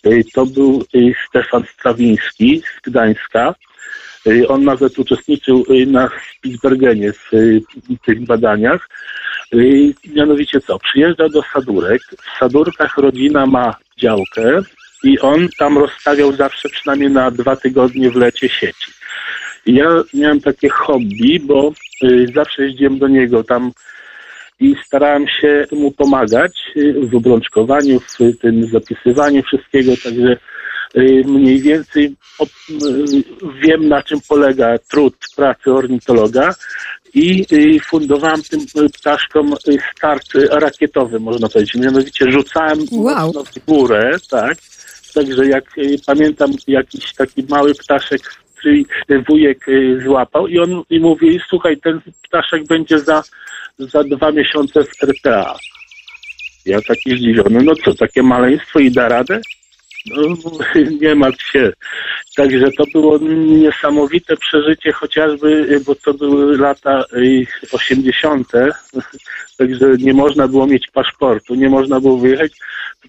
Y, 0.06 0.24
to 0.34 0.46
był 0.46 0.84
Stefan 1.28 1.64
Strawiński 1.74 2.62
z 2.78 2.90
Gdańska. 2.90 3.54
On 4.48 4.64
nawet 4.64 4.98
uczestniczył 4.98 5.64
na 5.86 6.10
Spitsbergenie 6.36 7.12
w 7.12 7.30
tych 8.06 8.24
badaniach. 8.24 8.88
Mianowicie 10.14 10.60
co? 10.60 10.78
Przyjeżdża 10.78 11.28
do 11.28 11.42
Sadurek. 11.52 12.02
W 12.02 12.38
Sadurkach 12.38 12.98
rodzina 12.98 13.46
ma 13.46 13.74
działkę, 13.96 14.62
i 15.04 15.18
on 15.18 15.48
tam 15.58 15.78
rozstawiał 15.78 16.32
zawsze 16.32 16.68
przynajmniej 16.68 17.10
na 17.10 17.30
dwa 17.30 17.56
tygodnie 17.56 18.10
w 18.10 18.16
lecie 18.16 18.48
sieci. 18.48 18.92
I 19.66 19.74
ja 19.74 19.86
miałem 20.14 20.40
takie 20.40 20.68
hobby, 20.68 21.40
bo 21.40 21.72
y, 22.04 22.26
zawsze 22.34 22.62
jeździłem 22.62 22.98
do 22.98 23.08
niego 23.08 23.44
tam 23.44 23.72
i 24.60 24.74
starałem 24.86 25.26
się 25.40 25.66
mu 25.72 25.90
pomagać 25.90 26.52
y, 26.76 26.94
w 27.02 27.14
obrączkowaniu, 27.14 28.00
w 28.00 28.38
tym 28.40 28.66
zapisywaniu 28.72 29.42
wszystkiego, 29.42 29.92
także 30.04 30.36
y, 30.96 31.22
mniej 31.26 31.60
więcej 31.60 32.14
wiem 33.62 33.88
na 33.88 34.02
czym 34.02 34.18
polega 34.28 34.78
trud 34.78 35.14
pracy 35.36 35.72
ornitologa 35.72 36.54
i 37.14 37.46
fundowałem 37.80 38.42
tym 38.42 38.60
ptaszkom 38.92 39.54
start 39.96 40.26
rakietowy, 40.50 41.20
można 41.20 41.48
powiedzieć. 41.48 41.74
Mianowicie 41.74 42.30
rzucałem 42.30 42.78
wow. 42.92 43.32
w 43.32 43.66
górę, 43.66 44.10
tak, 44.30 44.58
Także 45.14 45.46
jak 45.46 45.78
y, 45.78 45.96
pamiętam, 46.06 46.50
jakiś 46.66 47.14
taki 47.14 47.44
mały 47.48 47.74
ptaszek 47.74 48.20
wujek 49.28 49.68
y, 49.68 50.00
złapał 50.04 50.48
i 50.48 50.58
on 50.58 50.82
i 50.90 51.00
mówi, 51.00 51.40
słuchaj, 51.48 51.76
ten 51.76 52.00
ptaszek 52.22 52.66
będzie 52.66 52.98
za, 52.98 53.22
za 53.78 54.04
dwa 54.04 54.32
miesiące 54.32 54.84
w 54.84 55.02
RPA. 55.02 55.56
Ja 56.66 56.80
taki 56.82 57.16
zdziwiony, 57.16 57.62
no 57.62 57.72
co, 57.84 57.94
takie 57.94 58.22
maleństwo 58.22 58.78
i 58.78 58.90
da 58.90 59.08
radę? 59.08 59.40
No, 60.06 60.22
nie 61.00 61.14
martw 61.14 61.50
się. 61.50 61.72
Także 62.36 62.72
to 62.72 62.84
było 62.92 63.18
niesamowite 63.32 64.36
przeżycie, 64.36 64.92
chociażby, 64.92 65.80
bo 65.86 65.94
to 65.94 66.14
były 66.14 66.58
lata 66.58 67.04
80., 67.72 68.48
także 69.58 69.86
nie 69.98 70.14
można 70.14 70.48
było 70.48 70.66
mieć 70.66 70.86
paszportu, 70.92 71.54
nie 71.54 71.68
można 71.68 72.00
było 72.00 72.18
wyjechać 72.18 72.52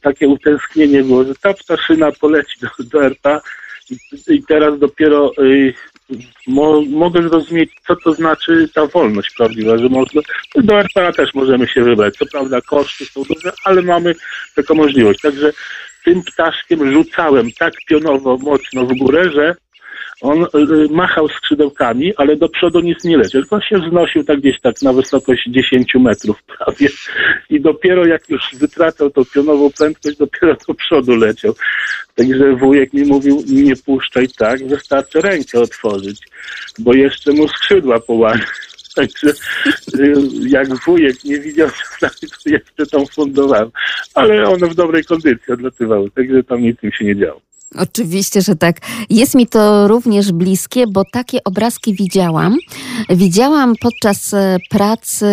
takie 0.02 0.28
utęsknienie 0.28 1.04
było, 1.04 1.24
że 1.24 1.36
ta 1.36 1.54
ptaszyna 1.54 2.12
poleci 2.12 2.60
do, 2.62 2.84
do 2.84 3.06
RPA 3.06 3.42
i, 3.90 3.98
i 4.34 4.44
teraz 4.44 4.80
dopiero 4.80 5.32
y, 5.40 5.74
mo, 6.48 6.82
mogę 6.82 7.30
zrozumieć, 7.30 7.72
co 7.88 7.96
to 7.96 8.14
znaczy 8.14 8.70
ta 8.74 8.88
wolność 8.88 9.36
prawdziwa, 9.38 9.78
że 9.78 9.90
można, 9.90 10.22
do 10.56 10.80
RPA 10.80 11.12
też 11.12 11.34
możemy 11.34 11.68
się 11.68 11.84
wybrać. 11.84 12.16
Co 12.16 12.26
prawda 12.26 12.62
koszty 12.62 13.06
są 13.06 13.24
duże, 13.24 13.52
ale 13.64 13.82
mamy 13.82 14.16
taką 14.56 14.76
możliwość. 14.76 15.22
Także 15.22 15.52
tym 16.06 16.24
ptaszkiem 16.24 16.94
rzucałem 16.94 17.52
tak 17.60 17.74
pionowo 17.88 18.38
mocno 18.38 18.86
w 18.86 18.98
górę, 18.98 19.32
że 19.32 19.56
on 20.22 20.44
y, 20.44 20.48
machał 20.92 21.30
skrzydełkami, 21.30 22.16
ale 22.16 22.36
do 22.36 22.50
przodu 22.50 22.80
nic 22.80 23.04
nie 23.04 23.18
leciał, 23.18 23.42
tylko 23.42 23.62
się 23.62 23.80
wznosił 23.80 24.24
tak 24.24 24.40
gdzieś 24.40 24.60
tak 24.62 24.82
na 24.82 24.94
wysokość 24.94 25.44
10 25.48 25.96
metrów 25.96 26.44
prawie 26.44 26.88
i 27.50 27.62
dopiero 27.62 28.06
jak 28.06 28.30
już 28.30 28.42
wytracał 28.54 29.10
tą 29.10 29.26
pionową 29.26 29.70
prędkość, 29.78 30.18
dopiero 30.18 30.56
do 30.68 30.74
przodu 30.74 31.16
leciał. 31.16 31.54
Także 32.16 32.56
wujek 32.56 32.94
mi 32.94 33.04
mówił, 33.04 33.44
nie 33.48 33.76
puszczaj 33.76 34.28
tak, 34.38 34.68
wystarczy 34.68 35.22
rękę 35.22 35.60
otworzyć, 35.60 36.20
bo 36.80 36.94
jeszcze 36.94 37.32
mu 37.32 37.48
skrzydła 37.48 38.00
połamie. 38.00 38.46
Także 38.96 39.28
y, 40.00 40.14
jak 40.48 40.68
wujek 40.86 41.24
nie 41.24 41.40
widział, 41.40 41.70
to 42.00 42.50
jeszcze 42.50 42.86
tam 42.92 43.06
fundowałem. 43.08 43.70
Ale 44.14 44.44
one 44.44 44.68
w 44.68 44.76
dobrej 44.76 45.04
kondycji 45.04 45.54
odlatywały, 45.54 46.12
także 46.12 46.44
tam 46.44 46.62
nic 46.62 46.84
im 46.84 46.92
się 46.92 47.06
nie 47.06 47.16
działo. 47.16 47.42
Oczywiście, 47.78 48.42
że 48.42 48.56
tak. 48.56 48.78
Jest 49.10 49.36
mi 49.36 49.48
to 49.48 49.88
również 49.88 50.32
bliskie, 50.32 50.88
bo 50.88 51.04
takie 51.12 51.44
obrazki 51.44 51.94
widziałam. 51.94 52.58
Widziałam 53.10 53.74
podczas 53.82 54.34
e, 54.34 54.58
pracy 54.70 55.26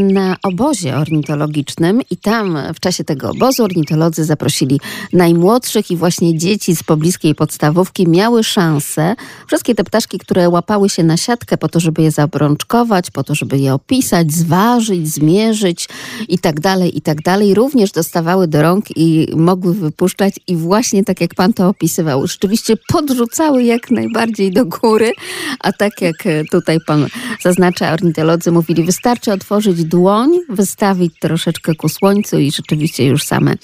na 0.00 0.36
obozie 0.42 0.96
ornitologicznym 0.96 2.00
i 2.10 2.16
tam 2.16 2.58
w 2.74 2.80
czasie 2.80 3.04
tego 3.04 3.30
obozu 3.30 3.64
ornitolodzy 3.64 4.24
zaprosili 4.24 4.80
najmłodszych 5.12 5.90
i 5.90 5.96
właśnie 5.96 6.38
dzieci 6.38 6.76
z 6.76 6.82
pobliskiej 6.82 7.34
podstawówki 7.34 8.08
miały 8.08 8.44
szansę. 8.44 9.16
Wszystkie 9.46 9.74
te 9.74 9.84
ptaszki, 9.84 10.18
które 10.18 10.48
łapały 10.48 10.88
się 10.88 11.02
na 11.02 11.16
siatkę 11.16 11.58
po 11.58 11.68
to, 11.68 11.80
żeby 11.80 12.02
je 12.02 12.10
zabrączkować, 12.10 13.10
po 13.10 13.24
to, 13.24 13.34
żeby 13.34 13.58
je 13.58 13.74
opisać, 13.74 14.32
zważyć, 14.32 15.08
zmierzyć 15.08 15.88
i 16.28 16.38
tak 16.38 16.60
dalej, 16.60 16.98
i 16.98 17.00
tak 17.00 17.22
dalej, 17.22 17.54
również 17.54 17.92
dostawały 17.92 18.48
do 18.48 18.62
rąk 18.62 18.84
i 18.96 19.28
mogły 19.36 19.74
wypuszczać 19.74 20.34
i 20.46 20.56
właśnie 20.56 21.04
tak 21.04 21.20
jak 21.20 21.34
pan 21.34 21.52
to 21.52 21.63
opisywał, 21.68 22.26
rzeczywiście 22.26 22.74
podrzucały 22.92 23.62
jak 23.62 23.90
najbardziej 23.90 24.50
do 24.50 24.64
góry, 24.64 25.12
a 25.60 25.72
tak 25.72 26.00
jak 26.00 26.16
tutaj 26.50 26.78
pan 26.86 27.06
zaznacza, 27.42 27.92
ornitolodzy 27.92 28.52
mówili, 28.52 28.84
wystarczy 28.84 29.32
otworzyć 29.32 29.84
dłoń, 29.84 30.38
wystawić 30.48 31.12
troszeczkę 31.20 31.74
ku 31.74 31.88
słońcu 31.88 32.38
i 32.38 32.50
rzeczywiście 32.50 33.06
już 33.06 33.22
same 33.22 33.54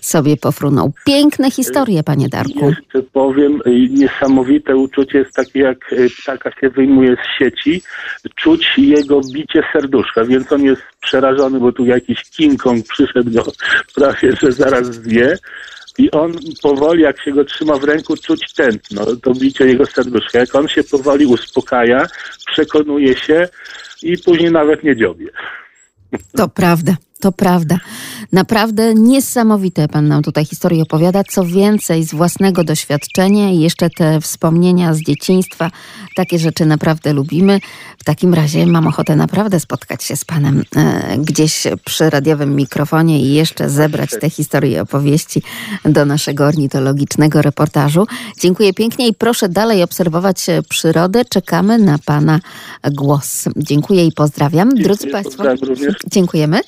sobie 0.00 0.36
pofruną. 0.36 0.92
Piękne 1.06 1.50
historie, 1.50 2.02
panie 2.02 2.28
Darku. 2.28 2.68
Jeszcze 2.68 3.02
powiem, 3.02 3.60
niesamowite 3.90 4.76
uczucie 4.76 5.18
jest 5.18 5.32
takie, 5.34 5.60
jak 5.60 5.92
y, 5.92 6.10
ptaka 6.22 6.50
się 6.60 6.70
wyjmuje 6.70 7.16
z 7.16 7.38
sieci, 7.38 7.82
czuć 8.34 8.72
jego 8.78 9.20
bicie 9.34 9.62
serduszka, 9.72 10.24
więc 10.24 10.52
on 10.52 10.64
jest 10.64 10.82
przerażony, 11.00 11.60
bo 11.60 11.72
tu 11.72 11.84
jakiś 11.84 12.22
King 12.22 12.62
Kong 12.62 12.86
przyszedł 12.88 13.30
go 13.30 13.52
prawie, 13.94 14.32
że 14.42 14.52
zaraz 14.52 14.86
zje 14.86 15.36
i 15.98 16.10
on 16.10 16.32
powoli, 16.62 17.02
jak 17.02 17.24
się 17.24 17.32
go 17.32 17.44
trzyma 17.44 17.76
w 17.76 17.84
ręku, 17.84 18.16
czuć 18.16 18.52
tętno, 18.54 19.06
to 19.16 19.32
bicie 19.34 19.66
jego 19.66 19.86
serduszka. 19.86 20.38
Jak 20.38 20.54
on 20.54 20.68
się 20.68 20.84
powoli 20.84 21.26
uspokaja, 21.26 22.06
przekonuje 22.52 23.16
się 23.16 23.48
i 24.02 24.18
później 24.18 24.52
nawet 24.52 24.84
nie 24.84 24.96
dziobie. 24.96 25.26
To 26.36 26.48
prawda. 26.48 26.96
To 27.22 27.32
prawda. 27.32 27.78
Naprawdę 28.32 28.94
niesamowite 28.94 29.88
pan 29.88 30.08
nam 30.08 30.22
tutaj 30.22 30.44
historię 30.44 30.82
opowiada. 30.82 31.24
Co 31.24 31.44
więcej, 31.44 32.04
z 32.04 32.14
własnego 32.14 32.64
doświadczenia 32.64 33.50
i 33.50 33.60
jeszcze 33.60 33.90
te 33.90 34.20
wspomnienia 34.20 34.94
z 34.94 35.00
dzieciństwa. 35.00 35.70
Takie 36.16 36.38
rzeczy 36.38 36.66
naprawdę 36.66 37.12
lubimy. 37.12 37.60
W 37.98 38.04
takim 38.04 38.34
razie 38.34 38.66
mam 38.66 38.86
ochotę 38.86 39.16
naprawdę 39.16 39.60
spotkać 39.60 40.04
się 40.04 40.16
z 40.16 40.24
panem 40.24 40.64
e, 40.76 41.18
gdzieś 41.18 41.66
przy 41.84 42.10
radiowym 42.10 42.56
mikrofonie 42.56 43.20
i 43.20 43.34
jeszcze 43.34 43.70
zebrać 43.70 44.10
te 44.20 44.30
historie 44.30 44.82
opowieści 44.82 45.42
do 45.84 46.04
naszego 46.04 46.44
ornitologicznego 46.46 47.42
reportażu. 47.42 48.06
Dziękuję 48.40 48.72
pięknie 48.74 49.08
i 49.08 49.14
proszę 49.14 49.48
dalej 49.48 49.82
obserwować 49.82 50.46
przyrodę. 50.68 51.24
Czekamy 51.24 51.78
na 51.78 51.98
pana 51.98 52.40
głos. 52.92 53.44
Dziękuję 53.56 54.06
i 54.06 54.12
pozdrawiam. 54.12 54.74
Drodzy 54.74 55.06
Państwo, 55.06 55.44
dziękujemy. 56.10 56.60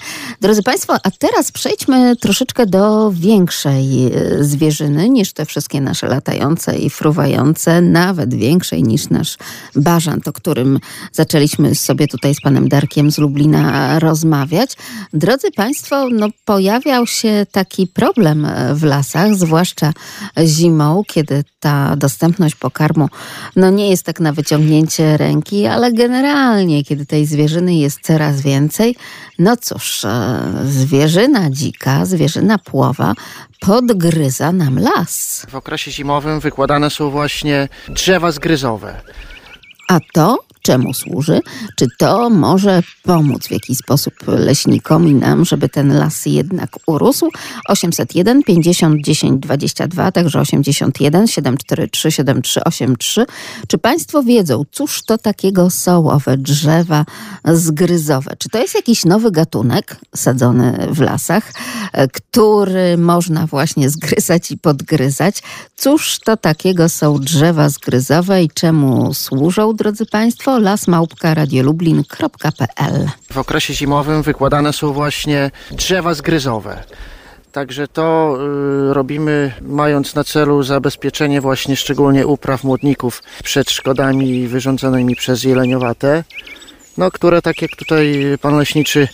Drodzy 0.45 0.63
Państwo, 0.63 0.95
a 1.03 1.11
teraz 1.11 1.53
przejdźmy 1.53 2.17
troszeczkę 2.17 2.67
do 2.67 3.11
większej 3.13 4.07
e, 4.07 4.45
zwierzyny 4.45 5.09
niż 5.09 5.33
te 5.33 5.47
wszystkie 5.47 5.81
nasze 5.81 6.07
latające 6.07 6.77
i 6.77 6.91
fruwające, 6.91 7.81
nawet 7.81 8.35
większej 8.35 8.83
niż 8.83 9.11
nasz 9.11 9.37
bażant, 9.77 10.29
o 10.29 10.33
którym 10.33 10.79
zaczęliśmy 11.13 11.75
sobie 11.75 12.09
tutaj 12.09 12.35
z 12.35 12.41
panem 12.41 12.69
Darkiem 12.69 13.11
z 13.11 13.19
Lublina 13.19 13.99
rozmawiać. 13.99 14.77
Drodzy 15.13 15.51
Państwo, 15.51 16.09
no 16.11 16.29
pojawiał 16.45 17.07
się 17.07 17.47
taki 17.53 17.87
problem 17.87 18.49
w 18.75 18.83
lasach, 18.83 19.35
zwłaszcza 19.35 19.93
zimą, 20.45 21.03
kiedy 21.07 21.45
ta 21.61 21.97
dostępność 21.97 22.55
pokarmu 22.55 23.09
no 23.57 23.71
nie 23.71 23.91
jest 23.91 24.03
tak 24.03 24.21
na 24.21 24.33
wyciągnięcie 24.33 25.17
ręki, 25.17 25.67
ale 25.67 25.93
generalnie, 25.93 26.85
kiedy 26.85 27.07
tej 27.07 27.27
zwierzyny 27.27 27.75
jest 27.75 28.01
coraz 28.01 28.41
więcej, 28.41 28.97
no 29.39 29.57
cóż, 29.57 30.05
e, 30.05 30.34
zwierzyna 30.65 31.51
dzika, 31.51 32.07
zwierzyna 32.07 32.59
płowa 32.59 33.15
podgryza 33.61 34.53
nam 34.53 34.79
las. 34.79 35.47
W 35.51 35.55
okresie 35.55 35.91
zimowym 35.91 36.41
wykładane 36.41 36.91
są 36.91 37.11
właśnie 37.11 37.69
drzewa 37.89 38.33
zgryzowe. 38.33 39.01
A 39.89 40.01
to 40.13 40.39
czemu 40.65 40.95
służy? 40.95 41.41
Czy 41.77 41.87
to 41.99 42.31
może 42.31 42.83
pomóc 43.03 43.47
w 43.47 43.51
jakiś 43.51 43.79
sposób 43.79 44.15
leśnikom 44.27 45.09
i 45.09 45.15
nam, 45.15 45.45
żeby 45.45 45.69
ten 45.69 45.99
las 45.99 46.27
jednak 46.27 46.71
urósł? 46.87 47.29
801 47.69 48.43
50 48.43 49.05
10 49.05 49.41
22, 49.41 50.13
także 50.13 50.41
81 50.41 51.27
743 51.27 52.11
7383. 52.11 53.27
Czy 53.69 53.79
Państwo 53.79 54.23
wiedzą, 54.23 54.65
cóż 54.73 55.03
to 55.03 55.19
takiego 55.19 55.71
są 55.71 56.11
owe 56.11 56.37
drzewa 56.37 57.05
zgryzowe? 57.45 58.37
Czy 58.39 58.49
to 58.49 58.59
jest 58.59 58.75
jakiś 58.75 59.05
nowy 59.05 59.31
gatunek 59.31 59.97
sadzony 60.17 60.89
w 60.91 61.01
lasach, 61.01 61.53
który 62.13 62.99
można 62.99 63.47
właśnie 63.47 63.91
zgryzać 63.91 64.51
i 64.51 64.59
podgryzać? 64.59 65.43
Cóż 65.77 66.19
to 66.25 66.37
takiego 66.37 66.89
są 66.89 67.19
drzewa 67.19 67.69
zgryzowe 67.69 68.43
i 68.43 68.49
czemu 68.55 69.15
służą, 69.15 69.73
drodzy 69.85 70.07
Państwo? 70.07 70.59
lasmałpka.radiolublin.pl 70.59 73.09
W 73.33 73.39
okresie 73.39 73.75
zimowym 73.75 74.23
wykładane 74.23 74.73
są 74.73 74.93
właśnie 74.93 75.51
drzewa 75.71 76.15
zgryzowe. 76.15 76.85
Także 77.53 77.89
to 77.89 78.39
y, 78.91 78.95
robimy 78.95 79.53
mając 79.61 80.15
na 80.15 80.25
celu 80.25 80.63
zabezpieczenie 80.63 81.41
właśnie 81.41 81.77
szczególnie 81.77 82.27
upraw 82.27 82.65
młodników 82.65 83.23
przed 83.43 83.71
szkodami 83.71 84.49
wyrządzonymi 84.49 85.17
przez 85.17 85.43
jeleniowate, 85.43 86.25
no, 86.99 87.11
które 87.11 87.43
tak 87.43 87.63
jak 87.63 87.71
tutaj 87.77 88.25
pan 88.41 88.59
leśniczy 88.59 89.09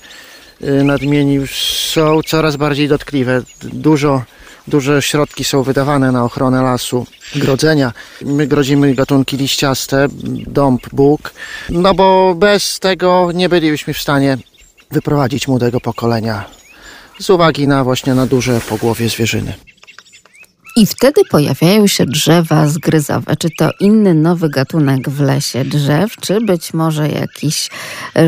y, 0.63 0.85
nadmienił 0.85 1.47
są 1.91 2.23
coraz 2.23 2.57
bardziej 2.57 2.89
dotkliwe. 2.89 3.43
Dużo 3.63 4.23
duże 4.69 5.03
środki 5.03 5.45
są 5.45 5.63
wydawane 5.63 6.13
na 6.13 6.25
ochronę 6.25 6.63
lasu, 6.63 7.07
grodzenia. 7.37 7.93
My 8.23 8.47
grodzimy 8.47 8.95
gatunki 8.95 9.37
liściaste, 9.37 10.07
dąb, 10.47 10.89
bóg, 10.93 11.33
no 11.71 11.95
bo 11.95 12.35
bez 12.35 12.79
tego 12.81 13.33
nie 13.35 13.49
bylibyśmy 13.49 13.95
w 13.95 13.99
stanie 13.99 14.39
wyprowadzić 14.91 15.49
młodego 15.49 15.81
pokolenia 15.81 16.45
z 17.21 17.31
uwagi 17.31 17.69
na 17.69 17.85
właśnie 17.85 18.15
na 18.15 18.27
duże 18.27 18.61
pogłowie 18.61 19.09
zwierzyny. 19.09 19.55
I 20.77 20.87
wtedy 20.87 21.25
pojawiają 21.25 21.87
się 21.87 22.07
drzewa 22.07 22.69
zgryzowe. 22.69 23.37
Czy 23.37 23.49
to 23.59 23.71
inny 23.81 24.15
nowy 24.15 24.49
gatunek 24.49 25.11
w 25.11 25.21
lesie 25.21 25.65
drzew, 25.65 26.17
czy 26.21 26.41
być 26.41 26.75
może 26.75 27.09
jakieś 27.09 27.71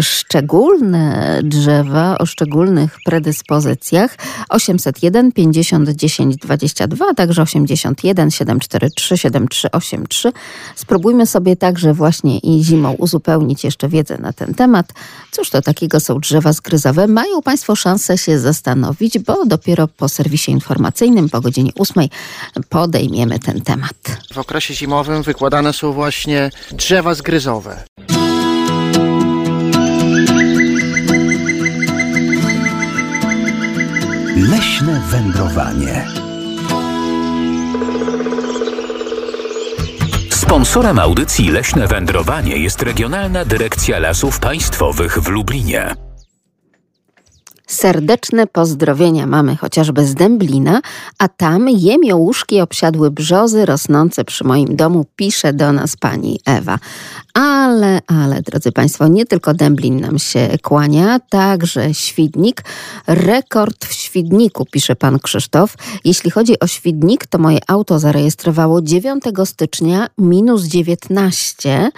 szczególne 0.01 1.41
drzewa 1.43 2.19
o 2.19 2.27
szczególnych 2.27 2.99
predyspozycjach? 3.05 4.17
801 4.49 5.33
50 5.33 5.89
10 5.89 6.37
22, 6.37 7.07
a 7.11 7.15
także 7.15 7.43
81 7.43 8.31
743 8.31 9.19
7383. 9.19 10.33
Spróbujmy 10.77 11.27
sobie 11.27 11.57
także 11.57 11.95
właśnie 11.95 12.39
i 12.39 12.65
zimą 12.65 12.93
uzupełnić 12.93 13.65
jeszcze 13.65 13.89
wiedzę 13.89 14.19
na 14.19 14.33
ten 14.33 14.55
temat. 14.55 14.93
Cóż 15.31 15.51
to 15.51 15.63
takiego 15.63 16.01
są 16.01 16.19
drzewa 16.19 16.53
zgryzowe? 16.53 17.07
Mają 17.07 17.43
Państwo 17.43 17.77
szansę 17.77 18.19
się 18.19 18.39
zastanowić, 18.39 19.19
bo 19.19 19.47
dopiero 19.47 19.89
po 19.89 20.09
serwisie 20.09 20.51
informacyjnym 20.51 21.29
po 21.29 21.41
godzinie 21.41 21.71
8 21.79 22.09
podejmiemy 22.69 23.39
ten 23.39 23.61
temat. 23.61 23.97
W 24.33 24.39
okresie 24.39 24.75
zimowym 24.75 25.23
wykładane 25.23 25.73
są 25.73 25.93
właśnie 25.93 26.51
drzewa 26.73 27.15
zgryzowe. 27.15 27.85
Leśne 34.37 35.03
wędrowanie. 35.11 36.07
Sponsorem 40.31 40.99
audycji 40.99 41.51
Leśne 41.51 41.87
Wędrowanie 41.87 42.57
jest 42.57 42.83
Regionalna 42.83 43.45
Dyrekcja 43.45 43.99
Lasów 43.99 44.41
Państwowych 44.41 45.19
w 45.19 45.29
Lublinie. 45.29 45.95
Serdeczne 47.73 48.47
pozdrowienia 48.47 49.27
mamy 49.27 49.57
chociażby 49.57 50.07
z 50.07 50.15
Dęblina, 50.15 50.81
a 51.19 51.29
tam 51.29 51.69
jemiołuszki 51.69 52.61
obsiadły 52.61 53.11
brzozy 53.11 53.67
rosnące 53.67 54.25
przy 54.25 54.45
moim 54.45 54.77
domu, 54.77 55.07
pisze 55.17 55.53
do 55.53 55.73
nas 55.73 55.97
pani 55.97 56.41
Ewa. 56.47 56.79
Ale, 57.35 58.01
ale, 58.07 58.43
drodzy 58.43 58.73
Państwo, 58.73 59.09
nie 59.09 59.27
tylko 59.27 59.55
Dęblin 59.55 60.01
nam 60.01 60.19
się 60.19 60.49
kłania, 60.63 61.21
także 61.21 61.95
Świdnik. 61.95 62.65
Rekord 63.07 63.85
w 63.85 63.93
Świdniku, 63.93 64.67
pisze 64.71 64.97
pan 64.97 65.19
Krzysztof. 65.19 65.75
Jeśli 66.05 66.31
chodzi 66.31 66.61
o 66.61 66.67
Świdnik, 66.67 67.27
to 67.27 67.39
moje 67.39 67.59
auto 67.69 67.99
zarejestrowało 67.99 68.83
9 68.83 69.25
stycznia 69.45 70.07
minus 70.19 70.65
19 70.65 71.91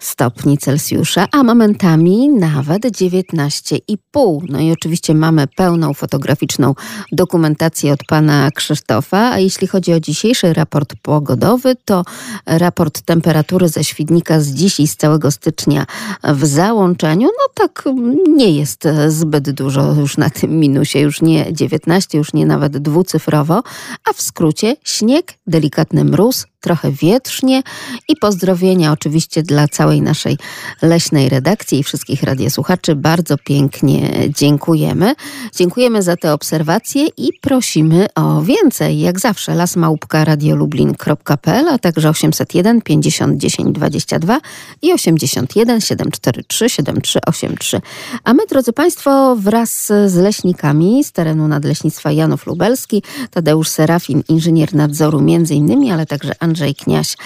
stopni 0.00 0.58
Celsjusza, 0.58 1.26
a 1.32 1.42
momentami 1.42 2.28
nawet 2.28 2.82
19,5. 2.82 4.40
No 4.48 4.60
i 4.60 4.72
oczywiście 4.72 5.14
mamy 5.14 5.46
pełną 5.46 5.94
fotograficzną 5.94 6.74
dokumentację 7.12 7.92
od 7.92 8.00
pana 8.08 8.50
Krzysztofa, 8.50 9.30
a 9.30 9.38
jeśli 9.38 9.66
chodzi 9.66 9.92
o 9.92 10.00
dzisiejszy 10.00 10.52
raport 10.52 10.94
pogodowy, 11.02 11.76
to 11.84 12.04
raport 12.46 13.02
temperatury 13.02 13.68
ze 13.68 13.84
Świdnika 13.84 14.40
z 14.40 14.48
dziś 14.48 14.73
i 14.80 14.88
z 14.88 14.96
całego 14.96 15.30
stycznia 15.30 15.86
w 16.24 16.46
załączeniu, 16.46 17.26
no 17.26 17.52
tak 17.54 17.84
nie 18.28 18.50
jest 18.50 18.88
zbyt 19.08 19.50
dużo 19.50 19.94
już 19.94 20.16
na 20.16 20.30
tym 20.30 20.60
minusie, 20.60 20.98
już 20.98 21.22
nie 21.22 21.52
19, 21.52 22.18
już 22.18 22.32
nie 22.32 22.46
nawet 22.46 22.78
dwucyfrowo, 22.78 23.62
a 24.10 24.12
w 24.12 24.22
skrócie 24.22 24.76
śnieg, 24.84 25.34
delikatny 25.46 26.04
mróz, 26.04 26.46
trochę 26.64 26.90
wietrznie 26.92 27.62
i 28.08 28.16
pozdrowienia 28.16 28.92
oczywiście 28.92 29.42
dla 29.42 29.68
całej 29.68 30.02
naszej 30.02 30.38
leśnej 30.82 31.28
redakcji 31.28 31.78
i 31.78 31.82
wszystkich 31.82 32.22
radiosłuchaczy. 32.22 32.94
Bardzo 32.94 33.38
pięknie 33.38 34.10
dziękujemy. 34.28 35.14
Dziękujemy 35.56 36.02
za 36.02 36.16
te 36.16 36.32
obserwacje 36.32 37.06
i 37.16 37.30
prosimy 37.40 38.06
o 38.14 38.42
więcej. 38.42 39.00
Jak 39.00 39.20
zawsze 39.20 39.54
lasmałpka 39.54 40.24
radiolublin.pl, 40.24 41.68
a 41.68 41.78
także 41.78 42.10
801 42.10 42.82
50 42.82 43.38
10 43.38 43.72
22 43.72 44.40
i 44.82 44.92
81 44.92 45.80
743 45.80 46.68
7383. 46.68 47.80
A 48.24 48.34
my, 48.34 48.46
drodzy 48.46 48.72
Państwo, 48.72 49.36
wraz 49.36 49.86
z 49.86 50.14
leśnikami 50.14 51.04
z 51.04 51.12
terenu 51.12 51.48
Nadleśnictwa 51.48 52.12
Janów 52.12 52.46
Lubelski, 52.46 53.02
Tadeusz 53.30 53.68
Serafin, 53.68 54.22
inżynier 54.28 54.74
nadzoru 54.74 55.20
między 55.20 55.54
innymi, 55.54 55.90
ale 55.90 56.06
także 56.06 56.32
Andrzej 56.40 56.53
Andrzej 56.54 56.74
Kniaś, 56.74 57.16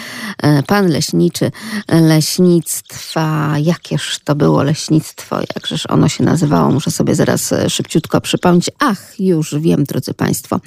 e, 0.43 0.63
pan 0.63 0.87
leśniczy 0.87 1.51
leśnictwa. 1.89 3.55
Jakież 3.59 4.19
to 4.25 4.35
było 4.35 4.63
leśnictwo, 4.63 5.41
jakżeż 5.55 5.87
ono 5.87 6.09
się 6.09 6.25
nazywało, 6.25 6.71
muszę 6.71 6.91
sobie 6.91 7.15
zaraz 7.15 7.53
e, 7.53 7.71
szybciutko 7.71 8.21
przypomnieć. 8.21 8.71
Ach, 8.79 9.21
już 9.21 9.55
wiem, 9.59 9.85
drodzy 9.85 10.15
Państwo. 10.15 10.61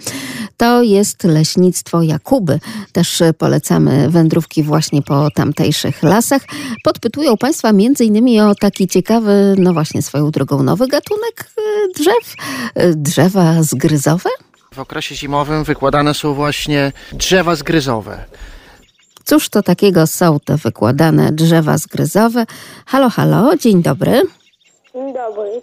To 0.58 0.82
jest 0.82 1.24
leśnictwo 1.24 2.02
Jakuby. 2.02 2.60
Też 2.91 3.24
polecamy 3.38 4.10
wędrówki 4.10 4.63
właśnie 4.63 5.02
po 5.02 5.32
tamtejszych 5.32 6.04
lasach. 6.04 6.41
Podpytują 6.84 7.38
Państwa 7.38 7.71
innymi 8.00 8.41
o 8.41 8.56
taki 8.56 8.88
ciekawy, 8.88 9.56
no 9.58 9.74
właśnie 9.74 10.02
swoją 10.02 10.32
drogą, 10.32 10.63
nowy 10.63 10.88
gatunek 10.88 11.52
e, 11.58 11.62
drzew. 11.97 12.36
Drzewa 12.95 13.63
zgryzowe? 13.63 14.30
W 14.73 14.79
okresie 14.79 15.15
zimowym 15.15 15.63
wykładane 15.63 16.13
są 16.13 16.34
właśnie 16.34 16.91
drzewa 17.13 17.55
zgryzowe. 17.55 18.17
Cóż 19.23 19.49
to 19.49 19.63
takiego 19.63 20.07
są 20.07 20.39
te 20.39 20.57
wykładane 20.57 21.31
drzewa 21.31 21.77
zgryzowe? 21.77 22.45
Halo, 22.86 23.10
halo, 23.10 23.55
dzień 23.57 23.81
dobry. 23.81 24.21
Dzień 24.93 25.13
dobry. 25.13 25.62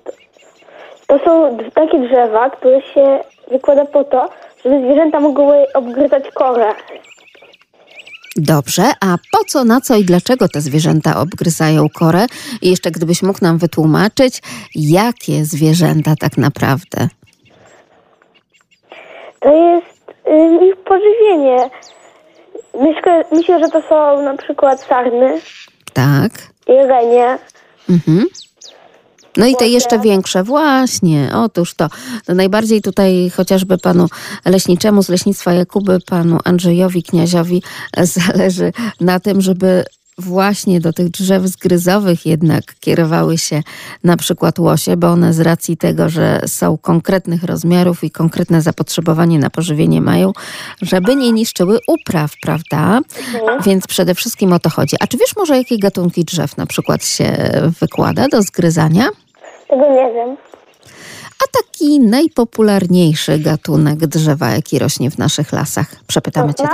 To, 1.06 1.18
są 1.24 1.58
takie 1.74 1.98
drzewa, 2.08 2.50
które 2.50 2.82
się 2.82 3.20
wykłada 3.50 3.84
po 3.84 4.04
to, 4.04 4.30
żeby 4.64 4.80
zwierzęta 4.80 5.20
mogły 5.20 5.72
obgryzać 5.74 6.24
korę. 6.34 6.74
Dobrze, 8.36 8.92
a 9.00 9.16
po 9.32 9.44
co, 9.44 9.64
na 9.64 9.80
co 9.80 9.96
i 9.96 10.04
dlaczego 10.04 10.48
te 10.48 10.60
zwierzęta 10.60 11.20
obgryzają 11.20 11.86
korę? 11.88 12.26
I 12.62 12.70
jeszcze 12.70 12.90
gdybyś 12.90 13.22
mógł 13.22 13.38
nam 13.42 13.58
wytłumaczyć, 13.58 14.42
jakie 14.74 15.44
zwierzęta 15.44 16.14
tak 16.20 16.36
naprawdę? 16.36 17.08
To 19.40 19.52
jest 19.52 20.10
y, 20.28 20.66
ich 20.66 20.76
pożywienie. 20.76 21.70
Myślę, 22.74 23.24
myślę, 23.32 23.60
że 23.60 23.68
to 23.68 23.82
są 23.82 24.22
na 24.22 24.36
przykład 24.36 24.80
sarny, 24.80 25.40
Tak. 25.92 26.32
jelenie. 26.66 27.38
Mhm. 27.90 28.26
No 29.36 29.46
i 29.46 29.56
te 29.56 29.68
jeszcze 29.68 29.98
większe, 29.98 30.42
właśnie, 30.44 31.30
otóż 31.34 31.74
to. 31.74 31.88
to. 32.26 32.34
Najbardziej 32.34 32.82
tutaj 32.82 33.30
chociażby 33.36 33.78
panu 33.78 34.06
leśniczemu 34.44 35.02
z 35.02 35.08
Leśnictwa 35.08 35.52
Jakuby, 35.52 35.98
panu 36.06 36.38
Andrzejowi 36.44 37.02
Kniaziowi 37.02 37.62
zależy 38.02 38.72
na 39.00 39.20
tym, 39.20 39.40
żeby 39.40 39.84
właśnie 40.18 40.80
do 40.80 40.92
tych 40.92 41.08
drzew 41.08 41.42
zgryzowych 41.42 42.26
jednak 42.26 42.64
kierowały 42.80 43.38
się 43.38 43.62
na 44.04 44.16
przykład 44.16 44.58
łosie, 44.58 44.96
bo 44.96 45.08
one 45.08 45.32
z 45.32 45.40
racji 45.40 45.76
tego, 45.76 46.08
że 46.08 46.40
są 46.46 46.78
konkretnych 46.78 47.44
rozmiarów 47.44 48.04
i 48.04 48.10
konkretne 48.10 48.62
zapotrzebowanie 48.62 49.38
na 49.38 49.50
pożywienie 49.50 50.00
mają, 50.00 50.32
żeby 50.82 51.16
nie 51.16 51.32
niszczyły 51.32 51.78
upraw, 51.88 52.32
prawda? 52.42 53.00
Więc 53.64 53.86
przede 53.86 54.14
wszystkim 54.14 54.52
o 54.52 54.58
to 54.58 54.70
chodzi. 54.70 54.96
A 55.00 55.06
czy 55.06 55.18
wiesz 55.18 55.36
może, 55.36 55.56
jakie 55.56 55.78
gatunki 55.78 56.24
drzew 56.24 56.56
na 56.56 56.66
przykład 56.66 57.04
się 57.04 57.50
wykłada 57.80 58.28
do 58.28 58.42
zgryzania? 58.42 59.08
Tego 59.70 59.88
nie 59.88 60.12
wiem. 60.14 60.36
A 61.38 61.44
taki 61.62 62.00
najpopularniejszy 62.00 63.38
gatunek 63.38 63.98
drzewa, 63.98 64.50
jaki 64.50 64.78
rośnie 64.78 65.10
w 65.10 65.18
naszych 65.18 65.52
lasach? 65.52 65.86
Przepytamy 66.06 66.54
cię. 66.54 66.64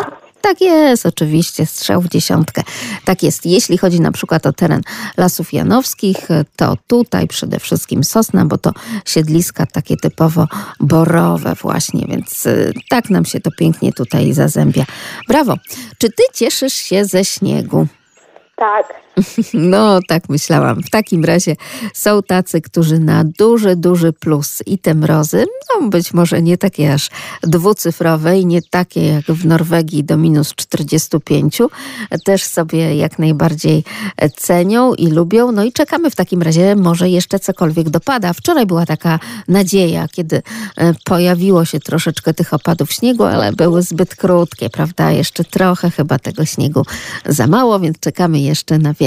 Tak 0.44 0.61
jest, 0.61 1.07
oczywiście, 1.07 1.66
strzał 1.66 2.00
w 2.00 2.09
dziesiątkę. 2.09 2.62
Tak 3.04 3.22
jest. 3.22 3.46
Jeśli 3.46 3.78
chodzi 3.78 4.00
na 4.00 4.12
przykład 4.12 4.46
o 4.46 4.52
teren 4.52 4.83
lasów 5.16 5.52
janowskich, 5.52 6.28
to 6.57 6.76
tutaj 6.87 7.28
przede 7.28 7.61
wszystkim 7.61 8.04
sosna, 8.04 8.44
bo 8.44 8.59
to 8.59 8.72
siedliska 9.07 9.66
takie 9.66 9.96
typowo 9.96 10.46
borowe 10.80 11.54
właśnie, 11.54 12.07
więc 12.09 12.46
y, 12.46 12.72
tak 12.88 13.11
nam 13.11 13.24
się 13.24 13.40
to 13.40 13.50
pięknie 13.59 13.92
tutaj 13.92 14.33
zazębia. 14.33 14.85
Brawo. 15.28 15.54
Czy 15.98 16.09
ty 16.09 16.22
cieszysz 16.35 16.74
się 16.74 17.04
ze 17.04 17.24
śniegu? 17.24 17.87
Tak. 18.57 18.94
No, 19.55 20.00
tak 20.09 20.29
myślałam. 20.29 20.83
W 20.83 20.90
takim 20.90 21.24
razie 21.24 21.57
są 21.94 22.22
tacy, 22.22 22.61
którzy 22.61 22.98
na 22.98 23.24
duży, 23.24 23.77
duży 23.77 24.12
plus 24.12 24.62
i 24.66 24.79
te 24.79 24.94
mrozy, 24.94 25.46
no 25.68 25.88
być 25.88 26.14
może 26.14 26.42
nie 26.42 26.59
takie 26.59 26.92
aż 26.92 27.11
dwucyfrowe 27.42 28.38
i 28.38 28.46
nie 28.46 28.62
takie 28.62 29.07
jak 29.07 29.24
w 29.24 29.46
Norwegii 29.46 30.05
do 30.05 30.16
minus 30.16 30.55
45, 30.55 31.59
też 32.24 32.44
sobie 32.44 32.96
jak 32.96 33.18
najbardziej 33.18 33.85
cenią 34.37 34.94
i 34.94 35.07
lubią. 35.07 35.53
No 35.53 35.64
i 35.64 35.72
czekamy 35.72 36.11
w 36.11 36.16
takim 36.16 36.42
razie, 36.42 36.77
może 36.77 37.09
jeszcze 37.09 37.38
cokolwiek 37.38 37.90
dopada. 37.90 38.33
Wczoraj 38.33 38.66
była 38.66 38.87
taka 38.87 39.18
nadzieja, 39.48 40.09
kiedy 40.12 40.42
e, 40.77 40.94
pojawiło 41.05 41.64
się 41.64 41.81
troszeczkę 41.81 42.35
tych 42.35 42.55
opadów 42.55 42.92
śniegu, 42.92 43.24
ale 43.24 43.53
były 43.53 43.83
zbyt 43.83 44.16
krótkie, 44.16 44.70
prawda? 44.70 45.11
Jeszcze 45.11 45.44
trochę 45.44 45.90
chyba 45.90 46.18
tego 46.18 46.44
śniegu 46.44 46.83
za 47.27 47.46
mało, 47.46 47.81
więc 47.81 48.00
czekamy 48.00 48.40
jeszcze 48.40 48.79
na 48.79 48.94
więcej. 48.94 49.04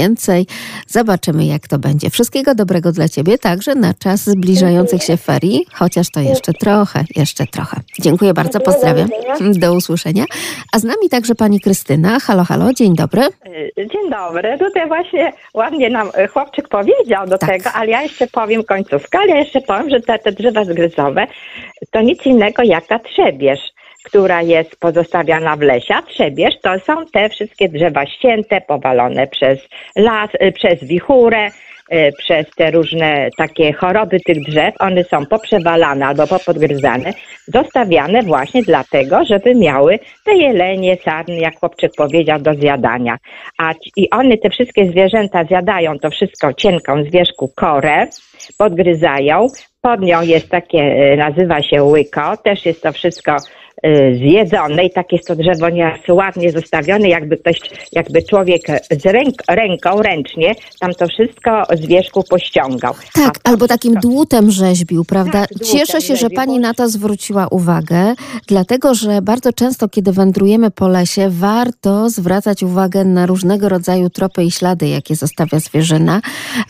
Zobaczymy, 0.86 1.44
jak 1.46 1.68
to 1.68 1.78
będzie. 1.78 2.10
Wszystkiego 2.10 2.54
dobrego 2.54 2.92
dla 2.92 3.08
Ciebie, 3.08 3.38
także 3.38 3.74
na 3.74 3.94
czas 3.94 4.20
zbliżających 4.20 5.02
się 5.02 5.16
ferii, 5.16 5.66
chociaż 5.72 6.10
to 6.10 6.20
jeszcze 6.20 6.52
trochę, 6.52 7.04
jeszcze 7.16 7.46
trochę. 7.46 7.80
Dziękuję 8.00 8.34
bardzo, 8.34 8.60
pozdrawiam. 8.60 9.08
Do 9.54 9.74
usłyszenia. 9.74 10.24
A 10.72 10.78
z 10.78 10.84
nami 10.84 11.08
także 11.10 11.34
pani 11.34 11.60
Krystyna. 11.60 12.20
Halo, 12.20 12.44
halo, 12.44 12.72
dzień 12.72 12.94
dobry. 12.96 13.22
Dzień 13.76 14.10
dobry. 14.10 14.58
Tutaj 14.58 14.88
właśnie 14.88 15.32
ładnie 15.54 15.90
nam 15.90 16.10
e, 16.14 16.28
chłopczyk 16.28 16.68
powiedział 16.68 17.26
do 17.26 17.38
Tak. 17.38 17.50
tego, 17.50 17.72
ale 17.72 17.90
ja 17.90 18.02
jeszcze 18.02 18.26
powiem 18.26 18.64
końcówkę, 18.64 19.18
ale 19.18 19.28
ja 19.28 19.38
jeszcze 19.38 19.60
powiem, 19.60 19.90
że 19.90 20.00
te, 20.00 20.18
te 20.18 20.32
drzewa 20.32 20.64
zgryzowe 20.64 21.26
to 21.90 22.00
nic 22.00 22.26
innego 22.26 22.62
jak 22.62 22.86
ta 22.86 22.98
trzebież, 22.98 23.60
która 24.04 24.42
jest 24.42 24.80
pozostawiana 24.80 25.56
w 25.56 25.60
lesie. 25.60 25.94
A 25.94 26.02
trzebież 26.02 26.54
to 26.62 26.78
są 26.78 27.06
te 27.12 27.28
wszystkie 27.28 27.68
drzewa 27.68 28.06
ścięte, 28.06 28.60
powalone 28.60 29.26
przez 29.26 29.58
las, 29.96 30.30
e, 30.38 30.52
przez 30.52 30.84
wichurę, 30.84 31.50
e, 31.90 32.12
przez 32.12 32.46
te 32.56 32.70
różne 32.70 33.28
takie 33.38 33.72
choroby 33.72 34.20
tych 34.20 34.44
drzew. 34.44 34.74
One 34.78 35.04
są 35.04 35.26
poprzewalane 35.26 36.06
albo 36.06 36.26
popodgryzane, 36.26 37.12
zostawiane 37.46 38.22
właśnie 38.22 38.62
dlatego, 38.62 39.24
żeby 39.24 39.54
miały 39.54 39.98
te 40.24 40.34
jelenie, 40.34 40.96
sarny, 41.04 41.36
jak 41.36 41.58
chłopczyk 41.60 41.92
powiedział, 41.96 42.40
do 42.40 42.54
zjadania. 42.54 43.18
A 43.58 43.72
i 43.96 44.10
one, 44.10 44.38
te 44.38 44.50
wszystkie 44.50 44.86
zwierzęta 44.86 45.44
zjadają 45.44 45.98
to 45.98 46.10
wszystko 46.10 46.52
cienką 46.52 47.04
z 47.04 47.28
korę, 47.54 48.06
podgryzają. 48.58 49.46
Pod 49.80 50.00
nią 50.00 50.22
jest 50.22 50.48
takie, 50.48 50.78
e, 50.78 51.16
nazywa 51.16 51.62
się 51.62 51.82
łyko, 51.82 52.36
też 52.36 52.66
jest 52.66 52.82
to 52.82 52.92
wszystko 52.92 53.36
zjedzone 54.18 54.84
i 54.84 54.90
tak 54.90 55.12
jest 55.12 55.28
to 55.28 55.36
drzewo 55.36 55.70
nieraz 55.70 56.00
ładnie 56.08 56.52
zostawione, 56.52 57.08
jakby 57.08 57.36
ktoś, 57.36 57.60
jakby 57.92 58.22
człowiek 58.22 58.62
z 58.90 59.06
ręk, 59.06 59.34
ręką, 59.48 60.02
ręcznie 60.02 60.54
tam 60.80 60.92
to 60.94 61.06
wszystko 61.06 61.62
z 61.76 61.86
wierzchu 61.86 62.22
pościągał. 62.30 62.94
A 63.14 63.18
Tak, 63.24 63.38
to 63.38 63.50
albo 63.50 63.68
takim 63.68 63.92
wszystko- 63.92 64.08
dłutem 64.08 64.50
rzeźbił, 64.50 65.04
prawda? 65.04 65.32
Tak, 65.40 65.48
dłutem 65.48 65.68
Cieszę 65.78 66.00
się, 66.00 66.06
że 66.08 66.16
rzeźbił, 66.16 66.36
pani 66.36 66.52
bo- 66.54 66.58
na 66.60 66.74
to 66.74 66.88
zwróciła 66.88 67.46
uwagę, 67.50 68.14
dlatego 68.46 68.94
że 68.94 69.22
bardzo 69.22 69.52
często, 69.52 69.88
kiedy 69.88 70.12
wędrujemy 70.12 70.70
po 70.70 70.88
lesie, 70.88 71.26
warto 71.30 72.10
zwracać 72.10 72.62
uwagę 72.62 73.04
na 73.04 73.26
różnego 73.26 73.68
rodzaju 73.68 74.10
tropy 74.10 74.44
i 74.44 74.50
ślady, 74.50 74.88
jakie 74.88 75.16
zostawia 75.16 75.60
zwierzyna. 75.60 76.20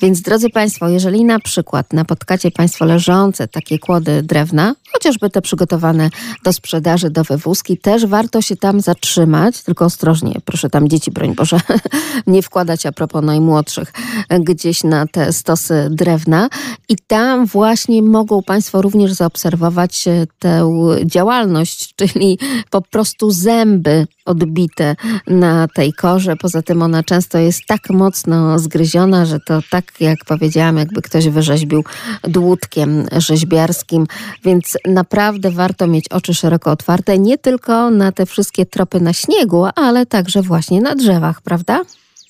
Więc 0.03 0.23
drodzy 0.23 0.51
Państwo, 0.51 0.89
jeżeli 0.89 1.25
na 1.25 1.39
przykład 1.41 1.93
napotkacie 1.93 2.51
Państwo 2.51 2.85
leżące 2.85 3.49
takie 3.49 3.79
kłody 3.79 4.23
drewna, 4.23 4.75
chociażby 4.93 5.31
te 5.31 5.43
przygotowane 5.43 6.11
do 6.45 6.53
sprzedaży, 6.53 7.11
do 7.11 7.25
wywózki, 7.25 7.79
też 7.79 8.07
warto 8.07 8.43
się 8.43 8.57
tam 8.57 8.81
zatrzymać, 8.81 9.63
tylko 9.63 9.85
ostrożnie, 9.85 10.35
proszę 10.45 10.71
tam 10.71 10.89
dzieci, 10.89 11.11
broń 11.11 11.35
Boże, 11.35 11.61
nie 12.27 12.43
wkładać 12.43 12.87
a 12.87 12.93
propos 12.93 13.25
najmłodszych 13.25 13.93
gdzieś 14.41 14.85
na 14.85 15.07
te 15.07 15.33
stosy 15.33 15.89
drewna. 15.91 16.49
I 16.89 16.97
tam 17.07 17.47
właśnie 17.47 18.03
mogą 18.03 18.43
Państwo 18.43 18.83
również 18.83 19.13
zaobserwować 19.13 20.09
e, 20.09 20.27
tę 20.39 20.71
działalność, 21.05 21.89
czyli 21.97 22.39
po 22.71 22.83
prostu 22.83 23.31
zęby 23.31 24.07
odbite 24.29 24.97
na 25.27 25.69
tej 25.75 25.93
korze. 25.93 26.37
Poza 26.37 26.63
tym 26.63 26.83
ona 26.83 27.03
często 27.03 27.39
jest 27.39 27.67
tak 27.67 27.91
mocno 27.91 28.59
zgryziona, 28.59 29.27
że 29.27 29.41
to 29.41 29.61
tak 29.71 29.85
jak 30.01 30.19
powiedziałam, 30.29 30.77
jakby 30.77 31.03
ktoś 31.03 31.29
wyrzeźbił 31.29 31.85
dłutkiem 32.23 33.07
rzeźbiarskim, 33.17 34.07
więc 34.45 34.79
naprawdę 34.87 35.51
warto 35.51 35.87
mieć 35.87 36.09
oczy 36.09 36.35
szeroko 36.35 36.71
otwarte, 36.71 37.19
nie 37.19 37.39
tylko 37.39 37.91
na 37.91 38.13
te 38.13 38.27
wszystkie 38.27 38.67
tropy 38.67 39.01
na 39.01 39.13
śniegu, 39.13 39.67
ale 39.77 40.07
także 40.07 40.43
właśnie 40.43 40.81
na 40.81 40.95
drzewach, 40.95 41.41
prawda? 41.43 41.81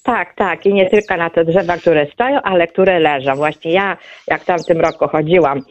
Tak, 0.02 0.34
tak. 0.34 0.66
I 0.66 0.74
nie 0.74 0.90
tylko 0.90 1.16
na 1.16 1.30
te 1.30 1.44
drzewa, 1.44 1.76
które 1.76 2.06
stoją, 2.14 2.42
ale 2.42 2.66
które 2.66 3.00
leżą. 3.00 3.36
Właśnie 3.36 3.72
ja, 3.72 3.96
jak 4.26 4.44
tam 4.44 4.58
w 4.58 4.66
tym 4.66 4.80
roku 4.80 5.08
chodziłam 5.08 5.62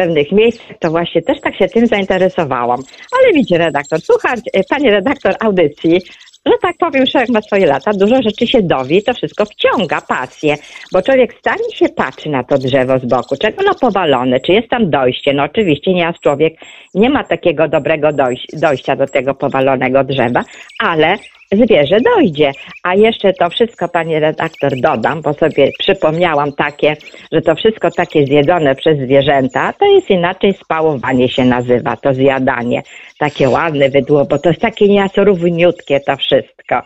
pewnych 0.00 0.32
miejscach, 0.32 0.78
to 0.78 0.90
właśnie 0.90 1.22
też 1.22 1.40
tak 1.40 1.56
się 1.56 1.68
tym 1.68 1.86
zainteresowałam. 1.86 2.80
Ale 3.18 3.32
widzi 3.32 3.56
redaktor, 3.56 4.00
słuchaj, 4.00 4.36
e, 4.52 4.64
pani 4.70 4.90
redaktor 4.90 5.34
audycji, 5.40 6.00
że 6.46 6.52
tak 6.62 6.76
powiem, 6.78 7.06
człowiek 7.06 7.28
ma 7.28 7.42
swoje 7.42 7.66
lata, 7.66 7.90
dużo 7.94 8.22
rzeczy 8.22 8.46
się 8.46 8.62
dowie 8.62 9.02
to 9.02 9.14
wszystko 9.14 9.44
wciąga 9.44 10.00
pasję, 10.00 10.54
bo 10.92 11.02
człowiek 11.02 11.34
stanie 11.38 11.70
się 11.74 11.88
patrzy 11.88 12.28
na 12.28 12.44
to 12.44 12.58
drzewo 12.58 12.98
z 12.98 13.04
boku, 13.04 13.36
czego 13.40 13.62
ono 13.62 13.74
powalone, 13.74 14.40
czy 14.40 14.52
jest 14.52 14.68
tam 14.68 14.90
dojście. 14.90 15.32
No 15.32 15.42
oczywiście 15.42 15.94
nieraz 15.94 16.16
człowiek 16.20 16.54
nie 16.94 17.10
ma 17.10 17.24
takiego 17.24 17.68
dobrego 17.68 18.08
dojś- 18.08 18.60
dojścia 18.60 18.96
do 18.96 19.06
tego 19.06 19.34
powalonego 19.34 20.04
drzewa, 20.04 20.44
ale 20.78 21.16
zwierzę 21.52 21.96
dojdzie. 22.00 22.52
A 22.82 22.94
jeszcze 22.94 23.32
to 23.32 23.50
wszystko, 23.50 23.88
pani 23.88 24.18
redaktor, 24.18 24.72
dodam, 24.80 25.22
bo 25.22 25.34
sobie 25.34 25.70
przypomniałam 25.78 26.52
takie, 26.52 26.96
że 27.32 27.42
to 27.42 27.54
wszystko 27.54 27.90
takie 27.90 28.26
zjedzone 28.26 28.74
przez 28.74 28.98
zwierzęta, 28.98 29.72
to 29.72 29.84
jest 29.86 30.10
inaczej 30.10 30.54
spałowanie 30.54 31.28
się 31.28 31.44
nazywa, 31.44 31.96
to 31.96 32.14
zjadanie. 32.14 32.82
Takie 33.18 33.48
ładne 33.48 33.88
wydło, 33.88 34.24
bo 34.24 34.38
to 34.38 34.48
jest 34.48 34.60
takie 34.60 34.88
nieco 34.88 35.24
równiutkie 35.24 36.00
to 36.00 36.16
wszystko. 36.16 36.82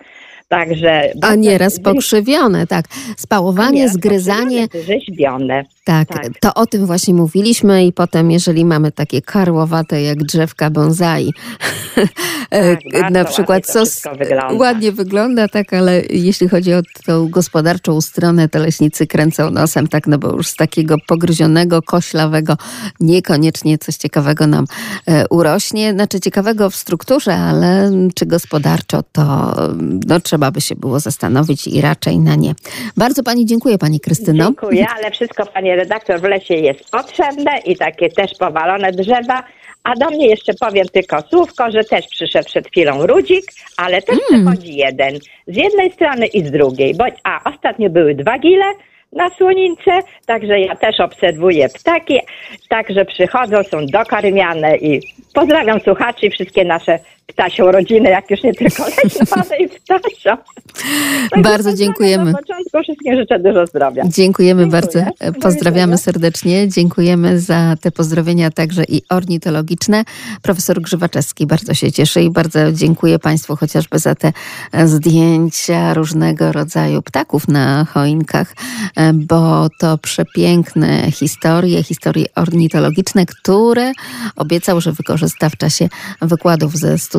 Także. 0.49 1.13
A 1.23 1.35
nieraz 1.35 1.81
pokrzywione, 1.81 2.67
tak. 2.67 2.85
Spałowanie, 3.17 3.89
zgryzanie. 3.89 4.67
Rzeźbione. 4.87 5.65
Tak, 5.85 6.09
Tak. 6.09 6.29
to 6.41 6.55
o 6.55 6.67
tym 6.67 6.87
właśnie 6.87 7.15
mówiliśmy 7.15 7.87
i 7.87 7.93
potem, 7.93 8.31
jeżeli 8.31 8.65
mamy 8.65 8.93
takie 8.93 9.23
karłowate 9.23 10.03
jak 10.03 10.19
drzewka 10.19 10.71
bonsai, 10.71 11.31
e, 12.51 12.77
bardzo 12.93 13.11
na 13.11 13.25
przykład 13.25 13.67
wszystko 13.67 14.15
wygląda. 14.15 14.55
ładnie 14.55 14.93
wygląda, 14.93 15.49
tak, 15.49 15.73
ale 15.73 16.03
jeśli 16.11 16.49
chodzi 16.49 16.75
o 16.75 16.81
tą 17.07 17.29
gospodarczą 17.29 18.01
stronę, 18.01 18.49
to 18.49 18.59
leśnicy 18.59 19.07
kręcą 19.07 19.51
nosem, 19.51 19.89
tak, 19.89 20.07
no 20.07 20.19
bo 20.19 20.37
już 20.37 20.47
z 20.47 20.57
takiego 20.57 20.97
pogryzionego, 21.07 21.83
koślawego 21.83 22.57
niekoniecznie 23.01 23.79
coś 23.79 23.97
ciekawego 23.97 24.47
nam 24.47 24.65
e, 25.07 25.29
urośnie. 25.29 25.93
Znaczy 25.93 26.21
ciekawego 26.21 26.71
w 26.71 26.77
strukturze, 26.77 27.35
ale 27.37 27.91
czy 28.15 28.27
gospodarczo, 28.27 29.03
to 29.13 29.55
no, 30.07 30.21
trzeba 30.35 30.51
by 30.51 30.61
się 30.61 30.77
było 30.77 31.01
zastanowić 31.01 31.67
i 31.67 31.81
raczej 31.81 32.19
na 32.19 32.35
nie. 32.35 32.55
Bardzo 32.97 33.23
Pani 33.23 33.47
dziękuję, 33.47 33.79
Pani 33.79 34.01
Krystyno. 34.01 34.45
Dziękuję, 34.45 34.87
ale 34.97 35.11
wszystko, 35.11 35.47
pani 35.47 35.71
redaktor, 35.77 36.21
w 36.21 36.25
lesie 36.25 36.55
jest 36.55 36.91
potrzebne 36.91 37.59
i 37.67 37.77
takie 37.77 38.09
też 38.11 38.31
powalone 38.39 38.93
drzewa. 38.93 39.43
A 39.85 39.95
do 39.95 40.11
mnie 40.11 40.27
jeszcze 40.27 40.55
powiem 40.55 40.87
tylko 40.93 41.23
słówko, 41.31 41.71
że 41.71 41.85
też 41.85 42.07
przyszedł 42.07 42.47
przed 42.47 42.69
chwilą 42.69 43.07
Rudzik, 43.07 43.45
ale 43.77 44.03
też 44.03 44.19
przychodzi 44.29 44.75
jeden. 44.77 45.19
Z 45.47 45.57
jednej 45.57 45.93
strony 45.93 46.27
i 46.27 46.47
z 46.47 46.51
drugiej. 46.51 46.95
Bo, 46.95 47.05
a 47.25 47.51
ostatnio 47.51 47.91
były 47.91 48.15
dwa 48.15 48.39
gile 48.39 48.65
na 49.13 49.31
słonince, 49.31 49.91
także 50.27 50.61
ja 50.61 50.77
też 50.77 51.01
obserwuję 51.01 51.69
ptaki, 51.69 52.21
także 52.69 53.05
przychodzą, 53.05 53.63
są 53.63 53.87
dokarmiane 53.87 54.77
i 54.77 55.01
pozdrawiam 55.35 55.81
słuchaczy 55.81 56.27
i 56.27 56.31
wszystkie 56.31 56.65
nasze 56.65 56.99
ptasią 57.27 57.73
rodziny, 57.73 58.11
jak 58.11 58.31
już 58.31 58.43
nie 58.43 58.55
tylko 58.55 58.85
leśne, 59.05 59.27
ale 59.31 59.59
i 59.59 59.69
ptasią. 59.69 60.37
Bardzo 61.43 61.75
dziękujemy. 61.75 62.33
Na 62.33 62.39
początku 62.39 62.83
wszystkim 62.83 63.17
życzę 63.17 63.39
dużo 63.39 63.67
zdrowia. 63.67 64.03
Dziękujemy 64.09 64.63
Dziękuję. 64.63 64.83
bardzo. 64.83 65.33
Do 65.33 65.41
Pozdrawiamy 65.41 65.99
serdecznie. 65.99 66.69
Dziękujemy 66.69 67.41
za 67.41 67.75
te 67.81 67.91
pozdrowienia 67.91 68.51
także 68.51 68.85
i 68.89 69.03
ornitologiczne. 69.11 70.05
Profesor 70.43 70.81
Grzywaczewski 70.81 71.47
bardzo 71.47 71.75
się 71.75 71.93
cieszy 71.93 72.23
i 72.23 72.31
bardzo 72.31 72.73
dziękuję 72.73 73.19
Państwu 73.19 73.57
chociażby 73.57 73.99
za 73.99 74.15
te 74.15 74.33
e, 74.73 74.87
zdjęcia 74.87 75.95
różnego 75.95 76.53
rodzaju 76.53 77.03
ptaków 77.03 77.49
na 77.49 77.85
choinkach, 77.85 78.55
e, 78.97 79.13
bo 79.13 79.69
to 79.79 79.99
przepiękne 79.99 81.11
historie, 81.11 81.83
historie 81.83 82.27
ornitologiczne, 82.35 83.27
które 83.27 83.93
obiecał, 84.37 84.81
że 84.81 84.93
wykorzysta 84.93 85.49
w 85.49 85.57
czasie 85.57 85.89
wykładów 86.23 86.77
ze 86.77 86.99
studentami, 86.99 87.14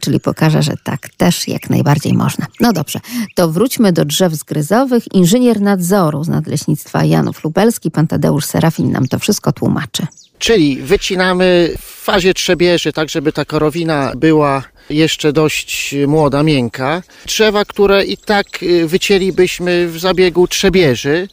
czyli 0.00 0.20
pokaże, 0.20 0.62
że 0.62 0.72
tak 0.84 1.08
też 1.16 1.48
jak 1.48 1.70
najbardziej 1.70 2.14
można. 2.14 2.46
No 2.60 2.72
dobrze, 2.72 3.00
to 3.34 3.48
wróćmy 3.48 3.92
do 3.92 4.04
drzew 4.04 4.34
zgryzowych. 4.34 5.14
Inżynier 5.14 5.60
nadzoru 5.60 6.24
z 6.24 6.28
Nadleśnictwa 6.28 7.04
Janów 7.04 7.44
Lubelski, 7.44 7.90
pan 7.90 8.06
Tadeusz 8.06 8.44
Serafin 8.44 8.92
nam 8.92 9.08
to 9.08 9.18
wszystko 9.18 9.52
tłumaczy. 9.52 10.06
Czyli 10.38 10.76
wycinamy 10.76 11.74
w 11.78 12.04
fazie 12.04 12.34
trzebieży, 12.34 12.92
tak 12.92 13.08
żeby 13.08 13.32
ta 13.32 13.44
korowina 13.44 14.12
była 14.16 14.62
jeszcze 14.90 15.32
dość 15.32 15.94
młoda, 16.06 16.42
miękka. 16.42 17.02
Drzewa, 17.26 17.64
które 17.64 18.04
i 18.04 18.16
tak 18.16 18.62
y, 18.62 18.86
wycięlibyśmy 18.86 19.88
w 19.88 19.98
zabiegu 19.98 20.48
trzebieży, 20.48 21.28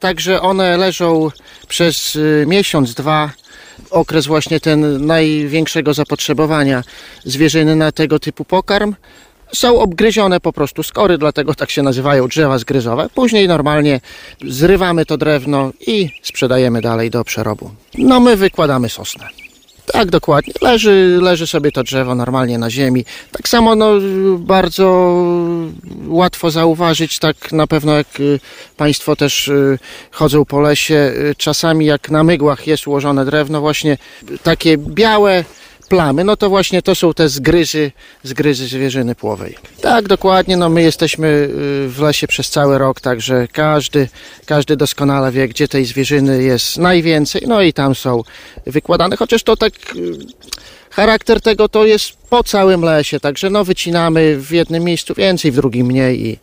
także 0.00 0.40
one 0.40 0.76
leżą 0.76 1.30
przez 1.68 2.16
y, 2.16 2.44
miesiąc, 2.48 2.94
dwa, 2.94 3.30
okres 3.90 4.26
właśnie 4.26 4.60
ten 4.60 5.06
największego 5.06 5.94
zapotrzebowania 5.94 6.82
zwierzyny 7.24 7.76
na 7.76 7.92
tego 7.92 8.18
typu 8.18 8.44
pokarm. 8.44 8.94
Są 9.52 9.80
obgryzione 9.80 10.40
po 10.40 10.52
prostu 10.52 10.82
skory, 10.82 11.18
dlatego 11.18 11.54
tak 11.54 11.70
się 11.70 11.82
nazywają 11.82 12.28
drzewa 12.28 12.58
zgryzowe. 12.58 13.08
Później 13.14 13.48
normalnie 13.48 14.00
zrywamy 14.46 15.06
to 15.06 15.16
drewno 15.16 15.72
i 15.86 16.08
sprzedajemy 16.22 16.80
dalej 16.80 17.10
do 17.10 17.24
przerobu. 17.24 17.70
No 17.98 18.20
my 18.20 18.36
wykładamy 18.36 18.88
sosnę. 18.88 19.39
Tak, 19.92 20.10
dokładnie. 20.10 20.52
Leży, 20.60 21.18
leży 21.22 21.46
sobie 21.46 21.72
to 21.72 21.82
drzewo 21.82 22.14
normalnie 22.14 22.58
na 22.58 22.70
ziemi. 22.70 23.04
Tak 23.32 23.48
samo 23.48 23.74
no, 23.74 23.92
bardzo 24.38 25.14
łatwo 26.06 26.50
zauważyć, 26.50 27.18
tak 27.18 27.52
na 27.52 27.66
pewno 27.66 27.96
jak 27.96 28.20
y, 28.20 28.40
Państwo 28.76 29.16
też 29.16 29.48
y, 29.48 29.78
chodzą 30.10 30.44
po 30.44 30.60
lesie, 30.60 30.94
y, 30.94 31.34
czasami 31.36 31.86
jak 31.86 32.10
na 32.10 32.24
mygłach 32.24 32.66
jest 32.66 32.86
ułożone 32.86 33.24
drewno, 33.24 33.60
właśnie 33.60 33.98
takie 34.42 34.78
białe 34.78 35.44
plamy, 35.90 36.24
no 36.24 36.36
to 36.36 36.48
właśnie 36.48 36.82
to 36.82 36.94
są 36.94 37.14
te 37.14 37.28
zgryzy, 37.28 37.92
zgryzy 38.22 38.66
zwierzyny 38.66 39.14
płowej. 39.14 39.56
Tak, 39.80 40.08
dokładnie, 40.08 40.56
no 40.56 40.68
my 40.68 40.82
jesteśmy 40.82 41.28
y, 41.28 41.88
w 41.88 41.98
lesie 42.00 42.26
przez 42.26 42.50
cały 42.50 42.78
rok, 42.78 43.00
także 43.00 43.48
każdy, 43.52 44.08
każdy 44.46 44.76
doskonale 44.76 45.32
wie, 45.32 45.48
gdzie 45.48 45.68
tej 45.68 45.84
zwierzyny 45.84 46.42
jest 46.42 46.78
najwięcej, 46.78 47.42
no 47.46 47.62
i 47.62 47.72
tam 47.72 47.94
są 47.94 48.22
wykładane, 48.66 49.16
chociaż 49.16 49.42
to 49.42 49.56
tak 49.56 49.72
y, 49.96 50.18
charakter 50.90 51.40
tego 51.40 51.68
to 51.68 51.86
jest 51.86 52.12
po 52.30 52.44
całym 52.44 52.82
lesie, 52.82 53.20
także 53.20 53.50
no 53.50 53.64
wycinamy 53.64 54.36
w 54.36 54.50
jednym 54.50 54.84
miejscu 54.84 55.14
więcej, 55.14 55.52
w 55.52 55.54
drugim 55.54 55.86
mniej 55.86 56.26
i, 56.26 56.38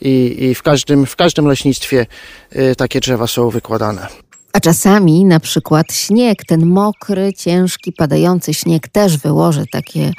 i, 0.00 0.44
i 0.44 0.54
w, 0.54 0.62
każdym, 0.62 1.06
w 1.06 1.16
każdym 1.16 1.46
leśnictwie 1.46 2.06
y, 2.56 2.76
takie 2.76 3.00
drzewa 3.00 3.26
są 3.26 3.50
wykładane. 3.50 4.06
A 4.52 4.60
czasami 4.60 5.24
na 5.24 5.40
przykład 5.40 5.92
śnieg, 5.92 6.44
ten 6.44 6.66
mokry, 6.66 7.32
ciężki, 7.32 7.92
padający 7.92 8.54
śnieg 8.54 8.88
też 8.88 9.18
wyłoży 9.18 9.64
takie 9.72 10.12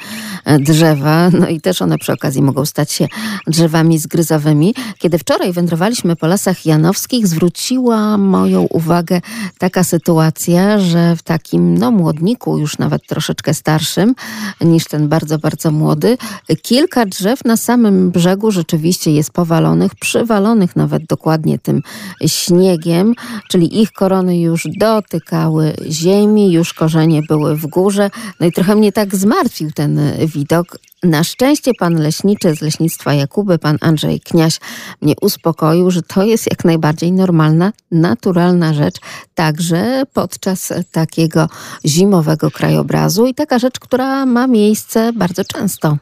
e, 0.44 0.58
drzewa, 0.58 1.30
no 1.30 1.48
i 1.48 1.60
też 1.60 1.82
one 1.82 1.98
przy 1.98 2.12
okazji 2.12 2.42
mogą 2.42 2.66
stać 2.66 2.92
się 2.92 3.08
drzewami 3.46 3.98
zgryzowymi. 3.98 4.74
Kiedy 4.98 5.18
wczoraj 5.18 5.52
wędrowaliśmy 5.52 6.16
po 6.16 6.26
lasach 6.26 6.66
janowskich, 6.66 7.26
zwróciła 7.26 8.18
moją 8.18 8.62
uwagę 8.62 9.20
taka 9.58 9.84
sytuacja, 9.84 10.78
że 10.78 11.16
w 11.16 11.22
takim 11.22 11.78
no, 11.78 11.90
młodniku, 11.90 12.58
już 12.58 12.78
nawet 12.78 13.06
troszeczkę 13.06 13.54
starszym 13.54 14.14
niż 14.60 14.84
ten 14.84 15.08
bardzo, 15.08 15.38
bardzo 15.38 15.70
młody, 15.70 16.18
kilka 16.62 17.06
drzew 17.06 17.44
na 17.44 17.56
samym 17.56 18.10
brzegu 18.10 18.50
rzeczywiście 18.50 19.10
jest 19.12 19.30
powalonych, 19.30 19.94
przywalonych 19.94 20.76
nawet 20.76 21.06
dokładnie 21.06 21.58
tym 21.58 21.82
śniegiem, 22.26 23.14
czyli 23.48 23.80
ich 23.80 23.92
już 24.30 24.68
dotykały 24.78 25.74
ziemi, 25.90 26.52
już 26.52 26.74
korzenie 26.74 27.22
były 27.28 27.56
w 27.56 27.66
górze. 27.66 28.10
No 28.40 28.46
i 28.46 28.52
trochę 28.52 28.76
mnie 28.76 28.92
tak 28.92 29.16
zmartwił 29.16 29.70
ten 29.72 30.00
widok. 30.34 30.78
Na 31.02 31.24
szczęście 31.24 31.70
pan 31.78 31.94
leśniczy 31.94 32.56
z 32.56 32.60
leśnictwa 32.60 33.14
Jakuby, 33.14 33.58
pan 33.58 33.78
Andrzej 33.80 34.20
Kniaś 34.20 34.60
mnie 35.02 35.14
uspokoił, 35.20 35.90
że 35.90 36.02
to 36.02 36.22
jest 36.22 36.50
jak 36.50 36.64
najbardziej 36.64 37.12
normalna, 37.12 37.72
naturalna 37.90 38.74
rzecz, 38.74 38.96
także 39.34 40.02
podczas 40.12 40.72
takiego 40.92 41.48
zimowego 41.86 42.50
krajobrazu 42.50 43.26
i 43.26 43.34
taka 43.34 43.58
rzecz, 43.58 43.80
która 43.80 44.26
ma 44.26 44.46
miejsce 44.46 45.12
bardzo 45.12 45.44
często. 45.44 45.96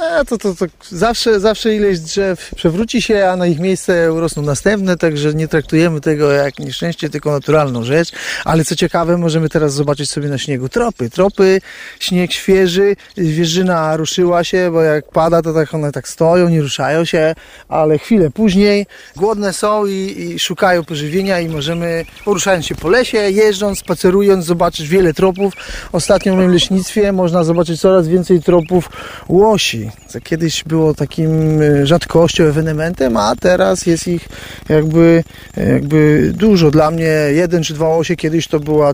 A 0.00 0.24
to, 0.24 0.38
to, 0.38 0.54
to 0.54 0.66
zawsze, 0.88 1.40
zawsze 1.40 1.74
ileś 1.74 2.00
drzew 2.00 2.50
przewróci 2.56 3.02
się, 3.02 3.26
a 3.26 3.36
na 3.36 3.46
ich 3.46 3.60
miejsce 3.60 4.12
urosną 4.12 4.42
następne, 4.42 4.96
także 4.96 5.34
nie 5.34 5.48
traktujemy 5.48 6.00
tego 6.00 6.32
jak 6.32 6.58
nieszczęście, 6.58 7.10
tylko 7.10 7.30
naturalną 7.30 7.84
rzecz. 7.84 8.12
Ale 8.44 8.64
co 8.64 8.76
ciekawe, 8.76 9.18
możemy 9.18 9.48
teraz 9.48 9.72
zobaczyć 9.74 10.10
sobie 10.10 10.28
na 10.28 10.38
śniegu 10.38 10.68
tropy. 10.68 11.10
Tropy, 11.10 11.60
śnieg 12.00 12.32
świeży, 12.32 12.96
zwierzyna 13.16 13.96
ruszyła 13.96 14.44
się, 14.44 14.70
bo 14.72 14.82
jak 14.82 15.10
pada, 15.10 15.42
to 15.42 15.54
tak 15.54 15.74
one 15.74 15.92
tak 15.92 16.08
stoją, 16.08 16.48
nie 16.48 16.62
ruszają 16.62 17.04
się, 17.04 17.34
ale 17.68 17.98
chwilę 17.98 18.30
później 18.30 18.86
głodne 19.16 19.52
są 19.52 19.86
i, 19.86 20.16
i 20.18 20.38
szukają 20.38 20.84
pożywienia 20.84 21.40
i 21.40 21.48
możemy, 21.48 22.04
poruszając 22.24 22.66
się 22.66 22.74
po 22.74 22.88
lesie, 22.88 23.18
jeżdżąc, 23.18 23.78
spacerując, 23.78 24.44
zobaczyć 24.44 24.88
wiele 24.88 25.14
tropów. 25.14 25.54
Ostatnio 25.92 26.34
w 26.34 26.36
moim 26.36 26.52
leśnictwie 26.52 27.12
można 27.12 27.44
zobaczyć 27.44 27.80
coraz 27.80 28.08
więcej 28.08 28.42
tropów 28.42 28.88
łosi 29.28 29.89
kiedyś 30.24 30.64
było 30.64 30.94
takim 30.94 31.62
e, 31.62 31.86
rzadkością, 31.86 32.44
ewenementem, 32.44 33.16
a 33.16 33.36
teraz 33.36 33.86
jest 33.86 34.08
ich 34.08 34.28
jakby, 34.68 35.24
jakby 35.56 36.32
dużo. 36.34 36.70
Dla 36.70 36.90
mnie 36.90 37.12
jeden 37.30 37.62
czy 37.62 37.74
dwa 37.74 37.88
łosie 37.88 38.16
kiedyś 38.16 38.48
to 38.48 38.60
była 38.60 38.92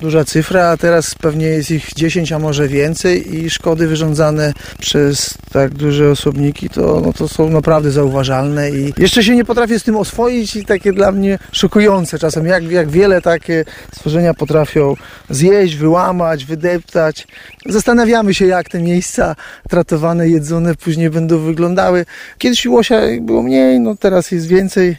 duża 0.00 0.24
cyfra, 0.24 0.68
a 0.68 0.76
teraz 0.76 1.14
pewnie 1.14 1.46
jest 1.46 1.70
ich 1.70 1.94
10, 1.94 2.32
a 2.32 2.38
może 2.38 2.68
więcej 2.68 3.34
i 3.34 3.50
szkody 3.50 3.88
wyrządzane 3.88 4.52
przez 4.78 5.34
tak 5.52 5.74
duże 5.74 6.10
osobniki 6.10 6.68
to, 6.68 7.02
no 7.06 7.12
to 7.12 7.28
są 7.28 7.50
naprawdę 7.50 7.90
zauważalne 7.90 8.70
i 8.70 8.92
jeszcze 8.98 9.24
się 9.24 9.36
nie 9.36 9.44
potrafię 9.44 9.78
z 9.78 9.82
tym 9.82 9.96
oswoić 9.96 10.56
i 10.56 10.64
takie 10.64 10.92
dla 10.92 11.12
mnie 11.12 11.38
szokujące 11.52 12.18
czasem, 12.18 12.46
jak, 12.46 12.70
jak 12.70 12.88
wiele 12.88 13.20
takie 13.22 13.64
stworzenia 13.92 14.34
potrafią 14.34 14.94
zjeść, 15.30 15.76
wyłamać, 15.76 16.44
wydeptać. 16.44 17.26
Zastanawiamy 17.66 18.34
się, 18.34 18.46
jak 18.46 18.68
te 18.68 18.82
miejsca 18.82 19.36
traktowane 19.68 20.28
jedzone 20.34 20.74
później 20.74 21.10
będą 21.10 21.38
wyglądały. 21.38 22.06
Kiedyś 22.38 22.66
łosia 22.66 23.00
było 23.20 23.42
mniej, 23.42 23.80
no 23.80 23.96
teraz 23.96 24.30
jest 24.30 24.46
więcej. 24.46 24.96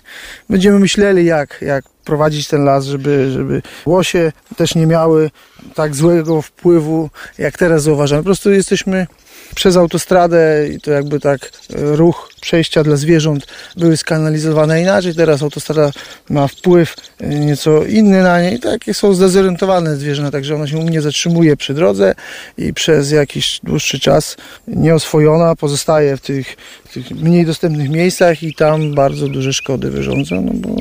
Będziemy 0.49 0.79
myśleli 0.79 1.25
jak, 1.25 1.57
jak 1.61 1.85
prowadzić 2.05 2.47
ten 2.47 2.63
las, 2.63 2.85
żeby, 2.85 3.31
żeby 3.31 3.61
łosie 3.85 4.31
też 4.57 4.75
nie 4.75 4.87
miały 4.87 5.31
tak 5.75 5.95
złego 5.95 6.41
wpływu, 6.41 7.09
jak 7.37 7.57
teraz 7.57 7.83
zauważamy. 7.83 8.21
Po 8.21 8.25
prostu 8.25 8.51
jesteśmy 8.51 9.07
przez 9.55 9.77
autostradę 9.77 10.67
i 10.75 10.81
to 10.81 10.91
jakby 10.91 11.19
tak 11.19 11.41
e, 11.41 11.95
ruch 11.95 12.29
przejścia 12.41 12.83
dla 12.83 12.95
zwierząt 12.95 13.45
były 13.77 13.97
skanalizowane 13.97 14.81
inaczej. 14.81 15.15
Teraz 15.15 15.41
autostrada 15.41 15.91
ma 16.29 16.47
wpływ 16.47 16.95
e, 17.19 17.27
nieco 17.27 17.85
inny 17.85 18.23
na 18.23 18.41
nie 18.41 18.55
i 18.55 18.59
takie 18.59 18.93
są 18.93 19.13
zdezorientowane 19.13 19.95
zwierzęta, 19.95 20.31
także 20.31 20.55
ona 20.55 20.67
się 20.67 20.77
u 20.77 20.83
mnie 20.83 21.01
zatrzymuje 21.01 21.57
przy 21.57 21.73
drodze 21.73 22.15
i 22.57 22.73
przez 22.73 23.11
jakiś 23.11 23.59
dłuższy 23.63 23.99
czas 23.99 24.37
nieoswojona 24.67 25.55
pozostaje 25.55 26.17
w 26.17 26.21
tych, 26.21 26.55
tych 26.93 27.11
mniej 27.11 27.45
dostępnych 27.45 27.89
miejscach 27.89 28.43
i 28.43 28.53
tam 28.53 28.95
bardzo 28.95 29.27
duże 29.27 29.53
szkody 29.53 29.91
wyrządza, 29.91 30.35
no 30.35 30.51
bo 30.53 30.75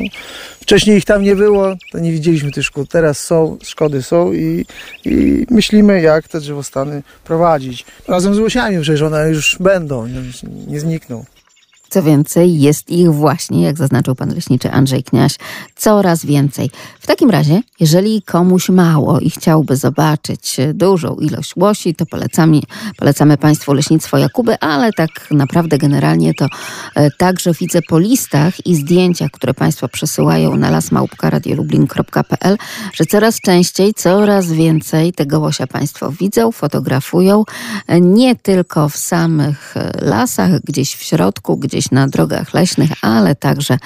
wcześniej 0.65 0.99
ich 0.99 1.05
tam 1.05 1.23
nie 1.23 1.37
było, 1.37 1.75
to 1.93 1.99
nie 1.99 2.13
widzieliśmy 2.13 2.51
tych 2.51 2.65
szkód. 2.65 2.91
Teraz 2.91 3.19
są, 3.19 3.59
szkody 3.63 4.03
są 4.03 4.33
i, 4.33 4.67
i 5.05 5.47
myślimy, 5.51 6.01
jak 6.01 6.29
te 6.29 6.41
drzewostany 6.41 7.03
prowadzić. 7.25 7.85
Razem 8.09 8.35
z 8.35 8.39
łosiami, 8.39 8.81
przecież 8.81 9.03
one 9.03 9.29
już 9.29 9.57
będą, 9.61 10.07
nie, 10.07 10.21
nie 10.67 10.81
znikną. 10.81 11.25
Co 11.89 12.03
więcej, 12.03 12.61
jest 12.61 12.91
ich 12.91 13.13
właśnie, 13.13 13.63
jak 13.63 13.79
zaznaczył 13.79 14.15
pan 14.15 14.35
leśniczy 14.35 14.71
Andrzej 14.71 15.05
Kniaś, 15.05 15.37
coraz 15.77 16.27
więcej. 16.27 16.71
W 17.05 17.07
takim 17.07 17.31
razie, 17.31 17.61
jeżeli 17.81 18.23
komuś 18.23 18.69
mało 18.69 19.21
i 19.21 19.31
chciałby 19.31 19.77
zobaczyć 19.77 20.57
dużą 20.75 21.15
ilość 21.15 21.53
łosi, 21.57 21.95
to 21.95 22.07
polecamy, 22.07 22.61
polecamy 22.97 23.37
Państwu 23.37 23.75
Leśnictwo 23.75 24.19
Jakuby, 24.19 24.59
ale 24.61 24.93
tak 24.93 25.11
naprawdę 25.31 25.79
generalnie 25.79 26.35
to 26.35 26.47
e, 26.95 27.11
także 27.11 27.53
widzę 27.53 27.81
po 27.89 27.99
listach 27.99 28.67
i 28.67 28.77
zdjęciach, 28.77 29.31
które 29.31 29.55
Państwo 29.55 29.89
przesyłają 29.89 30.57
na 30.57 30.71
lasmałpka.radiolublin.pl, 30.71 32.57
że 32.95 33.07
coraz 33.07 33.41
częściej, 33.41 33.95
coraz 33.95 34.53
więcej 34.53 35.13
tego 35.13 35.41
łosia 35.41 35.67
Państwo 35.67 36.11
widzą, 36.11 36.53
fotografują, 36.53 37.45
e, 37.87 38.01
nie 38.01 38.37
tylko 38.37 38.89
w 38.89 38.97
samych 38.97 39.77
e, 39.77 39.93
lasach, 40.01 40.61
gdzieś 40.61 40.95
w 40.95 41.03
środku, 41.03 41.57
gdzieś 41.57 41.91
na 41.91 42.09
drogach 42.09 42.55
leśnych, 42.55 42.91
ale 43.03 43.35
także 43.35 43.79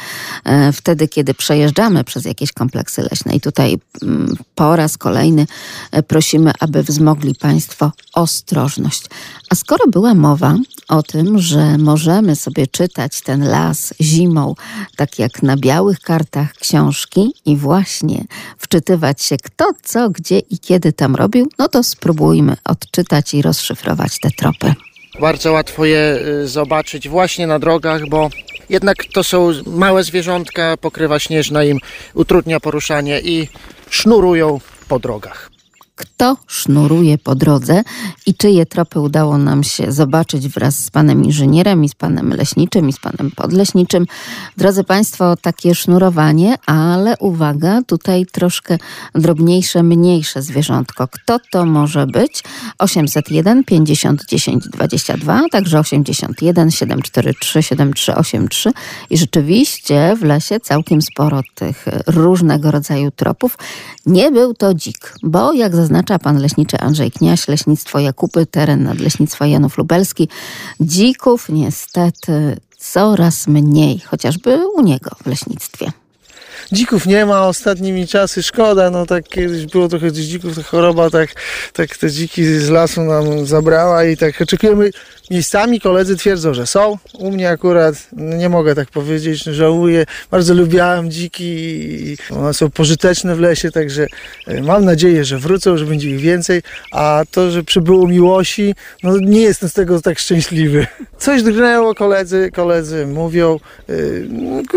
wtedy, 0.72 1.08
kiedy 1.08 1.34
przejeżdżamy 1.34 2.04
przez 2.04 2.24
jakieś 2.24 2.52
kompleksy 2.52 3.07
leśne. 3.10 3.34
I 3.34 3.40
tutaj 3.40 3.78
mm, 4.02 4.36
po 4.54 4.76
raz 4.76 4.98
kolejny 4.98 5.46
e, 5.92 6.02
prosimy, 6.02 6.52
aby 6.60 6.82
wzmogli 6.82 7.34
Państwo 7.34 7.92
ostrożność. 8.14 9.02
A 9.50 9.54
skoro 9.54 9.84
była 9.86 10.14
mowa 10.14 10.56
o 10.88 11.02
tym, 11.02 11.38
że 11.38 11.78
możemy 11.78 12.36
sobie 12.36 12.66
czytać 12.66 13.20
ten 13.20 13.48
las 13.48 13.94
zimą, 14.00 14.54
tak 14.96 15.18
jak 15.18 15.42
na 15.42 15.56
białych 15.56 16.00
kartach 16.00 16.52
książki 16.52 17.32
i 17.44 17.56
właśnie 17.56 18.24
wczytywać 18.58 19.22
się 19.22 19.36
kto, 19.36 19.64
co, 19.82 20.10
gdzie 20.10 20.38
i 20.38 20.58
kiedy 20.58 20.92
tam 20.92 21.16
robił, 21.16 21.48
no 21.58 21.68
to 21.68 21.82
spróbujmy 21.82 22.56
odczytać 22.64 23.34
i 23.34 23.42
rozszyfrować 23.42 24.18
te 24.20 24.30
tropy. 24.30 24.74
Bardzo 25.20 25.52
łatwo 25.52 25.84
je 25.84 26.18
y, 26.42 26.48
zobaczyć 26.48 27.08
właśnie 27.08 27.46
na 27.46 27.58
drogach, 27.58 28.08
bo 28.08 28.30
jednak 28.68 28.96
to 29.12 29.24
są 29.24 29.52
małe 29.66 30.04
zwierzątka, 30.04 30.76
pokrywa 30.76 31.18
śnieżna 31.18 31.64
im 31.64 31.78
utrudnia 32.14 32.60
poruszanie 32.60 33.20
i 33.20 33.48
sznurują 33.90 34.60
po 34.88 34.98
drogach 34.98 35.57
kto 35.98 36.36
sznuruje 36.46 37.18
po 37.18 37.34
drodze 37.34 37.82
i 38.26 38.34
czyje 38.34 38.66
tropy 38.66 39.00
udało 39.00 39.38
nam 39.38 39.64
się 39.64 39.92
zobaczyć 39.92 40.48
wraz 40.48 40.84
z 40.84 40.90
panem 40.90 41.24
inżynierem 41.24 41.84
i 41.84 41.88
z 41.88 41.94
panem 41.94 42.34
leśniczym 42.34 42.88
i 42.88 42.92
z 42.92 42.98
panem 42.98 43.30
podleśniczym. 43.36 44.06
Drodzy 44.56 44.84
Państwo, 44.84 45.36
takie 45.36 45.74
sznurowanie, 45.74 46.54
ale 46.66 47.16
uwaga, 47.20 47.82
tutaj 47.86 48.26
troszkę 48.26 48.78
drobniejsze, 49.14 49.82
mniejsze 49.82 50.42
zwierzątko. 50.42 51.08
Kto 51.08 51.38
to 51.50 51.64
może 51.66 52.06
być? 52.06 52.42
801 52.78 53.64
50 53.64 54.24
10 54.28 54.68
22, 54.68 55.42
także 55.50 55.80
81 55.80 56.70
743 56.70 57.62
7383 57.62 58.72
i 59.10 59.18
rzeczywiście 59.18 60.16
w 60.16 60.22
lesie 60.22 60.60
całkiem 60.60 61.02
sporo 61.02 61.40
tych 61.54 61.84
różnego 62.06 62.70
rodzaju 62.70 63.10
tropów. 63.10 63.58
Nie 64.06 64.30
był 64.30 64.54
to 64.54 64.74
dzik, 64.74 65.14
bo 65.22 65.52
jak 65.52 65.76
zaznacza 65.88 66.18
pan 66.18 66.38
leśniczy 66.38 66.78
Andrzej 66.78 67.10
Kniaś, 67.10 67.48
leśnictwo 67.48 67.98
Jakupy, 67.98 68.46
teren 68.46 68.82
nadleśnictwa 68.82 69.46
Janów 69.46 69.78
Lubelski, 69.78 70.28
dzików 70.80 71.48
niestety 71.48 72.56
coraz 72.78 73.46
mniej, 73.46 73.98
chociażby 73.98 74.58
u 74.74 74.82
niego 74.82 75.10
w 75.22 75.26
leśnictwie. 75.26 75.92
Dzików 76.72 77.06
nie 77.06 77.26
ma 77.26 77.46
ostatnimi 77.46 78.06
czasy, 78.06 78.42
szkoda, 78.42 78.90
no 78.90 79.06
tak 79.06 79.28
kiedyś 79.28 79.66
było 79.66 79.88
trochę 79.88 80.12
dzików, 80.12 80.56
ta 80.56 80.62
choroba 80.62 81.10
tak, 81.10 81.30
tak 81.72 81.96
te 81.96 82.10
dziki 82.10 82.44
z 82.44 82.68
lasu 82.68 83.02
nam 83.02 83.46
zabrała 83.46 84.04
i 84.04 84.16
tak 84.16 84.40
oczekujemy, 84.40 84.90
miejscami 85.30 85.80
koledzy 85.80 86.16
twierdzą, 86.16 86.54
że 86.54 86.66
są. 86.66 86.98
U 87.14 87.30
mnie 87.30 87.50
akurat 87.50 87.94
no 88.12 88.36
nie 88.36 88.48
mogę 88.48 88.74
tak 88.74 88.90
powiedzieć, 88.90 89.42
żałuję. 89.42 90.06
Bardzo 90.30 90.54
lubiałem 90.54 91.10
dziki 91.10 91.44
i 91.44 92.16
one 92.30 92.54
są 92.54 92.70
pożyteczne 92.70 93.34
w 93.34 93.40
lesie, 93.40 93.70
także 93.70 94.06
e, 94.46 94.62
mam 94.62 94.84
nadzieję, 94.84 95.24
że 95.24 95.38
wrócą, 95.38 95.76
że 95.76 95.84
będzie 95.84 96.10
ich 96.10 96.20
więcej. 96.20 96.62
A 96.92 97.22
to, 97.30 97.50
że 97.50 97.62
przybyło 97.62 98.06
miłości, 98.06 98.74
no 99.02 99.18
nie 99.18 99.40
jestem 99.40 99.68
z 99.68 99.72
tego 99.72 100.00
tak 100.00 100.18
szczęśliwy. 100.18 100.86
Coś 101.18 101.42
drgnęło, 101.42 101.94
koledzy, 101.94 102.50
koledzy 102.54 103.06
mówią. 103.06 103.60
E, 103.88 103.92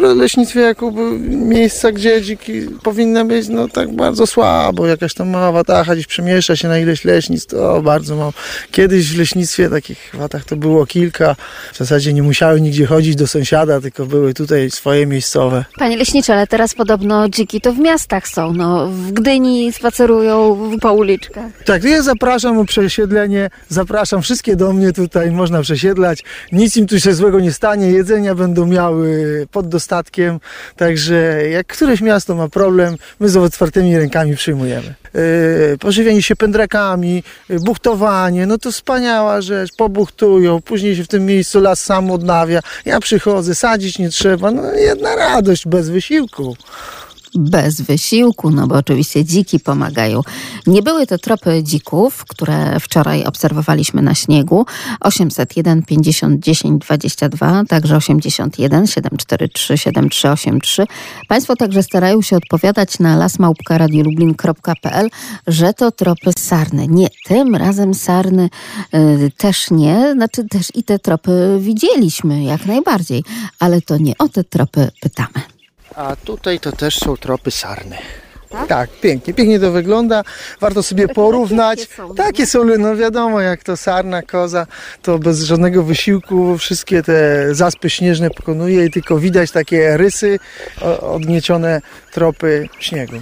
no, 0.01 0.13
leśnictwie 0.13 0.59
Jakubu 0.59 1.01
miejsca, 1.83 1.99
gdzie 1.99 2.21
dziki 2.21 2.61
powinny 2.83 3.25
być, 3.25 3.47
no 3.47 3.67
tak 3.67 3.95
bardzo 3.95 4.27
słabo. 4.27 4.87
Jakaś 4.87 5.13
tam 5.13 5.29
mała 5.29 5.51
watacha 5.51 5.93
gdzieś 5.93 6.07
przemieszcza 6.07 6.55
się 6.55 6.67
na 6.67 6.79
ileś 6.79 7.05
leśnic, 7.05 7.45
to 7.45 7.81
bardzo 7.81 8.15
mam. 8.15 8.31
Kiedyś 8.71 9.13
w 9.13 9.17
leśnictwie 9.17 9.69
takich 9.69 10.11
watach 10.13 10.45
to 10.45 10.55
było 10.55 10.85
kilka. 10.85 11.35
W 11.73 11.77
zasadzie 11.77 12.13
nie 12.13 12.23
musiały 12.23 12.61
nigdzie 12.61 12.85
chodzić 12.85 13.15
do 13.15 13.27
sąsiada, 13.27 13.81
tylko 13.81 14.05
były 14.05 14.33
tutaj 14.33 14.71
swoje 14.71 15.07
miejscowe. 15.07 15.65
Panie 15.77 15.97
leśnicze, 15.97 16.33
ale 16.33 16.47
teraz 16.47 16.73
podobno 16.73 17.29
dziki 17.29 17.61
to 17.61 17.73
w 17.73 17.79
miastach 17.79 18.27
są. 18.27 18.53
No, 18.53 18.87
w 18.87 19.11
Gdyni 19.11 19.73
spacerują 19.73 20.57
po 20.81 20.93
uliczkach. 20.93 21.51
Tak, 21.65 21.83
ja 21.83 22.01
zapraszam 22.01 22.57
o 22.57 22.65
przesiedlenie. 22.65 23.49
Zapraszam 23.69 24.21
wszystkie 24.21 24.55
do 24.55 24.73
mnie 24.73 24.91
tutaj. 24.91 25.31
Można 25.31 25.61
przesiedlać. 25.61 26.23
Nic 26.51 26.77
im 26.77 26.87
tu 26.87 26.99
się 26.99 27.13
złego 27.13 27.39
nie 27.39 27.51
stanie. 27.51 27.91
Jedzenia 27.91 28.35
będą 28.35 28.65
miały 28.65 29.47
pod 29.51 29.67
dostatkiem. 29.67 30.39
Także 30.75 31.49
jak 31.49 31.70
któreś 31.71 32.01
miasto 32.01 32.35
ma 32.35 32.49
problem, 32.49 32.97
my 33.19 33.29
z 33.29 33.37
otwartymi 33.37 33.97
rękami 33.97 34.35
przyjmujemy. 34.35 34.93
Yy, 35.13 35.77
pożywienie 35.79 36.21
się 36.21 36.35
pędrakami, 36.35 37.23
yy, 37.49 37.59
buchtowanie, 37.59 38.45
no 38.45 38.57
to 38.57 38.71
wspaniała 38.71 39.41
rzecz. 39.41 39.69
Pobuchtu 39.77 40.39
później 40.65 40.95
się 40.95 41.03
w 41.03 41.07
tym 41.07 41.25
miejscu 41.25 41.59
las 41.59 41.79
sam 41.83 42.11
odnawia. 42.11 42.59
Ja 42.85 42.99
przychodzę, 42.99 43.55
sadzić 43.55 43.99
nie 43.99 44.09
trzeba, 44.09 44.51
no 44.51 44.73
jedna 44.73 45.15
radość 45.15 45.67
bez 45.67 45.89
wysiłku 45.89 46.55
bez 47.35 47.81
wysiłku, 47.81 48.51
no 48.51 48.67
bo 48.67 48.75
oczywiście 48.75 49.25
dziki 49.25 49.59
pomagają. 49.59 50.21
Nie 50.67 50.81
były 50.81 51.07
to 51.07 51.17
tropy 51.17 51.63
dzików, 51.63 52.25
które 52.25 52.79
wczoraj 52.79 53.23
obserwowaliśmy 53.23 54.01
na 54.01 54.15
śniegu. 54.15 54.65
801 54.99 55.83
50 55.83 56.43
10 56.43 56.81
22, 56.81 57.63
także 57.65 57.95
81 57.97 58.87
743 58.87 59.77
7383. 59.77 60.85
Państwo 61.27 61.55
także 61.55 61.83
starają 61.83 62.21
się 62.21 62.35
odpowiadać 62.37 62.99
na 62.99 63.15
lasmałpka.radiolublin.pl, 63.15 65.09
że 65.47 65.73
to 65.73 65.91
tropy 65.91 66.31
sarny. 66.39 66.87
Nie, 66.87 67.07
tym 67.25 67.55
razem 67.55 67.93
sarny 67.93 68.49
y, 68.95 69.31
też 69.37 69.71
nie, 69.71 70.13
znaczy 70.13 70.43
też 70.47 70.67
i 70.75 70.83
te 70.83 70.99
tropy 70.99 71.57
widzieliśmy 71.59 72.43
jak 72.43 72.65
najbardziej, 72.65 73.23
ale 73.59 73.81
to 73.81 73.97
nie 73.97 74.17
o 74.17 74.29
te 74.29 74.43
tropy 74.43 74.91
pytamy. 75.01 75.50
A 75.95 76.15
tutaj 76.15 76.59
to 76.59 76.71
też 76.71 76.99
są 76.99 77.17
tropy 77.17 77.51
sarny. 77.51 77.97
Tak? 78.49 78.67
tak, 78.67 78.89
pięknie, 79.01 79.33
pięknie 79.33 79.59
to 79.59 79.71
wygląda. 79.71 80.23
Warto 80.61 80.83
sobie 80.83 81.07
porównać. 81.23 81.87
Takie 82.17 82.45
są, 82.45 82.65
no 82.79 82.95
wiadomo, 82.95 83.41
jak 83.41 83.63
to 83.63 83.77
sarna, 83.77 84.21
koza, 84.21 84.67
to 85.01 85.19
bez 85.19 85.43
żadnego 85.43 85.83
wysiłku 85.83 86.57
wszystkie 86.57 87.03
te 87.03 87.55
zaspy 87.55 87.89
śnieżne 87.89 88.29
pokonuje 88.29 88.85
i 88.85 88.91
tylko 88.91 89.17
widać 89.17 89.51
takie 89.51 89.97
rysy, 89.97 90.39
odniecione 91.01 91.81
tropy 92.11 92.69
śniegu. 92.79 93.21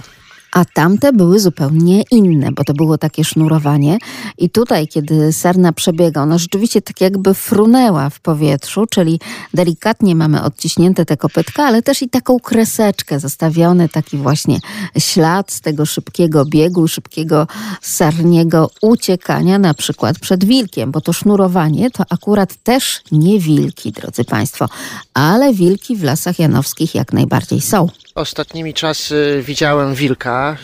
A 0.52 0.64
tamte 0.64 1.12
były 1.12 1.40
zupełnie 1.40 2.02
inne, 2.10 2.52
bo 2.52 2.64
to 2.64 2.72
było 2.74 2.98
takie 2.98 3.24
sznurowanie. 3.24 3.98
I 4.38 4.50
tutaj, 4.50 4.88
kiedy 4.88 5.32
sarna 5.32 5.72
przebiega, 5.72 6.22
ona 6.22 6.38
rzeczywiście 6.38 6.82
tak 6.82 7.00
jakby 7.00 7.34
frunęła 7.34 8.10
w 8.10 8.20
powietrzu, 8.20 8.86
czyli 8.86 9.20
delikatnie 9.54 10.14
mamy 10.14 10.42
odciśnięte 10.42 11.04
te 11.04 11.16
kopytka, 11.16 11.64
ale 11.64 11.82
też 11.82 12.02
i 12.02 12.08
taką 12.08 12.38
kreseczkę, 12.38 13.20
zostawiony 13.20 13.88
taki 13.88 14.16
właśnie 14.16 14.58
ślad 14.98 15.52
z 15.52 15.60
tego 15.60 15.86
szybkiego 15.86 16.44
biegu, 16.44 16.88
szybkiego 16.88 17.46
sarniego 17.80 18.70
uciekania, 18.82 19.58
na 19.58 19.74
przykład 19.74 20.18
przed 20.18 20.44
wilkiem, 20.44 20.90
bo 20.90 21.00
to 21.00 21.12
sznurowanie 21.12 21.90
to 21.90 22.04
akurat 22.10 22.56
też 22.62 23.02
nie 23.12 23.40
wilki, 23.40 23.92
drodzy 23.92 24.24
Państwo, 24.24 24.66
ale 25.14 25.54
wilki 25.54 25.96
w 25.96 26.02
lasach 26.02 26.38
janowskich 26.38 26.94
jak 26.94 27.12
najbardziej 27.12 27.60
są. 27.60 27.88
Ostatnimi 28.14 28.74
czasy 28.74 29.42
widziałem 29.46 29.94
wilka. 29.94 30.56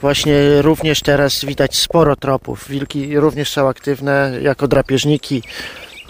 Właśnie 0.00 0.62
również 0.62 1.00
teraz 1.00 1.44
widać 1.44 1.76
sporo 1.76 2.16
tropów. 2.16 2.68
Wilki 2.68 3.18
również 3.18 3.50
są 3.50 3.68
aktywne 3.68 4.32
jako 4.42 4.68
drapieżniki. 4.68 5.42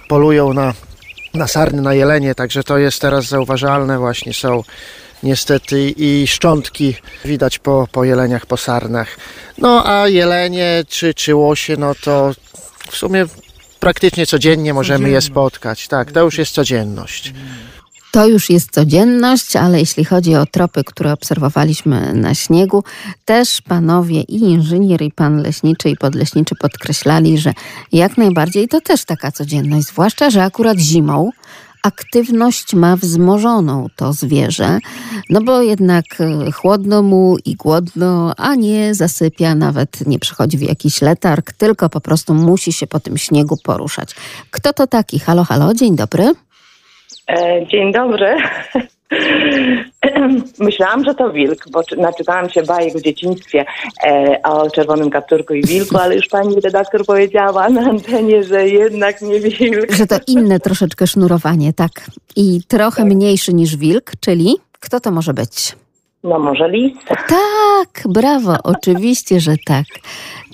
Polują 0.09 0.53
na, 0.53 0.75
na 1.35 1.49
sarny, 1.49 1.83
na 1.83 1.95
jelenie, 1.95 2.35
także 2.35 2.65
to 2.65 2.79
jest 2.79 3.01
teraz 3.01 3.25
zauważalne. 3.25 3.99
Właśnie 3.99 4.35
są 4.35 4.63
niestety 5.23 5.91
i 5.97 6.27
szczątki 6.27 6.95
widać 7.25 7.59
po, 7.59 7.89
po 7.93 8.05
jeleniach, 8.05 8.47
po 8.47 8.57
sarnach. 8.57 9.17
No 9.59 9.87
a 9.87 10.09
jelenie 10.09 10.85
czy, 10.89 11.15
czy 11.15 11.35
łosie, 11.35 11.77
no 11.77 11.95
to 11.95 12.33
w 12.91 12.97
sumie 12.97 13.27
praktycznie 13.81 14.27
codziennie 14.27 14.75
możemy 14.75 15.11
je 15.11 15.21
spotkać. 15.21 15.89
Tak, 15.89 16.13
to 16.13 16.21
już 16.21 16.39
jest 16.39 16.53
codzienność. 16.53 17.33
To 18.17 18.27
już 18.27 18.51
jest 18.51 18.71
codzienność, 18.71 19.57
ale 19.57 19.81
jeśli 19.81 20.05
chodzi 20.05 20.35
o 20.35 20.47
tropy, 20.47 20.85
które 20.85 21.13
obserwowaliśmy 21.13 22.15
na 22.15 22.35
śniegu, 22.35 22.85
też 23.25 23.63
panowie 23.63 24.21
i 24.21 24.43
inżynier, 24.43 25.03
i 25.03 25.13
pan 25.13 25.43
leśniczy, 25.43 25.91
i 25.91 25.97
podleśniczy 25.97 26.55
podkreślali, 26.55 27.39
że 27.39 27.53
jak 27.93 28.17
najbardziej 28.17 28.69
to 28.69 28.81
też 28.81 29.05
taka 29.05 29.33
codzienność, 29.33 29.87
zwłaszcza, 29.87 30.31
że 30.31 30.43
akurat 30.43 30.79
zimą 30.79 31.31
aktywność 31.83 32.75
ma 32.75 32.97
wzmożoną 32.97 33.87
to 33.97 34.13
zwierzę, 34.13 34.79
no 35.31 35.41
bo 35.41 35.63
jednak 35.63 36.05
e, 36.21 36.53
chłodno 36.53 37.03
mu 37.03 37.37
i 37.45 37.55
głodno, 37.55 38.35
a 38.37 38.55
nie 38.55 38.95
zasypia, 38.95 39.55
nawet 39.55 40.07
nie 40.07 40.19
przychodzi 40.19 40.59
w 40.59 40.63
jakiś 40.63 41.03
letarg, 41.03 41.53
tylko 41.53 41.89
po 41.89 42.01
prostu 42.01 42.35
musi 42.35 42.73
się 42.73 42.87
po 42.87 43.01
tym 43.01 43.19
śniegu 43.19 43.57
poruszać. 43.57 44.15
Kto 44.51 44.73
to 44.73 44.87
taki? 44.87 45.19
Halo, 45.19 45.45
halo, 45.45 45.75
dzień 45.75 45.97
dobry. 45.97 46.35
E, 47.31 47.67
dzień 47.67 47.93
dobry. 47.93 48.37
Myślałam, 50.59 51.05
że 51.05 51.15
to 51.15 51.33
wilk, 51.33 51.65
bo 51.71 51.83
naczytałam 51.97 52.51
się 52.51 52.63
bajek 52.63 52.95
w 52.95 53.03
dzieciństwie 53.03 53.65
e, 54.05 54.41
o 54.43 54.71
czerwonym 54.71 55.11
kapturku 55.11 55.55
i 55.55 55.63
wilku, 55.63 55.99
ale 55.99 56.15
już 56.15 56.27
pani 56.27 56.61
redaktor 56.61 57.07
powiedziała 57.07 57.69
na 57.69 57.81
antenie, 57.81 58.43
że 58.43 58.69
jednak 58.69 59.23
nie 59.23 59.41
wilk. 59.41 59.93
Że 59.93 60.07
to 60.07 60.17
inne 60.27 60.61
troszeczkę 60.61 61.07
sznurowanie, 61.07 61.73
tak. 61.73 61.91
I 62.37 62.61
trochę 62.69 63.05
mniejszy 63.05 63.55
niż 63.55 63.77
wilk, 63.77 64.13
czyli 64.21 64.57
kto 64.81 65.01
to 65.01 65.11
może 65.11 65.35
być? 65.35 65.77
No 66.25 66.39
może 66.39 66.69
lis. 66.69 66.93
Tak, 67.09 68.03
brawo, 68.09 68.57
oczywiście, 68.65 69.41
że 69.41 69.55
tak. 69.67 69.85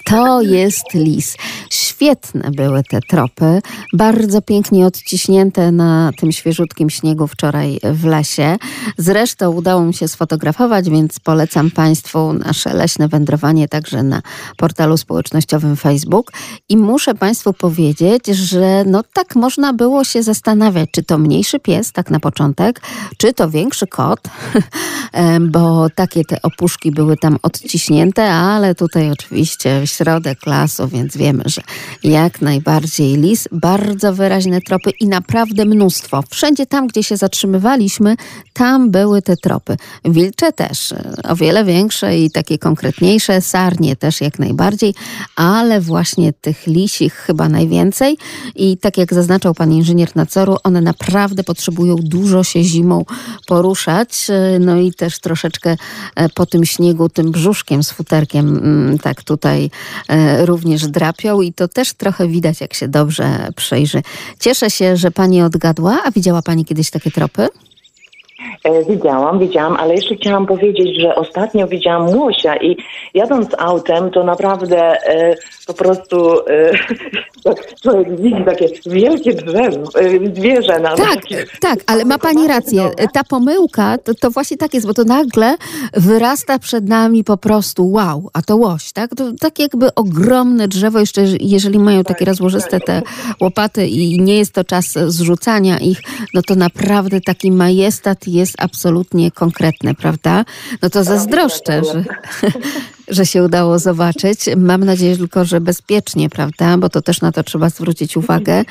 To 0.05 0.43
jest 0.43 0.95
lis. 0.95 1.37
Świetne 1.71 2.51
były 2.51 2.83
te 2.83 3.01
tropy, 3.01 3.63
bardzo 3.93 4.43
pięknie 4.43 4.87
odciśnięte 4.87 5.73
na 5.73 6.11
tym 6.19 6.33
świeżutkim 6.33 6.91
śniegu 6.91 7.27
wczoraj 7.27 7.79
w 7.85 8.05
lesie. 8.05 8.57
Zresztą 8.99 9.51
udało 9.51 9.85
mi 9.85 9.95
się 9.95 10.09
sfotografować, 10.09 10.91
więc 10.91 11.21
polecam 11.21 11.71
Państwu 11.71 12.33
nasze 12.33 12.75
leśne 12.75 13.09
wędrowanie 13.09 13.69
także 13.69 14.03
na 14.03 14.23
portalu 14.57 14.97
społecznościowym 14.97 15.77
Facebook. 15.77 16.33
I 16.69 16.77
muszę 16.77 17.15
Państwu 17.15 17.53
powiedzieć, 17.53 18.27
że 18.27 18.85
no 18.87 19.03
tak 19.15 19.37
można 19.37 19.73
było 19.73 20.05
się 20.05 20.23
zastanawiać, 20.23 20.89
czy 20.93 21.03
to 21.03 21.19
mniejszy 21.19 21.61
pies, 21.61 21.93
tak 21.93 22.11
na 22.11 22.21
początek, 22.21 22.81
czy 23.17 23.33
to 23.33 23.51
większy 23.51 23.87
kot, 23.87 24.21
bo 25.55 25.91
takie 25.91 26.25
te 26.25 26.43
opuszki 26.43 26.91
były 26.91 27.17
tam 27.17 27.39
odciśnięte, 27.43 28.33
ale 28.33 28.75
tutaj 28.75 29.11
oczywiście 29.11 29.87
środek 29.93 30.47
lasu, 30.47 30.88
więc 30.88 31.16
wiemy, 31.16 31.43
że 31.47 31.62
jak 32.05 32.40
najbardziej 32.40 33.16
lis, 33.16 33.49
bardzo 33.53 34.14
wyraźne 34.14 34.61
tropy 34.61 34.90
i 35.01 35.07
naprawdę 35.07 35.64
mnóstwo. 35.64 36.22
Wszędzie 36.30 36.66
tam, 36.66 36.86
gdzie 36.86 37.03
się 37.03 37.16
zatrzymywaliśmy, 37.16 38.16
tam 38.53 38.90
były 38.90 39.22
te 39.22 39.36
tropy. 39.36 39.76
Wilcze 40.05 40.53
też, 40.53 40.95
o 41.28 41.36
wiele 41.36 41.64
większe 41.64 42.18
i 42.18 42.30
takie 42.30 42.59
konkretniejsze, 42.59 43.40
sarnie 43.40 43.97
też 43.97 44.20
jak 44.20 44.38
najbardziej, 44.38 44.95
ale 45.36 45.80
właśnie 45.80 46.32
tych 46.32 46.66
lisich 46.66 47.14
chyba 47.14 47.49
najwięcej 47.49 48.16
i 48.55 48.78
tak 48.78 48.99
jak 48.99 49.14
zaznaczał 49.14 49.55
pan 49.55 49.72
inżynier 49.72 50.16
nadzoru, 50.16 50.57
one 50.64 50.80
naprawdę 50.80 51.45
potrzebują 51.45 51.97
dużo 51.97 52.45
się 52.45 52.64
zimą 52.64 53.05
poruszać, 53.47 54.26
no 54.61 54.76
i 54.76 54.93
też 54.93 55.18
troszeczkę 55.18 55.76
e, 56.16 56.28
po 56.28 56.47
tym 56.47 56.64
śniegu, 56.64 57.09
tym 57.09 57.30
brzuszkiem 57.30 57.82
z 57.82 57.90
futerkiem, 57.90 58.59
mm, 58.59 58.99
tak 58.99 59.22
tutaj 59.22 59.70
również 60.45 60.87
drapią 60.87 61.41
i 61.41 61.53
to 61.53 61.68
też 61.68 61.93
trochę 61.95 62.28
widać, 62.28 62.61
jak 62.61 62.74
się 62.74 62.89
dobrze 62.89 63.49
przejrzy. 63.57 64.03
Cieszę 64.41 64.70
się, 64.70 64.97
że 64.97 65.11
pani 65.11 65.43
odgadła, 65.43 65.99
a 66.05 66.11
widziała 66.11 66.43
pani 66.43 66.64
kiedyś 66.64 66.91
takie 66.91 67.11
tropy? 67.11 67.49
E, 68.64 68.84
widziałam, 68.84 69.38
widziałam, 69.38 69.76
ale 69.76 69.95
jeszcze 69.95 70.14
chciałam 70.14 70.47
powiedzieć, 70.47 71.01
że 71.01 71.14
ostatnio 71.14 71.66
widziałam 71.66 72.09
łosia 72.09 72.57
i 72.57 72.76
jadąc 73.14 73.49
autem, 73.59 74.11
to 74.11 74.24
naprawdę 74.24 74.78
e, 74.78 75.34
po 75.66 75.74
prostu 75.74 76.47
e, 76.49 76.72
człowiek 77.82 78.20
widzi 78.20 78.45
takie 78.45 78.68
wielkie 78.86 79.34
drzewo, 79.34 80.01
e, 80.01 80.34
zwierzę. 80.34 80.80
Na 80.80 80.97
tak, 80.97 81.18
tak, 81.61 81.78
ale 81.86 82.05
ma 82.05 82.18
pani 82.18 82.49
rację. 82.49 82.90
Ta 83.12 83.24
pomyłka 83.24 83.99
to, 83.99 84.14
to 84.14 84.30
właśnie 84.30 84.57
tak 84.57 84.74
jest, 84.74 84.86
bo 84.86 84.95
to 84.95 85.05
nagle 85.05 85.57
wyrasta 85.93 86.59
przed 86.59 86.88
nami 86.88 87.24
po 87.24 87.36
prostu 87.36 87.90
wow, 87.90 88.30
a 88.32 88.43
to 88.43 88.57
łoś, 88.57 88.93
tak? 88.93 89.11
To 89.14 89.24
tak 89.40 89.59
jakby 89.59 89.95
ogromne 89.95 90.68
drzewo, 90.68 90.99
jeszcze 90.99 91.24
jeżeli 91.40 91.78
mają 91.78 92.05
takie 92.05 92.24
rozłożyste 92.24 92.80
te 92.80 93.03
łopaty 93.40 93.86
i 93.86 94.20
nie 94.20 94.38
jest 94.38 94.53
to 94.53 94.64
czas 94.64 94.93
zrzucania 95.07 95.78
ich, 95.78 96.01
no 96.34 96.43
to 96.43 96.55
naprawdę 96.55 97.20
taki 97.20 97.53
majestat 97.53 98.28
jest 98.33 98.55
absolutnie 98.59 99.30
konkretne, 99.30 99.95
prawda? 99.95 100.45
No 100.83 100.91
to 100.91 101.05
zazdroszczę, 101.05 101.83
że, 101.85 102.05
że 103.16 103.26
się 103.26 103.43
udało 103.43 103.78
zobaczyć. 103.78 104.39
Mam 104.57 104.85
nadzieję 104.85 105.16
tylko, 105.16 105.45
że 105.45 105.61
bezpiecznie, 105.61 106.30
prawda? 106.30 106.78
Bo 106.78 106.89
to 106.89 107.03
też 107.03 107.20
na 107.20 107.33
to 107.33 107.43
trzeba 107.43 107.70
zwrócić 107.70 108.16
uwagę. 108.16 108.64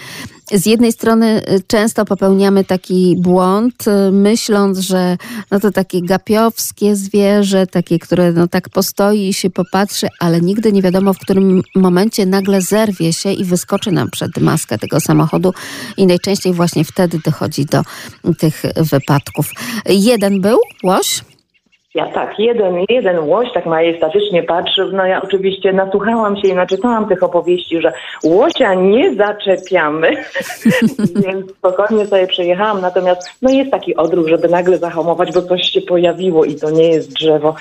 Z 0.53 0.65
jednej 0.65 0.91
strony 0.91 1.41
y, 1.49 1.63
często 1.67 2.05
popełniamy 2.05 2.63
taki 2.63 3.15
błąd, 3.19 3.87
y, 3.87 4.11
myśląc, 4.11 4.79
że 4.79 5.17
no 5.51 5.59
to 5.59 5.71
takie 5.71 6.01
gapiowskie 6.01 6.95
zwierzę, 6.95 7.67
takie, 7.67 7.99
które 7.99 8.31
no 8.31 8.47
tak 8.47 8.69
postoi 8.69 9.27
i 9.27 9.33
się 9.33 9.49
popatrzy, 9.49 10.07
ale 10.19 10.41
nigdy 10.41 10.71
nie 10.71 10.81
wiadomo, 10.81 11.13
w 11.13 11.19
którym 11.19 11.61
momencie 11.75 12.25
nagle 12.25 12.61
zerwie 12.61 13.13
się 13.13 13.31
i 13.31 13.45
wyskoczy 13.45 13.91
nam 13.91 14.09
przed 14.09 14.37
maskę 14.37 14.77
tego 14.77 14.99
samochodu 14.99 15.53
i 15.97 16.07
najczęściej 16.07 16.53
właśnie 16.53 16.85
wtedy 16.85 17.19
dochodzi 17.25 17.65
do 17.65 17.83
tych 18.37 18.61
wypadków. 18.75 19.51
Jeden 19.85 20.41
był 20.41 20.57
łoś? 20.83 21.21
Ja 21.95 22.07
tak, 22.11 22.39
jeden, 22.39 22.75
jeden 22.89 23.19
łoś 23.19 23.47
tak 23.53 23.65
majestatycznie 23.65 24.43
patrzył. 24.43 24.91
No 24.91 25.05
ja 25.05 25.21
oczywiście 25.21 25.73
nasłuchałam 25.73 26.37
się 26.37 26.47
i 26.47 26.53
naczytałam 26.53 27.07
tych 27.07 27.23
opowieści, 27.23 27.81
że 27.81 27.93
łosia 28.23 28.73
nie 28.73 29.15
zaczepiamy, 29.15 30.11
więc 31.25 31.51
spokojnie 31.51 32.05
sobie 32.05 32.27
przejechałam. 32.27 32.81
Natomiast 32.81 33.21
no 33.41 33.51
jest 33.51 33.71
taki 33.71 33.95
odruch, 33.95 34.27
żeby 34.27 34.47
nagle 34.47 34.77
zahamować, 34.77 35.33
bo 35.33 35.41
coś 35.41 35.61
się 35.61 35.81
pojawiło 35.81 36.45
i 36.45 36.55
to 36.55 36.69
nie 36.69 36.87
jest 36.87 37.13
drzewo. 37.13 37.55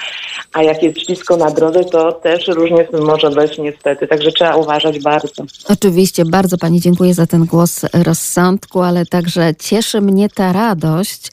A 0.53 0.63
jak 0.63 0.83
jest 0.83 1.07
ślisko 1.07 1.37
na 1.37 1.51
drodze, 1.51 1.85
to 1.85 2.13
też 2.13 2.49
różnie 2.49 2.85
z 2.85 2.91
tym 2.91 3.05
może 3.05 3.31
być 3.31 3.59
niestety. 3.59 4.07
Także 4.07 4.33
trzeba 4.33 4.57
uważać 4.57 5.03
bardzo. 5.03 5.45
Oczywiście, 5.69 6.25
bardzo 6.25 6.59
Pani 6.59 6.81
dziękuję 6.81 7.15
za 7.15 7.27
ten 7.27 7.45
głos 7.45 7.87
rozsądku, 8.05 8.81
ale 8.81 9.07
także 9.07 9.55
cieszy 9.55 10.01
mnie 10.01 10.29
ta 10.29 10.53
radość, 10.53 11.31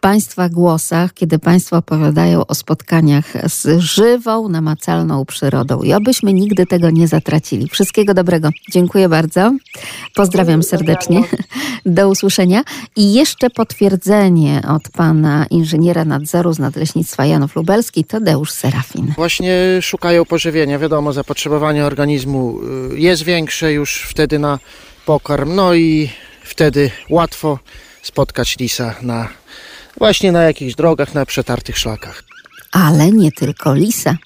Państwa 0.00 0.48
głosach, 0.48 1.14
kiedy 1.14 1.38
Państwo 1.38 1.76
opowiadają 1.76 2.46
o 2.46 2.54
spotkaniach 2.54 3.24
z 3.46 3.80
żywą, 3.80 4.48
namacalną 4.48 5.24
przyrodą. 5.24 5.82
I 5.82 5.92
obyśmy 5.92 6.32
nigdy 6.32 6.66
tego 6.66 6.90
nie 6.90 7.08
zatracili. 7.08 7.68
Wszystkiego 7.68 8.14
dobrego. 8.14 8.50
Dziękuję 8.70 9.08
bardzo. 9.08 9.52
Pozdrawiam 10.14 10.62
serdecznie. 10.62 11.22
Do 11.86 12.08
usłyszenia. 12.08 12.62
I 12.96 13.12
jeszcze 13.14 13.50
potwierdzenie 13.50 14.62
od 14.68 14.82
pana 14.88 15.46
inżyniera 15.50 16.04
nadzoru 16.04 16.52
z 16.52 16.58
Nadleśnictwa 16.58 17.26
Janów 17.26 17.56
Lubelski, 17.56 18.04
Tadeusz 18.04 18.50
Serafin. 18.50 19.12
Właśnie 19.16 19.56
szukają 19.82 20.24
pożywienia. 20.24 20.78
Wiadomo, 20.78 21.12
zapotrzebowanie 21.12 21.84
organizmu 21.84 22.58
y, 22.92 22.98
jest 22.98 23.22
większe 23.22 23.72
już 23.72 24.02
wtedy 24.02 24.38
na 24.38 24.58
pokarm. 25.06 25.54
No 25.54 25.74
i 25.74 26.10
wtedy 26.42 26.90
łatwo 27.10 27.58
spotkać 28.02 28.58
lisa 28.58 28.94
na 29.02 29.28
właśnie 29.98 30.32
na 30.32 30.42
jakichś 30.42 30.74
drogach, 30.74 31.14
na 31.14 31.26
przetartych 31.26 31.78
szlakach. 31.78 32.24
ale 32.72 33.12
nie 33.12 33.32
tylko 33.32 33.74
Lisa. 33.74 34.16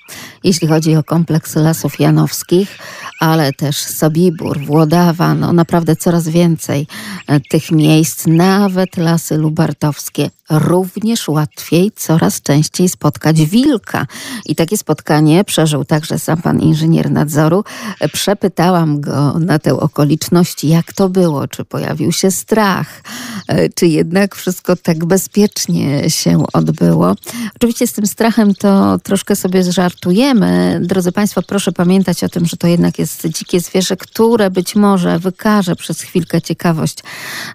Jeśli 0.45 0.68
chodzi 0.68 0.97
o 0.97 1.03
kompleks 1.03 1.57
lasów 1.57 2.01
janowskich, 2.01 2.78
ale 3.20 3.53
też 3.53 3.76
Sobibór, 3.76 4.61
Włodawa, 4.61 5.34
no 5.34 5.53
naprawdę 5.53 5.97
coraz 5.97 6.28
więcej 6.28 6.86
e, 7.26 7.40
tych 7.40 7.70
miejsc, 7.70 8.26
nawet 8.26 8.97
lasy 8.97 9.36
lubartowskie. 9.36 10.30
Również 10.51 11.28
łatwiej, 11.28 11.93
coraz 11.97 12.43
częściej 12.43 12.88
spotkać 12.88 13.43
wilka. 13.43 14.07
I 14.47 14.55
takie 14.55 14.76
spotkanie 14.76 15.45
przeżył 15.45 15.84
także 15.84 16.18
sam 16.18 16.43
pan 16.43 16.61
inżynier 16.61 17.11
nadzoru. 17.11 17.64
E, 18.01 18.09
przepytałam 18.09 19.01
go 19.01 19.38
na 19.38 19.59
tę 19.59 19.80
okoliczność, 19.80 20.64
jak 20.64 20.93
to 20.93 21.09
było, 21.09 21.49
czy 21.49 21.64
pojawił 21.64 22.12
się 22.12 22.30
strach, 22.30 23.03
e, 23.49 23.68
czy 23.68 23.86
jednak 23.86 24.34
wszystko 24.34 24.76
tak 24.76 25.05
bezpiecznie 25.05 26.11
się 26.11 26.45
odbyło. 26.53 27.14
Oczywiście 27.57 27.86
z 27.86 27.93
tym 27.93 28.07
strachem 28.07 28.55
to 28.55 28.99
troszkę 28.99 29.36
sobie 29.36 29.62
zżartujemy. 29.62 30.32
Drodzy 30.80 31.12
Państwo, 31.12 31.43
proszę 31.43 31.72
pamiętać 31.72 32.24
o 32.24 32.28
tym, 32.28 32.47
że 32.47 32.57
to 32.57 32.66
jednak 32.66 32.99
jest 32.99 33.26
dzikie 33.26 33.61
zwierzę, 33.61 33.97
które 33.97 34.51
być 34.51 34.74
może 34.74 35.18
wykaże 35.18 35.76
przez 35.76 36.01
chwilkę 36.01 36.43
ciekawość, 36.43 36.99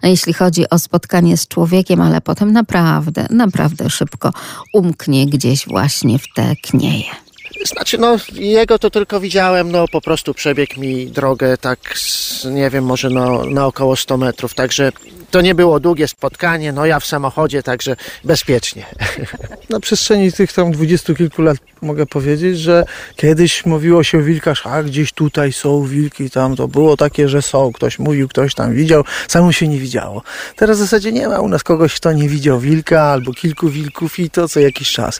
jeśli 0.04 0.34
chodzi 0.34 0.70
o 0.70 0.80
spotkanie 0.80 1.38
z 1.38 1.48
człowiekiem, 1.48 2.02
ale 2.02 2.22
potem 2.22 2.52
naprawdę, 2.52 3.28
naprawdę 3.30 3.90
szybko 3.90 4.34
umknie 4.74 5.26
gdzieś 5.26 5.68
właśnie 5.68 6.20
w 6.20 6.34
te 6.36 6.56
knieje. 6.56 7.27
Znaczy, 7.66 7.98
no, 7.98 8.18
jego 8.34 8.80
to 8.80 8.90
tylko 8.90 9.20
widziałem, 9.20 9.72
no, 9.72 9.88
po 9.88 10.02
prostu 10.02 10.34
przebiegł 10.34 10.80
mi 10.80 11.08
drogę 11.08 11.58
tak, 11.58 11.98
z, 11.98 12.46
nie 12.46 12.70
wiem, 12.70 12.84
może 12.84 13.10
no, 13.10 13.46
na 13.46 13.66
około 13.66 13.96
100 13.96 14.18
metrów, 14.18 14.54
także 14.54 14.92
to 15.32 15.42
nie 15.42 15.56
było 15.56 15.80
długie 15.80 16.08
spotkanie, 16.08 16.72
no 16.72 16.86
ja 16.86 17.00
w 17.00 17.06
samochodzie, 17.06 17.64
także 17.64 17.96
bezpiecznie. 18.24 18.86
Na 19.70 19.80
przestrzeni 19.80 20.32
tych 20.32 20.54
tam 20.54 20.72
dwudziestu 20.72 21.16
kilku 21.16 21.42
lat 21.42 21.58
mogę 21.82 22.06
powiedzieć, 22.06 22.60
że 22.60 22.86
kiedyś 23.16 23.66
mówiło 23.66 24.04
się 24.04 24.18
o 24.18 24.22
wilkach, 24.22 24.68
a 24.68 24.84
gdzieś 24.84 25.14
tutaj 25.14 25.54
są 25.54 25.84
wilki, 25.84 26.30
tam 26.30 26.56
to 26.56 26.68
było 26.68 26.98
takie, 26.98 27.30
że 27.30 27.42
są, 27.42 27.72
ktoś 27.74 28.00
mówił, 28.00 28.28
ktoś 28.28 28.54
tam 28.56 28.74
widział, 28.74 29.04
samo 29.28 29.52
się 29.52 29.68
nie 29.68 29.80
widziało. 29.80 30.24
Teraz 30.56 30.78
w 30.78 30.80
zasadzie 30.80 31.12
nie 31.12 31.28
ma 31.28 31.40
u 31.40 31.48
nas 31.48 31.64
kogoś, 31.64 31.96
kto 31.96 32.14
nie 32.14 32.30
widział 32.30 32.60
wilka 32.60 33.02
albo 33.02 33.34
kilku 33.34 33.70
wilków 33.70 34.20
i 34.20 34.30
to 34.30 34.48
co 34.48 34.60
jakiś 34.60 34.92
czas 34.92 35.20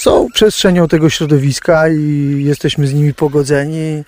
są 0.00 0.26
przestrzenią 0.34 0.88
tego 0.88 1.10
środowiska 1.10 1.88
i 1.88 2.34
jesteśmy 2.44 2.86
z 2.86 2.94
nimi 2.94 3.14
pogodzeni 3.14 4.04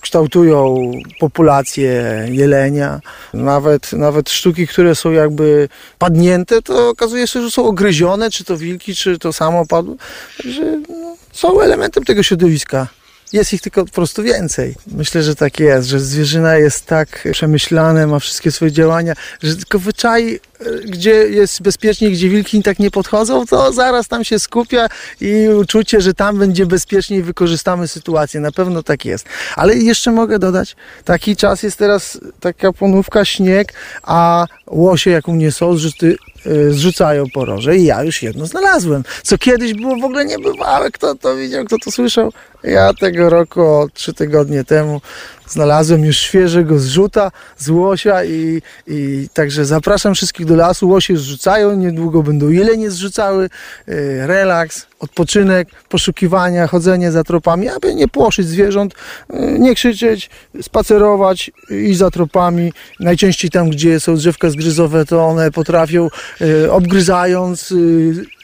kształtują 0.00 0.76
populację 1.20 2.24
jelenia. 2.30 3.00
Nawet, 3.34 3.92
nawet 3.92 4.30
sztuki, 4.30 4.66
które 4.66 4.94
są 4.94 5.10
jakby 5.10 5.68
padnięte, 5.98 6.62
to 6.62 6.88
okazuje 6.88 7.26
się, 7.26 7.42
że 7.42 7.50
są 7.50 7.64
ogryzione, 7.64 8.30
czy 8.30 8.44
to 8.44 8.56
wilki, 8.56 8.94
czy 8.94 9.18
to 9.18 9.32
samo 9.32 9.66
padło. 9.66 9.96
Także 10.42 10.62
no, 10.88 11.16
są 11.32 11.60
elementem 11.60 12.04
tego 12.04 12.22
środowiska. 12.22 12.86
Jest 13.32 13.52
ich 13.52 13.60
tylko 13.60 13.84
po 13.84 13.92
prostu 13.92 14.22
więcej. 14.22 14.74
Myślę, 14.86 15.22
że 15.22 15.34
tak 15.34 15.60
jest, 15.60 15.88
że 15.88 16.00
zwierzyna 16.00 16.56
jest 16.56 16.86
tak 16.86 17.28
przemyślane, 17.32 18.06
ma 18.06 18.18
wszystkie 18.18 18.52
swoje 18.52 18.72
działania, 18.72 19.14
że 19.42 19.56
tylko 19.56 19.78
wyczai 19.78 20.40
gdzie 20.84 21.10
jest 21.10 21.62
bezpiecznie, 21.62 22.10
gdzie 22.10 22.28
wilki 22.28 22.62
tak 22.62 22.78
nie 22.78 22.90
podchodzą, 22.90 23.46
to 23.46 23.72
zaraz 23.72 24.08
tam 24.08 24.24
się 24.24 24.38
skupia 24.38 24.86
i 25.20 25.48
uczucie, 25.48 26.00
że 26.00 26.14
tam 26.14 26.38
będzie 26.38 26.66
bezpiecznie 26.66 27.16
i 27.16 27.22
wykorzystamy 27.22 27.88
sytuację. 27.88 28.40
Na 28.40 28.52
pewno 28.52 28.82
tak 28.82 29.04
jest. 29.04 29.26
Ale 29.56 29.76
jeszcze 29.76 30.12
mogę 30.12 30.38
dodać, 30.38 30.76
taki 31.04 31.36
czas 31.36 31.62
jest 31.62 31.78
teraz 31.78 32.20
taka 32.40 32.72
ponówka, 32.72 33.24
śnieg, 33.24 33.72
a 34.02 34.46
łosie 34.66 35.10
jak 35.10 35.28
u 35.28 35.32
mnie 35.32 35.52
są, 35.52 35.76
zrzuty, 35.76 36.16
e, 36.46 36.70
zrzucają 36.70 37.24
poroże 37.34 37.76
i 37.76 37.84
ja 37.84 38.02
już 38.02 38.22
jedno 38.22 38.46
znalazłem. 38.46 39.02
Co 39.22 39.38
kiedyś 39.38 39.74
było 39.74 39.96
w 39.96 40.04
ogóle 40.04 40.24
niebywałe. 40.24 40.90
Kto 40.90 41.14
to 41.14 41.36
widział, 41.36 41.64
kto 41.64 41.76
to 41.84 41.90
słyszał? 41.90 42.32
Ja 42.64 42.94
tego 42.94 43.30
roku, 43.30 43.88
trzy 43.94 44.14
tygodnie 44.14 44.64
temu 44.64 45.00
znalazłem 45.48 46.04
już 46.04 46.16
świeżego 46.16 46.78
zrzuta 46.78 47.30
z 47.58 47.68
łosia 47.68 48.24
i, 48.24 48.62
i 48.86 49.28
także 49.32 49.64
zapraszam 49.64 50.14
wszystkich 50.14 50.46
do 50.46 50.56
lasu. 50.56 50.88
Łosie 50.88 51.16
zrzucają, 51.16 51.76
niedługo 51.76 52.22
będą 52.22 52.48
jelenie 52.48 52.90
zrzucały, 52.90 53.50
e, 53.88 54.26
relaks, 54.26 54.86
odpoczynek, 54.98 55.68
poszukiwania, 55.88 56.66
chodzenie 56.66 57.12
za 57.12 57.24
tropami, 57.24 57.68
aby 57.68 57.94
nie 57.94 58.08
płoszyć 58.08 58.46
zwierząt, 58.46 58.94
e, 59.30 59.58
nie 59.58 59.74
krzyczeć, 59.74 60.30
spacerować, 60.62 61.50
i 61.70 61.94
za 61.94 62.10
tropami. 62.10 62.72
Najczęściej 63.00 63.50
tam, 63.50 63.70
gdzie 63.70 64.00
są 64.00 64.16
drzewka 64.16 64.50
zgryzowe, 64.50 65.04
to 65.04 65.24
one 65.24 65.50
potrafią 65.50 66.08
e, 66.40 66.72
obgryzając, 66.72 67.74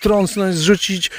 trącnąć, 0.03 0.57
zrzucić 0.57 1.11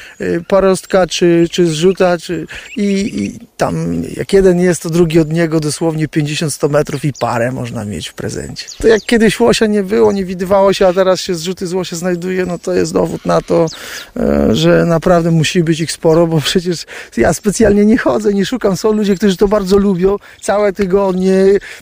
parostka, 0.47 1.07
czy, 1.07 1.47
czy 1.51 1.67
zrzuta, 1.67 2.17
czy, 2.17 2.47
i, 2.77 2.83
i 3.23 3.39
tam 3.57 4.03
jak 4.17 4.33
jeden 4.33 4.59
jest, 4.59 4.81
to 4.81 4.89
drugi 4.89 5.19
od 5.19 5.31
niego 5.31 5.59
dosłownie 5.59 6.07
50-100 6.07 6.69
metrów 6.69 7.05
i 7.05 7.13
parę 7.13 7.51
można 7.51 7.85
mieć 7.85 8.07
w 8.07 8.13
prezencie. 8.13 8.65
To 8.77 8.87
jak 8.87 9.01
kiedyś 9.01 9.39
łosia 9.39 9.65
nie 9.65 9.83
było, 9.83 10.11
nie 10.11 10.25
widywało 10.25 10.73
się, 10.73 10.87
a 10.87 10.93
teraz 10.93 11.21
się 11.21 11.35
zrzuty 11.35 11.67
z 11.67 11.73
łosia 11.73 11.95
znajduje, 11.95 12.45
no 12.45 12.59
to 12.59 12.73
jest 12.73 12.93
dowód 12.93 13.25
na 13.25 13.41
to, 13.41 13.65
że 14.51 14.85
naprawdę 14.85 15.24
musi 15.31 15.63
być 15.63 15.79
ich 15.79 15.91
sporo, 15.91 16.27
bo 16.27 16.41
przecież 16.51 16.83
ja 17.17 17.33
specjalnie 17.33 17.85
nie 17.85 17.97
chodzę, 17.97 18.33
nie 18.33 18.45
szukam. 18.45 18.77
Są 18.77 18.91
ludzie, 18.91 19.15
którzy 19.15 19.37
to 19.37 19.47
bardzo 19.47 19.77
lubią, 19.77 20.17
całe 20.41 20.73
tygodnie 20.73 21.35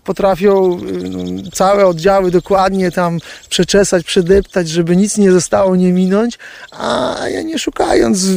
potrafią 0.04 0.78
e, 0.78 1.52
całe 1.52 1.86
oddziały 1.86 2.32
dokładnie 2.32 2.92
tam 2.92 3.20
przeczesać, 3.50 4.06
przedeptać, 4.06 4.70
żeby 4.70 4.96
nic 4.96 5.18
nie 5.18 5.32
zostało 5.32 5.76
nie 5.76 5.94
minąć, 5.94 6.40
a 6.72 7.16
ja 7.30 7.42
nie 7.42 7.60
szukając 7.60 8.28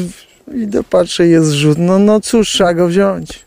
idę, 0.54 0.82
patrzę, 0.84 1.26
jest 1.26 1.50
rzut, 1.50 1.78
no, 1.78 1.98
no 1.98 2.20
cóż, 2.20 2.50
trzeba 2.50 2.74
go 2.74 2.88
wziąć. 2.88 3.45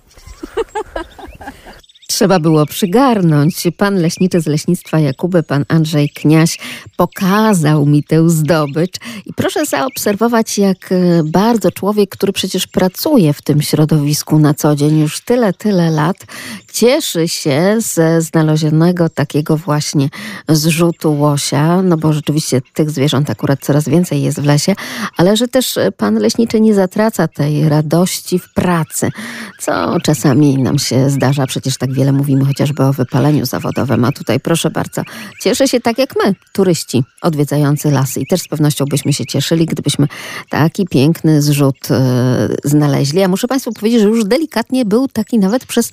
Trzeba 2.10 2.40
było 2.40 2.66
przygarnąć. 2.66 3.64
Pan 3.78 3.96
leśniczy 3.96 4.42
z 4.42 4.48
leśnictwa 4.48 5.00
Jakuby, 5.00 5.44
pan 5.44 5.66
Andrzej 5.68 6.10
Kniaś, 6.10 6.58
pokazał 6.98 7.86
mi 7.86 8.04
tę 8.04 8.30
zdobycz. 8.30 8.94
I 9.26 9.34
proszę 9.34 9.66
zaobserwować, 9.66 10.58
jak 10.58 10.92
e, 10.92 11.24
bardzo 11.24 11.72
człowiek, 11.72 12.10
który 12.10 12.34
przecież 12.34 12.68
pracuje 12.68 13.34
w 13.34 13.42
tym 13.42 13.62
środowisku 13.62 14.40
na 14.40 14.54
co 14.54 14.76
dzień 14.76 15.00
już 15.00 15.22
tyle, 15.22 15.54
tyle 15.54 15.92
lat, 15.92 16.18
cieszy 16.74 17.28
się 17.28 17.76
ze 17.80 18.22
znalezionego 18.22 19.10
takiego 19.10 19.58
właśnie 19.58 20.10
zrzutu 20.50 21.20
łosia, 21.20 21.82
no 21.82 21.98
bo 21.98 22.14
rzeczywiście 22.14 22.62
tych 22.74 22.90
zwierząt 22.90 23.30
akurat 23.30 23.60
coraz 23.62 23.90
więcej 23.90 24.22
jest 24.22 24.42
w 24.42 24.46
lesie, 24.46 24.76
ale 25.18 25.38
że 25.38 25.48
też 25.48 25.80
pan 25.98 26.16
leśniczy 26.16 26.62
nie 26.62 26.74
zatraca 26.74 27.28
tej 27.28 27.70
radości 27.70 28.40
w 28.40 28.54
pracy, 28.54 29.10
co 29.60 30.00
czasami 30.00 30.58
nam 30.58 30.80
się 30.80 31.10
zdarza. 31.10 31.48
Przecież 31.48 31.78
tak 31.78 31.94
wiele 31.94 32.12
mówimy 32.12 32.46
chociażby 32.46 32.84
o 32.84 32.94
wypaleniu 32.94 33.46
zawodowym, 33.46 34.06
a 34.06 34.12
tutaj 34.12 34.40
proszę 34.40 34.70
bardzo, 34.70 35.02
cieszę 35.42 35.68
się 35.68 35.80
tak 35.80 35.98
jak 35.98 36.14
my, 36.26 36.36
turyści 36.54 37.04
odwiedzający 37.22 37.92
lasy 37.92 38.20
i 38.20 38.28
też 38.28 38.42
z 38.42 38.48
pewnością 38.48 38.86
byśmy 38.86 39.14
się 39.14 39.26
cieszyli, 39.26 39.66
gdybyśmy 39.66 40.08
taki 40.50 40.86
piękny 40.88 41.42
zrzut 41.42 41.90
yy, 41.90 41.98
znaleźli. 42.64 43.20
Ja 43.20 43.28
muszę 43.28 43.48
Państwu 43.48 43.74
powiedzieć, 43.74 44.02
że 44.02 44.08
już 44.08 44.26
delikatnie 44.26 44.86
był 44.86 45.08
taki 45.08 45.40
nawet 45.40 45.66
przez 45.66 45.92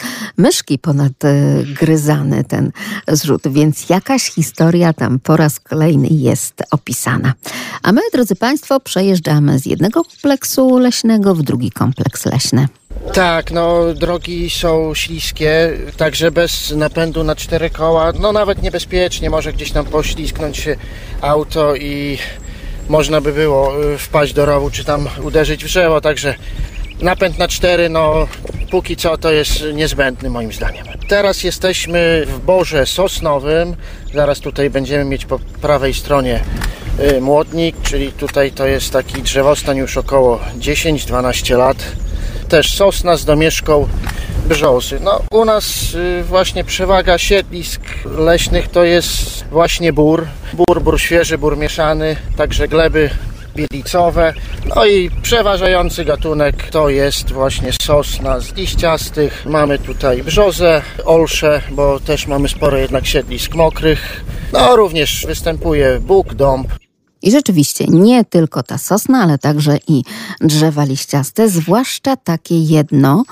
myszki 0.67 0.79
ponadgryzany 0.79 2.45
ten 2.45 2.73
zrzut, 3.09 3.43
więc 3.49 3.89
jakaś 3.89 4.23
historia 4.23 4.93
tam 4.93 5.19
po 5.19 5.37
raz 5.37 5.61
kolejny 5.61 6.09
jest 6.11 6.63
opisana. 6.71 7.33
A 7.83 7.93
my, 7.93 8.01
drodzy 8.13 8.37
Państwo, 8.37 8.81
przejeżdżamy 8.81 9.59
z 9.59 9.67
jednego 9.67 10.05
kompleksu 10.05 10.79
leśnego 10.79 11.35
w 11.35 11.43
drugi 11.43 11.71
kompleks 11.71 12.27
leśny. 12.27 12.69
Tak, 13.13 13.51
no 13.51 13.95
drogi 13.95 14.51
są 14.51 14.95
śliskie, 14.95 15.73
także 15.97 16.31
bez 16.31 16.71
napędu 16.77 17.25
na 17.25 17.37
cztery 17.37 17.71
koła, 17.71 18.13
no 18.21 18.33
nawet 18.33 18.63
niebezpiecznie, 18.63 19.31
może 19.31 19.53
gdzieś 19.53 19.73
tam 19.73 19.85
poślizgnąć 19.85 20.57
się 20.57 20.77
auto 21.21 21.77
i 21.77 22.19
można 22.89 23.21
by 23.21 23.33
było 23.33 23.85
y, 23.95 23.99
wpaść 23.99 24.33
do 24.33 24.47
rowu, 24.47 24.71
czy 24.71 24.85
tam 24.85 25.09
uderzyć 25.23 25.65
w 25.65 25.67
drzewo, 25.67 26.01
także 26.01 26.35
napęd 27.01 27.39
na 27.39 27.49
cztery, 27.49 27.89
no 27.89 28.29
póki 28.71 28.97
co 28.97 29.19
to 29.19 29.33
jest 29.33 29.65
niezbędny 29.75 30.31
moim 30.31 30.53
zdaniem. 30.53 30.87
Teraz 31.09 31.45
jesteśmy 31.45 32.27
w 32.27 32.39
Borze 32.39 32.87
Sosnowym, 32.87 33.77
zaraz 34.15 34.41
tutaj 34.41 34.71
będziemy 34.71 35.05
mieć 35.05 35.25
po 35.25 35.39
prawej 35.39 35.95
stronie 35.95 36.41
y, 37.01 37.21
młodnik, 37.21 37.77
czyli 37.83 38.13
tutaj 38.13 38.53
to 38.53 38.67
jest 38.67 38.93
taki 38.93 39.23
drzewostan 39.23 39.77
już 39.77 39.97
około 39.97 40.41
10-12 40.59 41.59
lat 41.59 41.77
też 42.49 42.77
sosna 42.77 43.17
z 43.17 43.25
domieszką 43.25 43.89
brzozy. 44.49 45.01
No, 45.01 45.21
u 45.31 45.45
nas 45.45 45.95
y, 45.95 46.25
właśnie 46.25 46.65
przewaga 46.65 47.19
siedlisk 47.19 47.81
leśnych 48.05 48.69
to 48.69 48.85
jest 48.85 49.45
właśnie 49.51 49.93
bór. 49.93 50.27
Bór, 50.53 50.83
bór 50.83 51.01
świeży, 51.01 51.39
bór 51.39 51.59
mieszany, 51.59 52.17
także 52.37 52.69
gleby 52.69 53.11
bielicowe. 53.57 54.35
No 54.77 54.87
i 54.87 55.11
przeważający 55.23 56.05
gatunek 56.05 56.71
to 56.71 56.89
jest 56.89 57.33
właśnie 57.33 57.71
sosna 57.83 58.41
z 58.41 58.55
liściastych. 58.55 59.47
Mamy 59.47 59.79
tutaj 59.79 60.23
brzozę, 60.23 60.83
olsze, 61.05 61.63
bo 61.71 62.01
też 62.01 62.27
mamy 62.27 62.49
sporo 62.49 62.79
jednak 62.79 63.07
siedlisk 63.07 63.55
mokrych. 63.55 64.25
No 64.53 64.77
również 64.77 65.25
występuje 65.27 65.99
bóg, 66.01 66.35
dąb, 66.35 66.69
I 67.27 67.31
rzeczywiście 67.31 67.85
nie 67.89 68.25
tylko 68.25 68.63
ta 68.63 68.79
sosna, 68.79 69.23
ale 69.23 69.39
także 69.39 69.79
i 69.89 70.05
drzewa 70.41 70.85
liściaste, 70.85 71.49
zwłaszcza 71.49 72.17
takie 72.17 72.59
jedno, 72.63 73.25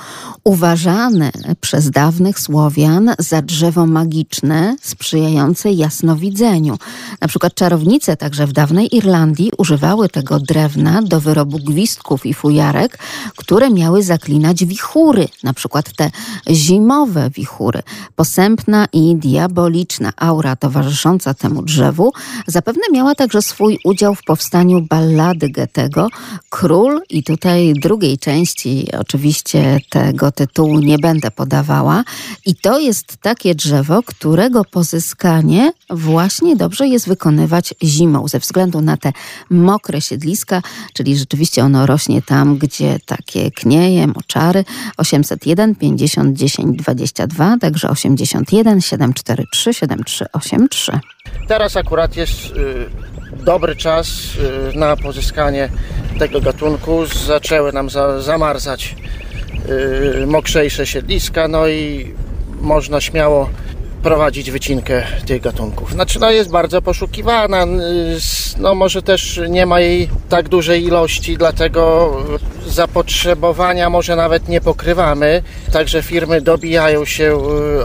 uważane 0.45 1.30
przez 1.61 1.90
dawnych 1.90 2.40
Słowian 2.40 3.14
za 3.18 3.42
drzewo 3.42 3.86
magiczne, 3.86 4.76
sprzyjające 4.82 5.72
jasnowidzeniu. 5.72 6.78
Na 7.20 7.28
przykład 7.28 7.55
czarownice 7.55 8.16
także 8.16 8.47
w 8.47 8.53
dawnej 8.53 8.97
Irlandii 8.97 9.51
używały 9.59 10.09
tego 10.09 10.40
drewna 10.40 11.03
do 11.03 11.20
wyrobu 11.20 11.59
gwizdków 11.59 12.26
i 12.26 12.34
fujarek, 12.34 12.99
które 13.36 13.70
miały 13.70 14.03
zaklinać 14.03 14.64
wichury, 14.64 15.28
na 15.42 15.53
przykład 15.53 15.92
te 15.97 16.11
zimowe 16.51 17.30
wichury. 17.30 17.82
Posępna 18.16 18.86
i 18.92 19.16
diaboliczna 19.16 20.12
aura 20.16 20.57
towarzysząca 20.57 21.34
temu 21.34 21.62
drzewu 21.62 22.12
zapewne 22.47 22.82
miała 22.92 23.14
także 23.14 23.42
swój 23.42 23.78
udział 23.85 24.14
w 24.14 24.22
powstaniu 24.22 24.80
ballady 24.80 25.51
Goethego 25.51 26.09
Król 26.51 27.01
i 27.11 27.22
tutaj 27.22 27.72
drugiej 27.72 28.18
części 28.18 28.89
oczywiście 28.99 29.80
tego 29.91 30.32
tytułu 30.32 30.78
nie 30.78 30.99
będę 30.99 31.30
podawała 31.30 32.05
i 32.47 32.55
to 32.55 32.78
jest 32.78 33.16
takie 33.16 33.55
drzewo, 33.55 34.03
którego 34.03 34.64
pozyskanie 34.64 35.72
właśnie 35.91 36.57
dobrze 36.57 36.89
jest 36.89 37.09
wykonywać 37.09 37.74
zimą 37.82 38.28
ze 38.28 38.39
względu 38.39 38.80
na 38.80 38.97
te 38.97 39.12
mokre 39.51 40.01
siedliska, 40.01 40.62
czyli 40.93 41.16
rzeczywiście 41.16 41.64
ono 41.64 41.87
rośnie 41.87 42.22
tam, 42.22 42.59
gdzie 42.59 42.99
takie 43.07 43.51
knieje, 43.51 44.07
moczary 44.07 44.64
801 44.97 45.74
50 45.74 46.37
10 46.37 46.76
22, 46.78 47.59
także 47.59 47.91
81 47.91 48.80
743 48.80 49.74
7383. 49.74 51.13
Teraz 51.49 51.77
akurat 51.77 52.16
jest 52.16 52.47
y, 52.47 52.87
dobry 53.45 53.77
czas 53.77 54.09
y, 54.75 54.79
na 54.79 54.97
pozyskanie 54.97 55.68
tego 56.18 56.41
gatunku. 56.41 57.07
Zaczęły 57.07 57.72
nam 57.72 57.91
za, 57.91 58.20
zamarzać 58.20 58.97
y, 60.22 60.27
mokrzejsze 60.27 60.87
siedliska, 60.87 61.49
no 61.49 61.68
i 61.68 62.12
można 62.61 63.01
śmiało 63.01 63.51
prowadzić 64.03 64.51
wycinkę 64.51 65.03
tych 65.27 65.43
gatunków. 65.43 65.93
Znaczy, 65.93 66.20
no 66.20 66.31
jest 66.31 66.51
bardzo 66.51 66.83
poszukiwana, 66.83 67.66
no 68.59 68.75
może 68.75 69.03
też 69.03 69.41
nie 69.49 69.66
ma 69.66 69.81
jej 69.81 70.11
tak 70.29 70.49
dużej 70.49 70.85
ilości, 70.85 71.37
dlatego 71.37 72.12
zapotrzebowania 72.66 73.91
może 73.91 74.16
nawet 74.16 74.49
nie 74.49 74.61
pokrywamy, 74.61 75.43
także 75.72 76.03
firmy 76.03 76.41
dobijają 76.41 77.05
się 77.05 77.37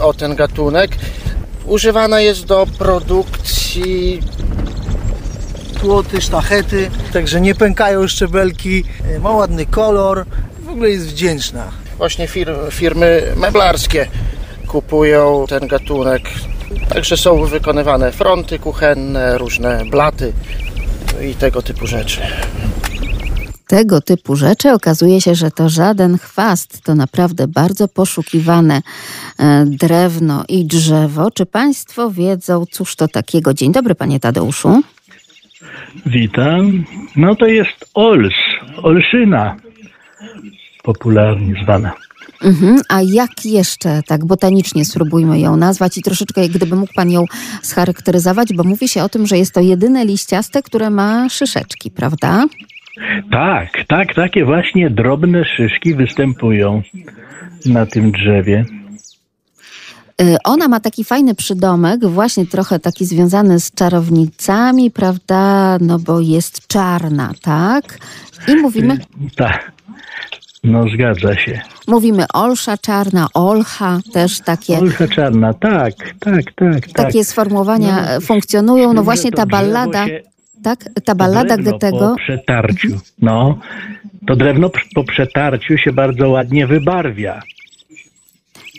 o 0.02 0.14
ten 0.14 0.34
gatunek. 0.34 0.90
Używana 1.70 2.20
jest 2.20 2.44
do 2.44 2.66
produkcji 2.78 4.20
płoty, 5.80 6.20
sztachety, 6.20 6.90
także 7.12 7.40
nie 7.40 7.54
pękają 7.54 8.08
szczebelki, 8.08 8.84
ma 9.22 9.30
ładny 9.30 9.66
kolor, 9.66 10.24
w 10.60 10.68
ogóle 10.68 10.90
jest 10.90 11.06
wdzięczna. 11.08 11.64
Właśnie 11.98 12.28
firmy 12.70 13.22
meblarskie 13.36 14.08
kupują 14.66 15.44
ten 15.48 15.68
gatunek. 15.68 16.22
Także 16.88 17.16
są 17.16 17.44
wykonywane 17.44 18.12
fronty 18.12 18.58
kuchenne, 18.58 19.38
różne 19.38 19.84
blaty 19.90 20.32
i 21.30 21.34
tego 21.34 21.62
typu 21.62 21.86
rzeczy. 21.86 22.20
Tego 23.70 24.00
typu 24.00 24.36
rzeczy 24.36 24.72
okazuje 24.72 25.20
się, 25.20 25.34
że 25.34 25.50
to 25.50 25.68
żaden 25.68 26.18
chwast, 26.18 26.82
to 26.82 26.94
naprawdę 26.94 27.48
bardzo 27.48 27.88
poszukiwane 27.88 28.82
e, 29.38 29.64
drewno 29.66 30.44
i 30.48 30.66
drzewo. 30.66 31.30
Czy 31.30 31.46
Państwo 31.46 32.10
wiedzą, 32.10 32.64
cóż 32.70 32.96
to 32.96 33.08
takiego? 33.08 33.54
Dzień 33.54 33.72
dobry, 33.72 33.94
Panie 33.94 34.20
Tadeuszu. 34.20 34.82
Witam. 36.06 36.84
No 37.16 37.34
to 37.34 37.46
jest 37.46 37.90
ols, 37.94 38.34
olszyna, 38.82 39.56
popularnie 40.82 41.54
zwana. 41.62 41.92
Mhm, 42.42 42.80
a 42.88 43.02
jak 43.02 43.44
jeszcze 43.44 44.02
tak 44.06 44.24
botanicznie 44.24 44.84
spróbujmy 44.84 45.40
ją 45.40 45.56
nazwać 45.56 45.98
i 45.98 46.02
troszeczkę 46.02 46.48
gdyby 46.48 46.76
mógł 46.76 46.92
Pan 46.94 47.10
ją 47.10 47.24
scharakteryzować, 47.62 48.52
bo 48.54 48.64
mówi 48.64 48.88
się 48.88 49.02
o 49.02 49.08
tym, 49.08 49.26
że 49.26 49.38
jest 49.38 49.54
to 49.54 49.60
jedyne 49.60 50.04
liściaste, 50.04 50.62
które 50.62 50.90
ma 50.90 51.28
szyszeczki, 51.28 51.90
prawda? 51.90 52.44
Tak, 53.30 53.84
tak, 53.88 54.14
takie 54.14 54.44
właśnie 54.44 54.90
drobne 54.90 55.44
szyszki 55.44 55.94
występują 55.94 56.82
na 57.66 57.86
tym 57.86 58.12
drzewie. 58.12 58.64
Y, 60.22 60.36
ona 60.44 60.68
ma 60.68 60.80
taki 60.80 61.04
fajny 61.04 61.34
przydomek, 61.34 62.06
właśnie 62.06 62.46
trochę 62.46 62.78
taki 62.78 63.04
związany 63.04 63.60
z 63.60 63.74
czarownicami, 63.74 64.90
prawda? 64.90 65.78
No 65.80 65.98
bo 65.98 66.20
jest 66.20 66.66
czarna, 66.66 67.32
tak? 67.42 67.98
I 68.48 68.56
mówimy. 68.56 68.98
Tak. 69.36 69.72
No 70.64 70.84
zgadza 70.94 71.34
się. 71.34 71.60
Mówimy 71.88 72.24
olsza 72.34 72.78
czarna, 72.78 73.26
olcha, 73.34 73.98
też 74.12 74.40
takie. 74.40 74.78
Olcha 74.78 75.08
czarna, 75.08 75.54
tak, 75.54 75.94
tak, 76.20 76.42
tak. 76.56 76.92
Takie 76.92 77.18
tak. 77.18 77.26
sformułowania 77.26 78.08
no, 78.14 78.20
funkcjonują. 78.20 78.92
No 78.92 79.02
właśnie 79.02 79.32
ta 79.32 79.46
ballada. 79.46 80.06
Się, 80.06 80.20
tak, 80.62 80.84
ta 81.04 81.14
ballada 81.14 81.56
Goethego. 81.56 81.98
Po 81.98 82.16
przetarciu, 82.16 83.00
no, 83.22 83.58
to 84.26 84.36
drewno 84.36 84.70
po 84.94 85.04
przetarciu 85.04 85.78
się 85.78 85.92
bardzo 85.92 86.28
ładnie 86.28 86.66
wybarwia. 86.66 87.42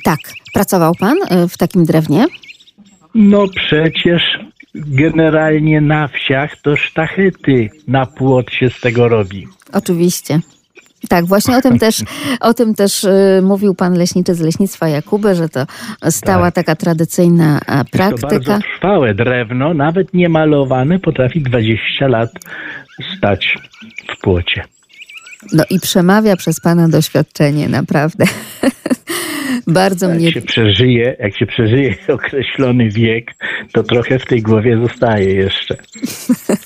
Tak. 0.03 0.19
Pracował 0.53 0.95
pan 0.95 1.17
y, 1.17 1.47
w 1.47 1.57
takim 1.57 1.85
drewnie? 1.85 2.25
No 3.15 3.45
przecież 3.47 4.39
generalnie 4.75 5.81
na 5.81 6.07
wsiach 6.07 6.61
to 6.61 6.75
sztachety 6.75 7.69
na 7.87 8.05
płot 8.05 8.51
się 8.51 8.69
z 8.69 8.79
tego 8.79 9.07
robi. 9.07 9.47
Oczywiście. 9.73 10.39
Tak, 11.09 11.25
właśnie 11.25 11.57
o 11.57 11.61
tym 11.61 11.79
też, 11.85 12.03
o 12.39 12.53
tym 12.53 12.75
też 12.75 13.03
y, 13.03 13.39
mówił 13.43 13.75
pan 13.75 13.93
leśniczy 13.93 14.35
z 14.35 14.39
leśnictwa 14.39 14.89
Jakuby, 14.89 15.35
że 15.35 15.49
to 15.49 15.65
stała 16.09 16.51
tak. 16.51 16.65
taka 16.65 16.75
tradycyjna 16.75 17.59
praktyka. 17.91 18.27
To 18.27 18.27
bardzo 18.27 18.59
trwałe 18.59 19.13
drewno, 19.13 19.73
nawet 19.73 20.13
niemalowane, 20.13 20.99
potrafi 20.99 21.41
20 21.41 22.07
lat 22.07 22.31
stać 23.17 23.57
w 24.17 24.21
płocie. 24.21 24.63
No 25.53 25.63
i 25.69 25.79
przemawia 25.79 26.35
przez 26.35 26.59
pana 26.59 26.89
doświadczenie, 26.89 27.69
naprawdę. 27.69 28.25
Bardzo 29.67 30.09
jak 30.09 30.17
mnie... 30.17 30.31
Się 30.31 30.41
przeżyje, 30.41 31.15
jak 31.19 31.37
się 31.37 31.45
przeżyje 31.45 31.95
określony 32.17 32.89
wiek, 32.89 33.35
to 33.73 33.83
trochę 33.83 34.19
w 34.19 34.25
tej 34.25 34.41
głowie 34.41 34.77
zostaje 34.87 35.33
jeszcze. 35.33 35.77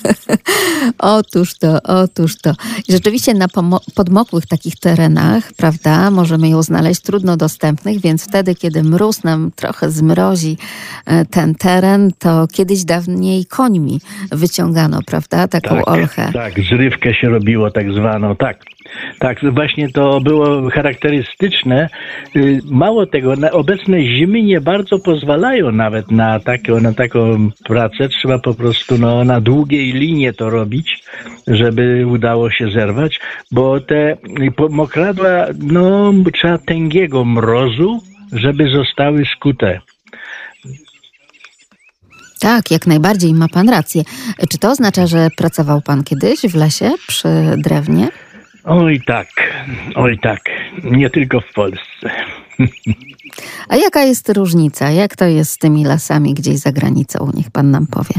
otóż 0.97 1.57
to, 1.57 1.79
otóż 1.83 2.37
to. 2.37 2.53
I 2.87 2.91
rzeczywiście 2.91 3.33
na 3.33 3.47
podmokłych 3.95 4.45
takich 4.45 4.75
terenach, 4.75 5.53
prawda, 5.53 6.11
możemy 6.11 6.49
ją 6.49 6.63
znaleźć 6.63 7.01
trudno 7.01 7.37
dostępnych, 7.37 8.01
więc 8.01 8.27
wtedy, 8.27 8.55
kiedy 8.55 8.83
mróz 8.83 9.23
nam 9.23 9.51
trochę 9.55 9.91
zmrozi 9.91 10.57
e, 11.05 11.25
ten 11.25 11.55
teren, 11.55 12.11
to 12.19 12.47
kiedyś 12.47 12.83
dawniej 12.83 13.45
końmi 13.45 14.01
wyciągano, 14.31 14.99
prawda, 15.05 15.47
taką 15.47 15.75
tak, 15.75 15.87
olchę. 15.87 16.29
Tak, 16.33 16.53
zrywkę 16.69 17.13
się 17.13 17.29
robiło 17.29 17.71
tak 17.71 17.93
zwaną, 17.93 18.35
tak. 18.35 18.74
Tak, 19.19 19.53
właśnie 19.53 19.89
to 19.89 20.21
było 20.21 20.69
charakterystyczne. 20.69 21.89
Y, 22.35 22.59
mało 22.71 23.05
tego, 23.05 23.33
obecne 23.51 24.03
zimy 24.03 24.43
nie 24.43 24.61
bardzo 24.61 24.99
pozwalają 24.99 25.71
nawet 25.71 26.11
na, 26.11 26.39
takie, 26.39 26.71
na 26.71 26.93
taką 26.93 27.49
pracę. 27.65 28.09
Trzeba 28.09 28.39
po 28.39 28.53
prostu 28.53 28.97
no, 28.97 29.23
na 29.23 29.41
długiej 29.41 29.93
linie 29.93 30.33
to 30.33 30.49
robić, 30.49 31.03
żeby 31.47 32.05
udało 32.07 32.51
się 32.51 32.71
zerwać, 32.71 33.19
bo 33.51 33.79
te 33.79 34.17
mokradła, 34.69 35.45
no, 35.59 36.13
trzeba 36.33 36.57
tęgiego 36.57 37.25
mrozu, 37.25 37.99
żeby 38.33 38.69
zostały 38.69 39.25
skute. 39.35 39.79
Tak, 42.39 42.71
jak 42.71 42.87
najbardziej 42.87 43.33
ma 43.33 43.47
pan 43.47 43.69
rację. 43.69 44.03
Czy 44.49 44.57
to 44.57 44.69
oznacza, 44.69 45.07
że 45.07 45.27
pracował 45.37 45.81
pan 45.81 46.03
kiedyś 46.03 46.41
w 46.41 46.55
lesie 46.55 46.91
przy 47.07 47.27
drewnie? 47.57 48.07
Oj 48.65 49.01
tak, 49.05 49.27
oj 49.95 50.19
tak. 50.19 50.41
Nie 50.83 51.09
tylko 51.09 51.41
w 51.41 51.53
Polsce. 51.53 52.09
A 53.69 53.75
jaka 53.75 54.03
jest 54.03 54.29
różnica? 54.29 54.91
Jak 54.91 55.15
to 55.15 55.25
jest 55.25 55.51
z 55.51 55.57
tymi 55.57 55.85
lasami 55.85 56.33
gdzieś 56.33 56.57
za 56.57 56.71
granicą? 56.71 57.31
Niech 57.33 57.51
pan 57.51 57.71
nam 57.71 57.87
powie. 57.87 58.15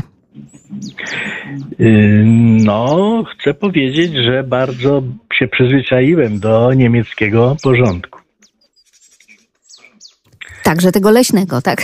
Y, 1.80 2.24
no, 2.64 3.24
chcę 3.32 3.54
powiedzieć, 3.54 4.12
że 4.14 4.44
bardzo 4.44 5.02
się 5.32 5.48
przyzwyczaiłem 5.48 6.40
do 6.40 6.72
niemieckiego 6.72 7.56
porządku. 7.62 8.20
Także 10.62 10.92
tego 10.92 11.10
leśnego, 11.10 11.62
tak? 11.62 11.82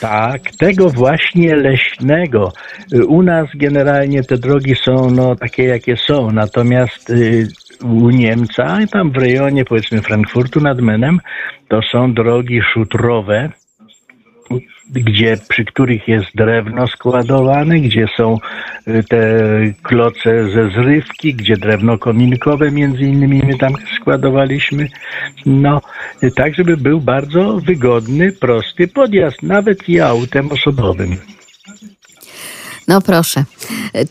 Tak, 0.00 0.42
tego 0.58 0.90
właśnie 0.90 1.56
leśnego. 1.56 2.52
U 3.08 3.22
nas 3.22 3.46
generalnie 3.54 4.22
te 4.22 4.38
drogi 4.38 4.74
są 4.84 5.10
no, 5.10 5.36
takie, 5.36 5.64
jakie 5.64 5.96
są, 5.96 6.30
natomiast 6.30 7.10
y, 7.10 7.48
u 7.84 8.10
Niemca, 8.10 8.78
tam 8.92 9.10
w 9.10 9.16
rejonie 9.16 9.64
powiedzmy 9.64 10.02
Frankfurtu 10.02 10.60
nad 10.60 10.80
Menem, 10.80 11.20
to 11.68 11.80
są 11.92 12.14
drogi 12.14 12.60
szutrowe, 12.72 13.50
gdzie, 14.90 15.36
przy 15.48 15.64
których 15.64 16.08
jest 16.08 16.26
drewno 16.34 16.86
składowane, 16.86 17.80
gdzie 17.80 18.06
są 18.16 18.38
y, 18.88 19.04
te 19.08 19.38
kloce 19.82 20.48
ze 20.50 20.70
zrywki, 20.70 21.34
gdzie 21.34 21.56
drewno 21.56 21.98
kominkowe 21.98 22.70
między 22.70 23.02
innymi 23.02 23.42
my 23.46 23.58
tam 23.58 23.72
składowaliśmy. 24.00 24.88
No, 25.46 25.80
tak, 26.36 26.54
żeby 26.54 26.76
był 26.76 27.00
bardzo 27.00 27.60
wygodny, 27.60 28.32
prosty 28.32 28.88
podjazd, 28.88 29.42
nawet 29.42 29.88
i 29.88 30.00
autem 30.00 30.52
osobowym. 30.52 31.16
No 32.88 33.00
proszę. 33.00 33.44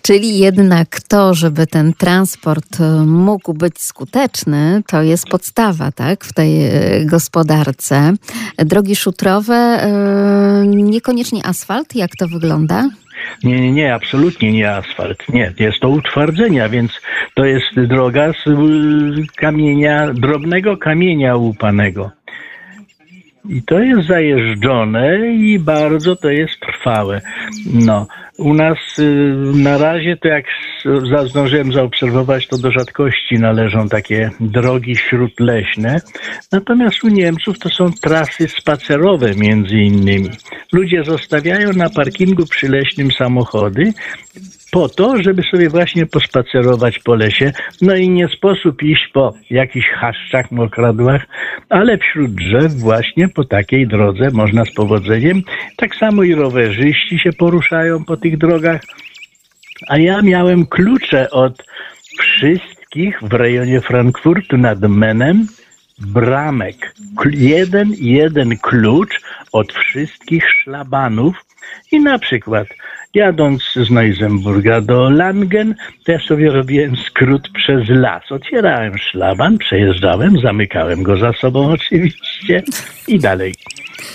Czyli 0.01 0.39
jednak 0.39 0.99
to, 1.07 1.34
żeby 1.34 1.67
ten 1.67 1.93
transport 1.93 2.82
e, 2.82 3.05
mógł 3.05 3.53
być 3.53 3.82
skuteczny, 3.82 4.84
to 4.88 5.01
jest 5.01 5.28
podstawa, 5.28 5.91
tak, 5.91 6.26
w 6.26 6.34
tej 6.34 6.65
e, 6.65 6.71
gospodarce. 7.05 8.13
Drogi 8.57 8.95
szutrowe, 8.95 9.55
e, 9.55 10.67
niekoniecznie 10.67 11.45
asfalt, 11.45 11.95
jak 11.95 12.15
to 12.15 12.28
wygląda? 12.28 12.89
Nie, 13.43 13.61
nie, 13.61 13.71
nie, 13.71 13.93
absolutnie 13.93 14.53
nie 14.53 14.71
asfalt. 14.71 15.30
Nie, 15.30 15.53
jest 15.59 15.80
to 15.80 15.89
utwardzenia, 15.89 16.69
więc 16.69 16.91
to 17.34 17.45
jest 17.45 17.65
droga 17.76 18.32
z 18.32 18.49
kamienia, 19.36 20.13
drobnego 20.13 20.78
kamienia 20.78 21.36
łupanego. 21.36 22.11
I 23.49 23.63
to 23.63 23.80
jest 23.80 24.07
zajeżdżone 24.07 25.28
i 25.28 25.59
bardzo 25.59 26.15
to 26.15 26.30
jest 26.30 26.59
trwałe. 26.59 27.21
No, 27.73 28.07
u 28.38 28.53
nas 28.53 28.77
y, 28.99 29.36
na 29.55 29.77
razie 29.77 30.17
to 30.17 30.27
jak 30.27 30.45
zdążyłem 31.29 31.73
zaobserwować, 31.73 32.47
to 32.47 32.57
do 32.57 32.71
rzadkości 32.71 33.36
należą 33.36 33.89
takie 33.89 34.31
drogi 34.39 34.95
śródleśne. 34.95 36.01
Natomiast 36.51 37.03
u 37.03 37.07
Niemców 37.07 37.59
to 37.59 37.69
są 37.69 37.86
trasy 38.01 38.47
spacerowe 38.47 39.31
między 39.36 39.75
innymi. 39.75 40.29
Ludzie 40.73 41.03
zostawiają 41.03 41.73
na 41.73 41.89
parkingu 41.89 42.45
przyleśnym 42.45 43.11
samochody 43.11 43.93
po 44.75 44.89
to, 44.89 45.23
żeby 45.23 45.43
sobie 45.51 45.69
właśnie 45.69 46.05
pospacerować 46.05 46.99
po 46.99 47.15
lesie. 47.15 47.51
No 47.81 47.95
i 47.95 48.09
nie 48.09 48.27
sposób 48.27 48.83
iść 48.83 49.07
po 49.13 49.33
jakichś 49.49 49.88
chaszczach, 49.89 50.51
mokradłach, 50.51 51.25
ale 51.69 51.97
wśród 51.97 52.31
drzew 52.31 52.73
właśnie 52.73 53.29
po 53.29 53.43
takiej 53.43 53.88
drodze 53.88 54.29
można 54.33 54.65
z 54.65 54.73
powodzeniem. 54.73 55.41
Tak 55.77 55.95
samo 55.95 56.23
i 56.23 56.36
rowerzyści 56.36 57.19
się 57.19 57.29
poruszają 57.33 58.03
po 58.03 58.17
tych 58.26 58.38
drogach. 58.38 58.82
A 59.88 59.97
ja 59.97 60.21
miałem 60.21 60.65
klucze 60.65 61.30
od 61.32 61.63
wszystkich 62.19 63.19
w 63.21 63.34
rejonie 63.34 63.82
Frankfurtu 63.82 64.57
nad 64.57 64.80
Menem 64.82 65.47
bramek. 65.99 66.93
Jeden, 67.32 67.93
jeden 67.97 68.57
klucz 68.57 69.21
od 69.51 69.73
wszystkich 69.73 70.43
szlabanów 70.49 71.36
i 71.91 71.99
na 71.99 72.19
przykład 72.19 72.67
Jadąc 73.13 73.63
z 73.76 73.89
Neusenburga 73.89 74.82
do 74.82 75.09
Langen, 75.09 75.76
to 76.05 76.11
ja 76.11 76.19
sobie 76.19 76.51
robiłem 76.51 76.97
skrót 76.97 77.49
przez 77.49 77.89
las. 77.89 78.32
Otwierałem 78.32 78.97
szlaban, 78.97 79.57
przejeżdżałem, 79.57 80.39
zamykałem 80.39 81.03
go 81.03 81.17
za 81.17 81.34
sobą 81.34 81.71
oczywiście 81.71 82.63
i 83.07 83.19
dalej. 83.19 83.53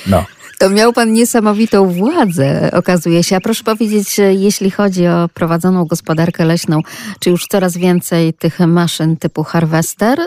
No. 0.07 0.25
To 0.61 0.71
miał 0.71 0.93
pan 0.93 1.13
niesamowitą 1.13 1.87
władzę, 1.87 2.71
okazuje 2.73 3.25
się. 3.25 3.37
A 3.37 3.41
proszę 3.41 3.65
powiedzieć, 3.65 4.19
jeśli 4.19 4.71
chodzi 4.71 5.07
o 5.07 5.29
prowadzoną 5.35 5.85
gospodarkę 5.85 6.45
leśną, 6.45 6.81
czy 7.21 7.31
już 7.31 7.47
coraz 7.47 7.77
więcej 7.77 8.35
tych 8.35 8.59
maszyn 8.59 9.17
typu 9.17 9.45
harvester 9.45 10.19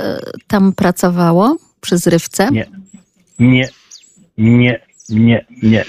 tam 0.48 0.74
pracowało 0.74 1.58
przy 1.82 1.98
zrywce? 1.98 2.50
Nie, 2.52 2.66
nie, 3.40 3.70
nie, 4.38 4.80
nie, 5.10 5.46
nie. 5.64 5.86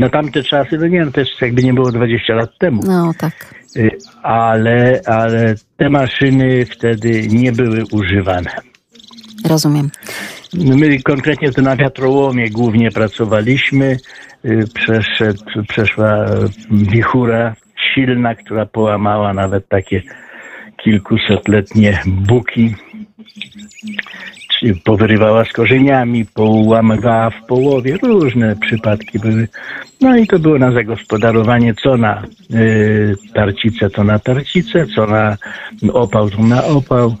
Na 0.00 0.08
tamte 0.08 0.42
czasy, 0.42 0.78
no 0.78 0.86
nie 0.86 1.04
no, 1.04 1.12
też 1.12 1.28
jakby 1.40 1.62
nie 1.62 1.74
było 1.74 1.92
20 1.92 2.34
lat 2.34 2.58
temu. 2.58 2.82
No 2.86 3.12
tak. 3.18 3.54
Y, 3.76 3.90
ale, 4.22 5.00
ale 5.06 5.54
te 5.76 5.90
maszyny 5.90 6.66
wtedy 6.66 7.28
nie 7.28 7.52
były 7.52 7.84
używane. 7.92 8.50
Rozumiem. 9.44 9.90
No, 10.54 10.76
my 10.76 11.02
konkretnie 11.02 11.52
to 11.52 11.62
na 11.62 11.76
wiatrołomie 11.76 12.50
głównie 12.50 12.90
pracowaliśmy. 12.90 13.96
Y, 14.44 14.64
przeszedł, 14.74 15.44
przeszła 15.68 16.26
wichura 16.70 17.54
silna, 17.94 18.34
która 18.34 18.66
połamała 18.66 19.34
nawet 19.34 19.68
takie 19.68 20.02
kilkusetletnie 20.76 22.02
buki 22.06 22.74
powyrywała 24.84 25.44
z 25.44 25.52
korzeniami, 25.52 26.24
połamywała 26.24 27.30
w 27.30 27.46
połowie, 27.46 27.96
różne 28.02 28.56
przypadki 28.56 29.18
były. 29.18 29.48
No 30.00 30.16
i 30.16 30.26
to 30.26 30.38
było 30.38 30.58
na 30.58 30.72
zagospodarowanie, 30.72 31.74
co 31.74 31.96
na 31.96 32.22
y, 32.54 33.14
tarcicę, 33.34 33.90
to 33.90 34.04
na 34.04 34.18
tarcicę, 34.18 34.86
co 34.94 35.06
na 35.06 35.36
opał, 35.92 36.30
to 36.30 36.42
na 36.42 36.64
opał. 36.64 37.16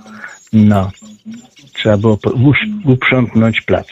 No, 0.52 0.90
trzeba 1.78 1.96
było 1.96 2.18
uprzątnąć 2.84 3.60
plac. 3.60 3.86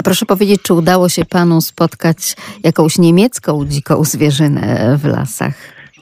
A 0.00 0.02
proszę 0.04 0.26
powiedzieć, 0.26 0.62
czy 0.62 0.74
udało 0.74 1.08
się 1.08 1.24
panu 1.24 1.60
spotkać 1.60 2.36
jakąś 2.62 2.98
niemiecką 2.98 3.64
dziką 3.64 4.04
zwierzynę 4.04 4.98
w 4.98 5.04
lasach? 5.04 5.54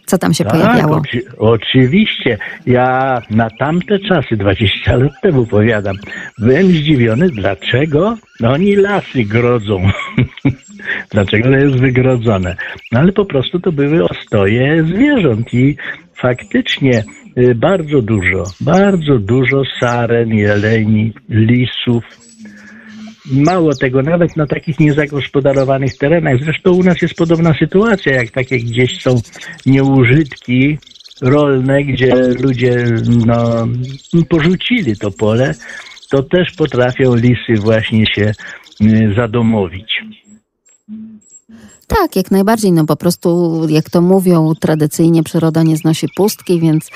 Co 0.07 0.19
tam 0.19 0.35
się 0.35 0.45
tak, 0.45 0.53
pojawiało? 0.53 0.97
Oczy, 0.97 1.23
oczywiście. 1.39 2.39
Ja 2.67 3.23
na 3.31 3.51
tamte 3.51 3.99
czasy, 3.99 4.37
20 4.37 4.97
lat 4.97 5.13
temu 5.23 5.47
powiadam, 5.47 5.97
byłem 6.39 6.67
zdziwiony, 6.67 7.29
dlaczego 7.29 8.17
oni 8.45 8.77
lasy 8.77 9.25
grodzą. 9.25 9.91
dlaczego 11.13 11.51
to 11.51 11.57
jest 11.57 11.77
wygrodzone. 11.77 12.57
No 12.93 13.01
ale 13.01 13.13
po 13.13 13.25
prostu 13.25 13.61
to 13.61 13.73
były 13.73 14.05
ostoje 14.05 14.85
zwierząt 14.85 15.55
i 15.55 15.77
faktycznie 16.15 17.05
bardzo 17.55 18.03
dużo, 18.03 18.45
bardzo 18.61 19.19
dużo 19.19 19.63
saren, 19.81 20.29
jeleni, 20.29 21.13
lisów, 21.29 22.05
Mało 23.31 23.75
tego, 23.75 24.03
nawet 24.03 24.37
na 24.37 24.47
takich 24.47 24.81
niezagospodarowanych 24.81 25.99
terenach. 25.99 26.45
Zresztą 26.45 26.73
u 26.73 26.83
nas 26.83 27.03
jest 27.03 27.15
podobna 27.15 27.55
sytuacja, 27.55 28.15
jak 28.15 28.31
takie 28.31 28.57
gdzieś 28.59 29.03
są 29.03 29.21
nieużytki 29.67 30.79
rolne, 31.23 31.85
gdzie 31.85 32.15
ludzie 32.41 32.85
no, 33.27 33.69
porzucili 34.29 34.97
to 34.97 35.11
pole, 35.11 35.55
to 36.11 36.23
też 36.23 36.53
potrafią 36.53 37.15
lisy 37.15 37.63
właśnie 37.63 38.07
się 38.07 38.33
y, 38.81 39.15
zadomowić. 39.17 40.03
Tak, 41.95 42.17
jak 42.17 42.31
najbardziej. 42.31 42.73
No 42.73 42.87
po 42.87 42.97
prostu, 42.97 43.61
jak 43.69 43.91
to 43.91 44.01
mówią, 44.01 44.55
tradycyjnie 44.61 45.23
przyroda 45.23 45.63
nie 45.63 45.77
znosi 45.77 46.07
pustki, 46.17 46.61
więc 46.61 46.91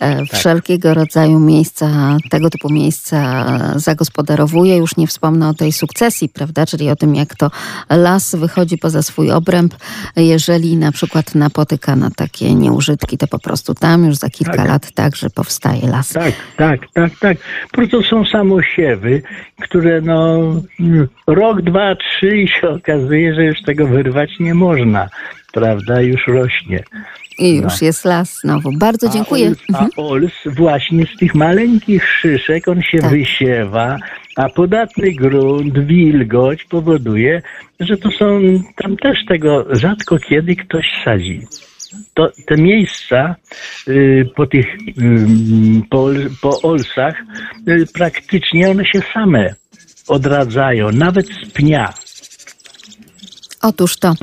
e, 0.00 0.16
tak. 0.16 0.38
wszelkiego 0.38 0.94
rodzaju 0.94 1.40
miejsca, 1.40 2.16
tego 2.30 2.50
typu 2.50 2.72
miejsca 2.72 3.46
zagospodarowuje. 3.76 4.76
Już 4.76 4.96
nie 4.96 5.06
wspomnę 5.06 5.48
o 5.48 5.54
tej 5.54 5.72
sukcesji, 5.72 6.28
prawda? 6.28 6.66
Czyli 6.66 6.90
o 6.90 6.96
tym, 6.96 7.14
jak 7.14 7.34
to 7.34 7.50
las 7.90 8.34
wychodzi 8.34 8.78
poza 8.78 9.02
swój 9.02 9.30
obręb. 9.30 9.74
Jeżeli 10.16 10.76
na 10.76 10.92
przykład 10.92 11.34
napotyka 11.34 11.96
na 11.96 12.10
takie 12.10 12.54
nieużytki, 12.54 13.18
to 13.18 13.26
po 13.26 13.38
prostu 13.38 13.74
tam 13.74 14.04
już 14.04 14.16
za 14.16 14.30
kilka 14.30 14.56
tak. 14.56 14.68
lat 14.68 14.92
także 14.94 15.30
powstaje 15.30 15.88
las. 15.88 16.12
Tak, 16.12 16.34
tak, 16.56 16.80
tak, 16.92 17.18
tak. 17.20 17.38
Po 17.70 17.76
prostu 17.76 18.02
są 18.02 18.24
samosiewy, 18.24 19.22
które 19.60 20.00
no 20.00 20.40
rok, 21.26 21.62
dwa, 21.62 21.94
trzy 21.94 22.36
i 22.36 22.48
się 22.48 22.68
okazuje, 22.68 23.34
że 23.34 23.44
już 23.44 23.62
tego 23.62 23.86
wyrwać 23.86 24.30
nie 24.42 24.54
można, 24.54 25.08
prawda, 25.52 26.00
już 26.00 26.26
rośnie. 26.26 26.84
I 27.38 27.56
już 27.56 27.80
no. 27.80 27.86
jest 27.86 28.04
las 28.04 28.40
znowu. 28.40 28.72
Bardzo 28.72 29.08
dziękuję. 29.08 29.46
A 29.46 29.48
ols, 29.48 29.58
a 29.68 29.84
mhm. 29.84 29.90
ols, 29.96 30.32
właśnie 30.46 31.06
z 31.06 31.18
tych 31.18 31.34
maleńkich 31.34 32.08
szyszek 32.08 32.68
on 32.68 32.82
się 32.82 32.98
tak. 32.98 33.10
wysiewa, 33.10 33.98
a 34.36 34.48
podatny 34.48 35.12
grunt, 35.12 35.78
wilgoć 35.78 36.64
powoduje, 36.64 37.42
że 37.80 37.96
to 37.96 38.10
są, 38.10 38.40
tam 38.76 38.96
też 38.96 39.18
tego 39.28 39.66
rzadko 39.70 40.18
kiedy 40.18 40.56
ktoś 40.56 40.86
sadzi. 41.04 41.40
To, 42.14 42.30
te 42.46 42.56
miejsca 42.56 43.36
y, 43.88 44.28
po 44.36 44.46
tych 44.46 44.66
y, 44.74 45.82
po, 45.90 46.08
po 46.40 46.62
olsach 46.62 47.14
y, 47.68 47.86
praktycznie 47.94 48.70
one 48.70 48.84
się 48.84 49.00
same 49.14 49.54
odradzają, 50.08 50.92
nawet 50.92 51.26
z 51.26 51.50
pnia. 51.50 51.92
Otóż 53.62 53.96
to. 53.96 54.14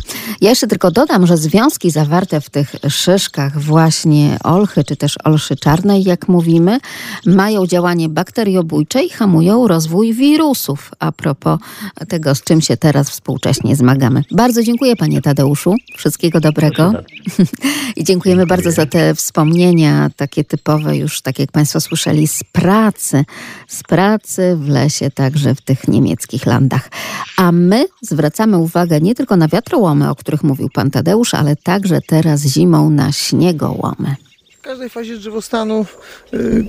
Ja 0.41 0.49
jeszcze 0.49 0.67
tylko 0.67 0.91
dodam, 0.91 1.27
że 1.27 1.37
związki 1.37 1.91
zawarte 1.91 2.41
w 2.41 2.49
tych 2.49 2.75
szyszkach 2.89 3.59
właśnie 3.59 4.37
olchy, 4.43 4.83
czy 4.83 4.95
też 4.95 5.15
olszy 5.23 5.55
czarnej, 5.55 6.03
jak 6.03 6.27
mówimy, 6.27 6.79
mają 7.25 7.67
działanie 7.67 8.09
bakteriobójcze 8.09 9.03
i 9.03 9.09
hamują 9.09 9.67
rozwój 9.67 10.13
wirusów. 10.13 10.91
A 10.99 11.11
propos 11.11 11.59
tego, 12.07 12.35
z 12.35 12.41
czym 12.41 12.61
się 12.61 12.77
teraz 12.77 13.09
współcześnie 13.09 13.75
zmagamy. 13.75 14.23
Bardzo 14.31 14.63
dziękuję 14.63 14.95
panie 14.95 15.21
Tadeuszu. 15.21 15.75
Wszystkiego 15.97 16.39
dobrego. 16.39 16.93
I 17.95 18.03
dziękujemy 18.03 18.45
bardzo 18.45 18.71
za 18.71 18.85
te 18.85 19.15
wspomnienia, 19.15 20.09
takie 20.15 20.43
typowe 20.43 20.97
już, 20.97 21.21
tak 21.21 21.39
jak 21.39 21.51
państwo 21.51 21.79
słyszeli, 21.79 22.27
z 22.27 22.43
pracy. 22.51 23.25
Z 23.67 23.83
pracy 23.83 24.55
w 24.55 24.67
lesie, 24.67 25.11
także 25.11 25.55
w 25.55 25.61
tych 25.61 25.87
niemieckich 25.87 26.45
landach. 26.45 26.89
A 27.37 27.51
my 27.51 27.85
zwracamy 28.01 28.57
uwagę 28.57 29.01
nie 29.01 29.15
tylko 29.15 29.28
tylko 29.29 29.37
na 29.37 29.47
wiatrołomy, 29.47 30.09
o 30.09 30.15
których 30.15 30.43
mówił 30.43 30.69
pan 30.73 30.91
Tadeusz, 30.91 31.33
ale 31.33 31.55
także 31.55 31.99
teraz 32.07 32.41
zimą 32.41 32.89
na 32.89 33.11
śniegołomy. 33.11 34.15
W 34.57 34.61
każdej 34.61 34.89
fazie 34.89 35.17
drzewostanu 35.17 35.85
y, 36.33 36.65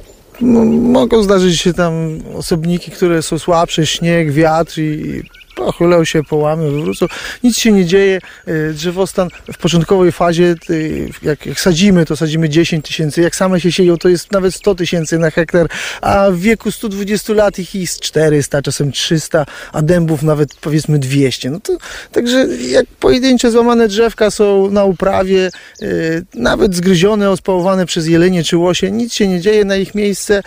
mogą 0.81 1.23
zdarzyć 1.23 1.61
się 1.61 1.75
tam 1.75 1.93
osobniki, 2.35 2.91
które 2.91 3.23
są 3.23 3.39
słabsze, 3.39 3.87
śnieg, 3.87 4.33
wiatr 4.33 4.79
i 4.79 5.23
pochylą 5.65 6.05
się, 6.05 6.25
połamią, 6.25 6.71
wywrócą. 6.71 7.07
Nic 7.45 7.59
się 7.59 7.73
nie 7.73 7.85
dzieje. 7.85 8.21
Y, 8.49 8.73
drzewostan 8.75 9.29
w 9.53 9.59
początkowej 9.59 10.13
fazie, 10.13 10.55
y, 10.71 11.09
jak, 11.23 11.47
jak 11.47 11.61
sadzimy, 11.61 12.07
to 12.07 12.17
sadzimy 12.17 12.49
10 12.49 12.87
tysięcy. 12.87 13.21
Jak 13.21 13.37
same 13.37 13.61
się 13.61 13.73
sieją, 13.73 13.97
to 13.97 14.09
jest 14.09 14.33
nawet 14.33 14.55
100 14.55 14.75
tysięcy 14.75 15.19
na 15.19 15.31
hektar, 15.31 15.67
a 16.01 16.31
w 16.31 16.39
wieku 16.39 16.71
120 16.71 17.33
lat 17.33 17.59
ich 17.59 17.75
jest 17.75 18.01
400, 18.01 18.63
czasem 18.63 18.93
300, 18.93 19.47
a 19.73 19.83
dębów 19.83 20.23
nawet 20.23 20.55
powiedzmy 20.55 20.99
200. 20.99 21.51
No 21.51 21.61
to, 21.61 21.73
także 22.13 22.47
jak 22.69 22.87
pojedyncze 22.87 23.51
złamane 23.51 23.89
drzewka 23.89 24.31
są 24.31 24.71
na 24.71 24.85
uprawie, 24.85 25.51
y, 25.83 26.25
nawet 26.35 26.77
zgryzione, 26.77 27.31
ospałowane 27.31 27.87
przez 27.87 28.07
jelenie 28.07 28.45
czy 28.45 28.57
łosie, 28.57 28.91
nic 28.91 29.15
się 29.15 29.29
nie 29.29 29.41
dzieje 29.41 29.65
na 29.65 29.77
ich 29.77 29.95
miejsce, 29.95 30.43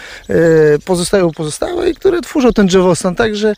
pozostają 0.86 1.32
pozostałe, 1.32 1.94
które 1.94 2.22
tworzą 2.22 2.54
ten 2.54 2.68
drzewostan. 2.68 3.16
Także 3.16 3.54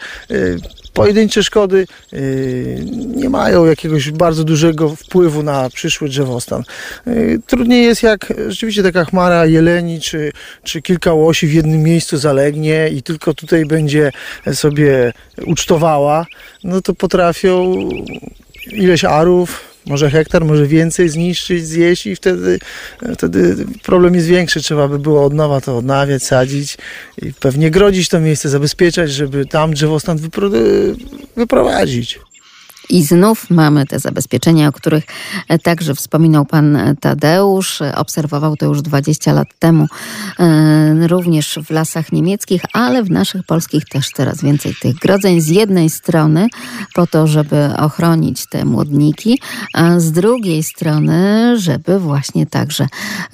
pojedyncze 0.96 1.44
szkody 1.44 1.88
yy, 2.12 2.20
nie 3.16 3.30
mają 3.30 3.66
jakiegoś 3.66 4.12
bardzo 4.12 4.44
dużego 4.44 4.90
wpływu 4.90 5.44
na 5.44 5.70
przyszły 5.70 6.10
drzewostan. 6.10 6.64
Yy, 7.06 7.40
trudniej 7.48 7.84
jest 7.84 8.04
jak 8.04 8.34
rzeczywiście 8.48 8.84
taka 8.84 9.06
chmara 9.06 9.46
jeleni 9.46 10.02
czy, 10.02 10.32
czy 10.64 10.82
kilka 10.82 11.14
łosi 11.14 11.48
w 11.48 11.54
jednym 11.54 11.84
miejscu 11.84 12.18
zalegnie 12.18 12.90
i 12.90 13.04
tylko 13.04 13.34
tutaj 13.34 13.66
będzie 13.66 14.12
sobie 14.54 15.14
ucztowała, 15.46 16.26
no 16.64 16.82
to 16.82 16.94
potrafią 16.94 17.76
ileś 18.72 19.04
arów 19.04 19.75
może 19.86 20.10
hektar, 20.10 20.46
może 20.46 20.68
więcej 20.68 21.10
zniszczyć, 21.10 21.68
zjeść 21.68 22.08
i 22.08 22.16
wtedy, 22.16 22.60
wtedy 23.18 23.56
problem 23.84 24.16
jest 24.16 24.28
większy. 24.28 24.62
Trzeba 24.62 24.88
by 24.88 25.00
było 25.00 25.26
od 25.26 25.34
nowa 25.34 25.62
to 25.62 25.78
odnawiać, 25.78 26.24
sadzić 26.24 26.78
i 27.22 27.34
pewnie 27.34 27.72
grodzić 27.72 28.10
to 28.10 28.20
miejsce, 28.20 28.50
zabezpieczać, 28.50 29.12
żeby 29.12 29.46
tam 29.46 29.74
drzewostan 29.74 30.18
wypro- 30.18 30.96
wyprowadzić. 31.36 32.20
I 32.90 33.04
znów 33.04 33.50
mamy 33.50 33.86
te 33.86 34.00
zabezpieczenia, 34.00 34.68
o 34.68 34.72
których 34.72 35.04
także 35.64 35.96
wspominał 35.96 36.46
pan 36.46 36.78
Tadeusz. 37.00 37.82
Obserwował 37.96 38.56
to 38.56 38.66
już 38.66 38.82
20 38.82 39.34
lat 39.34 39.48
temu, 39.60 39.88
e, 40.40 41.08
również 41.08 41.60
w 41.66 41.70
lasach 41.70 42.12
niemieckich, 42.12 42.62
ale 42.74 43.04
w 43.04 43.12
naszych 43.12 43.44
polskich 43.44 43.86
też 43.86 44.10
coraz 44.10 44.42
więcej 44.42 44.76
tych 44.82 44.96
grodzeń. 44.96 45.42
Z 45.42 45.48
jednej 45.48 45.90
strony 45.90 46.48
po 46.94 47.08
to, 47.08 47.28
żeby 47.28 47.70
ochronić 47.78 48.50
te 48.50 48.66
młodniki, 48.66 49.40
a 49.74 50.00
z 50.00 50.12
drugiej 50.12 50.64
strony, 50.64 51.54
żeby 51.60 52.00
właśnie 52.00 52.46
także 52.46 52.88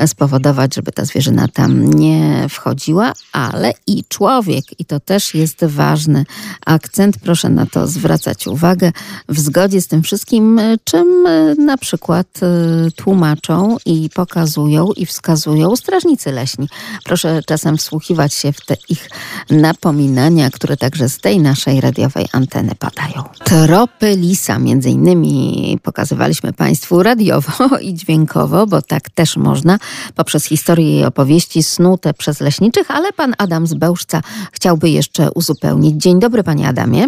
spowodować, 0.05 0.75
żeby 0.75 0.91
ta 0.91 1.05
zwierzyna 1.05 1.47
tam 1.47 1.93
nie 1.93 2.45
wchodziła, 2.49 3.13
ale 3.31 3.73
i 3.87 4.03
człowiek. 4.09 4.79
I 4.79 4.85
to 4.85 4.99
też 4.99 5.33
jest 5.33 5.65
ważny 5.65 6.25
akcent. 6.65 7.17
Proszę 7.19 7.49
na 7.49 7.65
to 7.65 7.87
zwracać 7.87 8.47
uwagę. 8.47 8.91
W 9.29 9.39
zgodzie 9.41 9.81
z 9.81 9.87
tym 9.87 10.03
wszystkim, 10.03 10.59
e, 10.59 10.77
czym 10.83 11.27
e, 11.27 11.55
na 11.55 11.77
przykład 11.77 12.27
e, 12.41 12.91
tłumaczą 12.91 13.77
i 13.85 14.09
pokazują 14.15 14.87
i 14.95 15.05
wskazują 15.05 15.75
strażnicy 15.75 16.31
leśni. 16.31 16.67
Proszę 17.05 17.41
czasem 17.45 17.77
wsłuchiwać 17.77 18.33
się 18.33 18.51
w 18.51 18.65
te 18.65 18.75
ich 18.89 19.09
napominania, 19.49 20.49
które 20.49 20.77
także 20.77 21.09
z 21.09 21.17
tej 21.17 21.39
naszej 21.39 21.81
radiowej 21.81 22.25
anteny 22.31 22.75
padają. 22.79 23.23
Tropy 23.43 24.15
lisa 24.15 24.59
między 24.59 24.89
innymi 24.89 25.77
pokazywaliśmy 25.83 26.53
Państwu 26.53 27.03
radiowo 27.03 27.51
i 27.81 27.93
dźwiękowo, 27.93 28.67
bo 28.67 28.81
tak 28.81 29.09
też 29.09 29.37
można, 29.37 29.77
poprzez 30.15 30.45
historię 30.45 30.99
i 30.99 31.05
opowieści 31.05 31.63
snute 31.63 32.13
przez 32.13 32.39
leśniczych, 32.39 32.91
ale 32.91 33.13
pan 33.13 33.33
Adam 33.37 33.67
z 33.67 33.73
Bełżca 33.73 34.21
chciałby 34.51 34.89
jeszcze 34.89 35.31
uzupełnić. 35.31 35.95
Dzień 35.95 36.19
dobry, 36.19 36.43
panie 36.43 36.67
Adamie. 36.67 37.07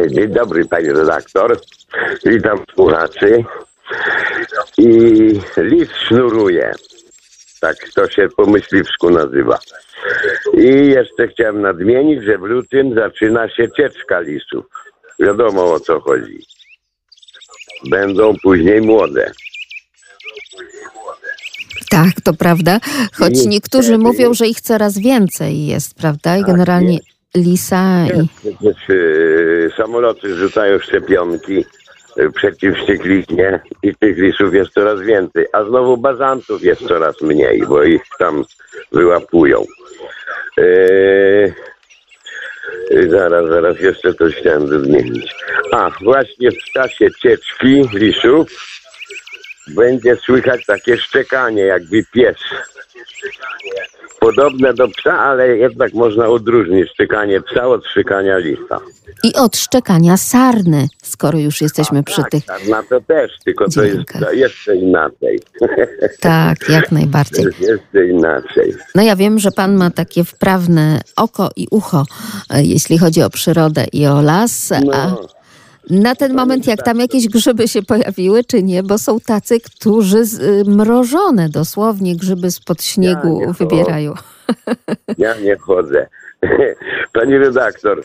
Dzień 0.00 0.28
dobry, 0.28 0.64
pani 0.64 0.88
redaktor. 0.88 1.60
Witam 2.26 2.58
słuchaczy. 2.74 3.44
I 4.78 4.88
list 5.56 5.92
sznuruje. 6.08 6.72
Tak 7.60 7.76
to 7.94 8.10
się 8.10 8.28
po 8.36 8.46
myśliwsku 8.46 9.10
nazywa. 9.10 9.58
I 10.54 10.86
jeszcze 10.86 11.28
chciałem 11.28 11.60
nadmienić, 11.60 12.24
że 12.24 12.38
w 12.38 12.42
lutym 12.42 12.94
zaczyna 12.94 13.48
się 13.48 13.70
cieczka 13.76 14.20
lisów. 14.20 14.64
Wiadomo 15.20 15.72
o 15.72 15.80
co 15.80 16.00
chodzi. 16.00 16.38
Będą 17.90 18.34
później 18.42 18.80
młode. 18.80 19.32
Tak, 21.90 22.20
to 22.24 22.34
prawda. 22.34 22.80
Choć 23.12 23.46
niektórzy 23.46 23.98
mówią, 23.98 24.34
że 24.34 24.46
ich 24.46 24.60
coraz 24.60 24.98
więcej 24.98 25.66
jest, 25.66 25.94
prawda? 25.94 26.36
I 26.36 26.42
generalnie 26.42 26.98
lisa 27.34 28.06
i... 28.06 28.28
Y, 28.90 29.70
samoloty 29.76 30.34
rzucają 30.34 30.78
szczepionki 30.78 31.64
y, 32.18 32.30
przeciw 32.30 32.76
wściekliźnie 32.76 33.60
i 33.82 33.94
tych 33.94 34.18
lisów 34.18 34.54
jest 34.54 34.72
coraz 34.72 35.00
więcej. 35.00 35.46
A 35.52 35.64
znowu 35.64 35.96
bazantów 35.96 36.62
jest 36.62 36.88
coraz 36.88 37.20
mniej, 37.20 37.62
bo 37.68 37.82
ich 37.82 38.02
tam 38.18 38.44
wyłapują. 38.92 39.64
Y, 40.58 41.54
zaraz, 43.08 43.48
zaraz 43.48 43.80
jeszcze 43.80 44.14
coś 44.14 44.34
chciałem 44.34 44.84
zmienić. 44.84 45.34
A, 45.72 45.90
właśnie 46.04 46.50
w 46.50 46.72
czasie 46.74 47.06
cieczki 47.22 47.82
lisów 47.94 48.71
będzie 49.68 50.16
słychać 50.16 50.66
takie 50.66 50.96
szczekanie, 50.98 51.62
jakby 51.62 52.04
pies 52.12 52.36
podobne 54.22 54.74
do 54.74 54.88
psa, 54.88 55.18
ale 55.18 55.56
jednak 55.56 55.92
można 55.94 56.28
odróżnić 56.28 56.90
szczekanie 56.90 57.40
psa 57.40 57.66
od 57.66 57.86
szczekania 57.86 58.38
lisa. 58.38 58.80
I 59.24 59.34
od 59.34 59.56
szczekania 59.56 60.16
sarny, 60.16 60.88
skoro 61.02 61.38
już 61.38 61.60
jesteśmy 61.60 61.98
A, 61.98 62.02
przy 62.02 62.22
tak, 62.22 62.30
tych. 62.30 62.44
Sarna 62.44 62.82
to 62.82 63.00
też, 63.00 63.32
tylko 63.44 63.68
to 63.70 63.82
jest 63.82 64.04
jeszcze 64.32 64.76
inaczej. 64.76 65.40
Tak, 66.20 66.68
jak 66.68 66.92
najbardziej. 66.92 67.44
To 67.44 67.48
jest 67.48 67.60
jeszcze 67.60 68.06
inaczej. 68.06 68.74
No 68.94 69.02
ja 69.02 69.16
wiem, 69.16 69.38
że 69.38 69.50
pan 69.50 69.76
ma 69.76 69.90
takie 69.90 70.24
wprawne 70.24 71.00
oko 71.16 71.50
i 71.56 71.66
ucho, 71.70 72.04
e, 72.50 72.62
jeśli 72.62 72.98
chodzi 72.98 73.22
o 73.22 73.30
przyrodę 73.30 73.84
i 73.92 74.06
o 74.06 74.22
las. 74.22 74.70
No. 74.84 74.92
A 74.92 75.16
na 75.90 76.14
ten 76.14 76.34
moment, 76.34 76.66
jak 76.66 76.82
tam 76.82 76.98
jakieś 76.98 77.28
grzyby 77.28 77.68
się 77.68 77.82
pojawiły, 77.82 78.44
czy 78.44 78.62
nie? 78.62 78.82
Bo 78.82 78.98
są 78.98 79.20
tacy, 79.20 79.60
którzy 79.60 80.24
z, 80.24 80.40
y, 80.40 80.70
mrożone 80.70 81.48
dosłownie 81.48 82.16
grzyby 82.16 82.50
spod 82.50 82.82
śniegu 82.82 83.40
ja 83.40 83.52
wybierają. 83.52 84.14
Ja 85.18 85.34
nie 85.40 85.56
chodzę. 85.56 86.06
Pani 87.12 87.38
redaktor, 87.38 88.04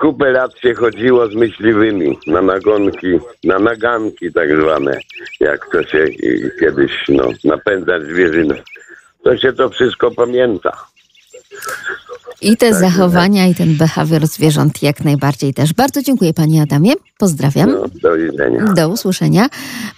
kupę 0.00 0.30
lat 0.30 0.58
się 0.58 0.74
chodziło 0.74 1.28
z 1.28 1.34
myśliwymi 1.34 2.18
na 2.26 2.42
nagonki, 2.42 3.18
na 3.44 3.58
naganki 3.58 4.32
tak 4.32 4.60
zwane, 4.60 4.98
jak 5.40 5.66
to 5.72 5.82
się 5.82 6.06
kiedyś 6.60 6.92
no, 7.08 7.28
napędzać 7.44 8.02
zwierzynę. 8.02 8.54
To 9.22 9.36
się 9.36 9.52
to 9.52 9.70
wszystko 9.70 10.10
pamięta. 10.10 10.72
I 12.42 12.56
te 12.56 12.70
tak, 12.70 12.80
zachowania, 12.80 13.46
i 13.46 13.54
ten 13.54 13.76
behawior 13.76 14.26
zwierząt 14.26 14.82
jak 14.82 15.04
najbardziej 15.04 15.54
też. 15.54 15.72
Bardzo 15.72 16.02
dziękuję 16.02 16.34
Panie 16.34 16.62
Adamie. 16.62 16.92
Pozdrawiam. 17.18 17.70
No, 17.70 17.84
do 18.02 18.16
widzenia. 18.16 18.64
Do 18.64 18.88
usłyszenia. 18.88 19.48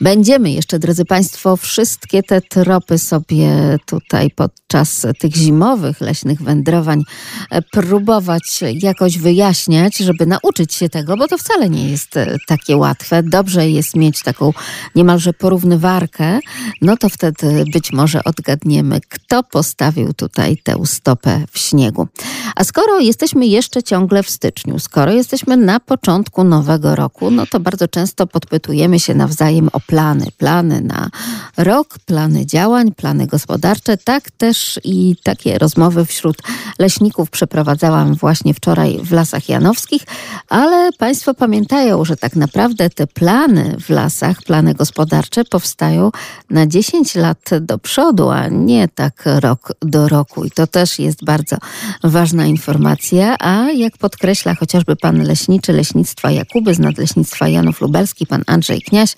Będziemy 0.01 0.51
jeszcze, 0.51 0.78
drodzy 0.78 1.05
Państwo, 1.05 1.57
wszystkie 1.57 2.22
te 2.22 2.40
tropy 2.40 2.99
sobie 2.99 3.78
tutaj 3.86 4.30
podczas 4.30 5.07
tych 5.18 5.36
zimowych 5.36 6.01
leśnych 6.01 6.43
wędrowań 6.43 7.03
e, 7.51 7.62
próbować 7.62 8.61
jakoś 8.82 9.18
wyjaśniać, 9.18 9.97
żeby 9.97 10.26
nauczyć 10.26 10.74
się 10.74 10.88
tego, 10.88 11.16
bo 11.16 11.28
to 11.28 11.38
wcale 11.38 11.70
nie 11.70 11.90
jest 11.90 12.16
e, 12.16 12.36
takie 12.49 12.76
łatwe. 12.76 13.22
Dobrze 13.22 13.70
jest 13.70 13.97
mieć 13.97 14.22
taką 14.22 14.53
niemalże 14.95 15.32
porównywarkę, 15.32 16.40
no 16.80 16.97
to 16.97 17.09
wtedy 17.09 17.64
być 17.72 17.93
może 17.93 18.24
odgadniemy, 18.24 19.01
kto 19.09 19.43
postawił 19.43 20.12
tutaj 20.12 20.57
tę 20.64 20.76
stopę 20.84 21.45
w 21.51 21.59
śniegu. 21.59 22.09
A 22.57 22.64
skoro 22.64 23.01
jesteśmy 23.01 23.47
jeszcze 23.47 23.83
ciągle 23.83 24.22
w 24.22 24.30
styczniu, 24.30 24.78
skoro 24.78 25.12
jesteśmy 25.12 25.57
na 25.57 25.80
początku 25.80 26.45
nowego 26.45 26.97
roku, 26.97 27.30
no 27.30 27.47
to 27.47 27.61
bardzo 27.61 27.89
często 27.89 28.26
podpytujemy 28.26 29.01
się 29.01 29.14
nawzajem 29.14 29.68
o 29.72 29.80
plany. 29.80 30.26
Plany 30.39 30.80
na 30.80 31.11
rok, 31.57 31.99
plany 32.07 32.47
działań, 32.47 32.93
plany 32.93 33.26
gospodarcze. 33.26 33.97
Tak 33.97 34.30
też 34.30 34.80
i 34.85 35.16
takie 35.22 35.59
rozmowy 35.59 36.05
wśród 36.05 36.37
leśników 36.78 37.30
przeprowadzałam 37.30 38.14
właśnie 38.14 38.55
wczoraj 38.55 38.99
w 39.03 39.12
Lasach 39.12 39.49
Janowskich, 39.49 40.03
ale 40.49 40.93
Państwo 40.93 41.35
pamiętają, 41.35 42.05
że 42.05 42.16
tak 42.16 42.37
naprawdę 42.37 42.91
te 42.91 43.07
plany 43.07 43.76
w 43.80 43.91
lasach, 43.91 44.43
plany 44.43 44.74
gospodarcze 44.74 45.45
powstają 45.45 46.11
na 46.51 46.66
10 46.66 47.14
lat 47.14 47.51
do 47.61 47.78
przodu, 47.78 48.30
a 48.30 48.49
nie 48.49 48.88
tak 48.88 49.22
rok 49.26 49.72
do 49.83 50.09
roku. 50.09 50.45
I 50.45 50.50
to 50.50 50.67
też 50.67 50.99
jest 50.99 51.25
bardzo 51.25 51.57
ważne 52.04 52.21
ważna 52.22 52.46
informacja, 52.46 53.36
a 53.38 53.70
jak 53.70 53.99
podkreśla 53.99 54.54
chociażby 54.54 54.96
pan 54.96 55.22
leśniczy 55.22 55.72
Leśnictwa 55.72 56.30
Jakuby 56.30 56.74
z 56.74 56.78
Nadleśnictwa 56.78 57.49
Janów 57.49 57.80
Lubelski, 57.80 58.26
pan 58.26 58.42
Andrzej 58.46 58.82
Kniaś, 58.82 59.14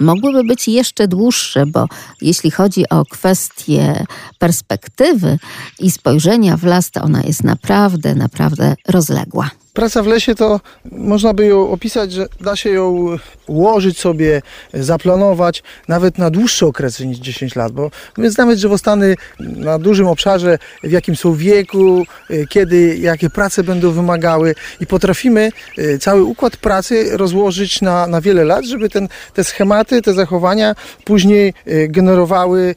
mogłyby 0.00 0.44
być 0.44 0.68
jeszcze 0.68 1.08
dłuższe, 1.08 1.66
bo 1.66 1.88
jeśli 2.20 2.50
chodzi 2.50 2.88
o 2.88 3.04
kwestię 3.04 4.04
perspektywy 4.38 5.38
i 5.78 5.90
spojrzenia 5.90 6.56
w 6.56 6.64
las, 6.64 6.90
to 6.90 7.02
ona 7.02 7.22
jest 7.22 7.44
naprawdę, 7.44 8.14
naprawdę 8.14 8.74
rozległa. 8.88 9.50
Praca 9.76 10.02
w 10.02 10.06
lesie 10.06 10.34
to 10.34 10.60
można 10.92 11.34
by 11.34 11.46
ją 11.46 11.70
opisać, 11.70 12.12
że 12.12 12.26
da 12.40 12.56
się 12.56 12.70
ją 12.70 13.06
ułożyć 13.46 13.98
sobie, 13.98 14.42
zaplanować 14.74 15.62
nawet 15.88 16.18
na 16.18 16.30
dłuższe 16.30 16.66
okresy 16.66 17.06
niż 17.06 17.18
10 17.18 17.56
lat, 17.56 17.72
bo 17.72 17.90
my 18.18 18.30
znamy 18.30 18.56
drzewostany 18.56 19.14
na 19.40 19.78
dużym 19.78 20.06
obszarze, 20.06 20.58
w 20.82 20.90
jakim 20.90 21.16
są 21.16 21.34
wieku, 21.34 22.04
y, 22.30 22.46
kiedy, 22.50 22.96
jakie 22.96 23.30
prace 23.30 23.64
będą 23.64 23.90
wymagały 23.90 24.54
i 24.80 24.86
potrafimy 24.86 25.50
y, 25.78 25.98
cały 25.98 26.24
układ 26.24 26.56
pracy 26.56 27.16
rozłożyć 27.16 27.82
na, 27.82 28.06
na 28.06 28.20
wiele 28.20 28.44
lat, 28.44 28.64
żeby 28.64 28.88
ten, 28.88 29.08
te 29.34 29.44
schematy, 29.44 30.02
te 30.02 30.12
zachowania 30.12 30.74
później 31.04 31.54
y, 31.68 31.88
generowały 31.88 32.74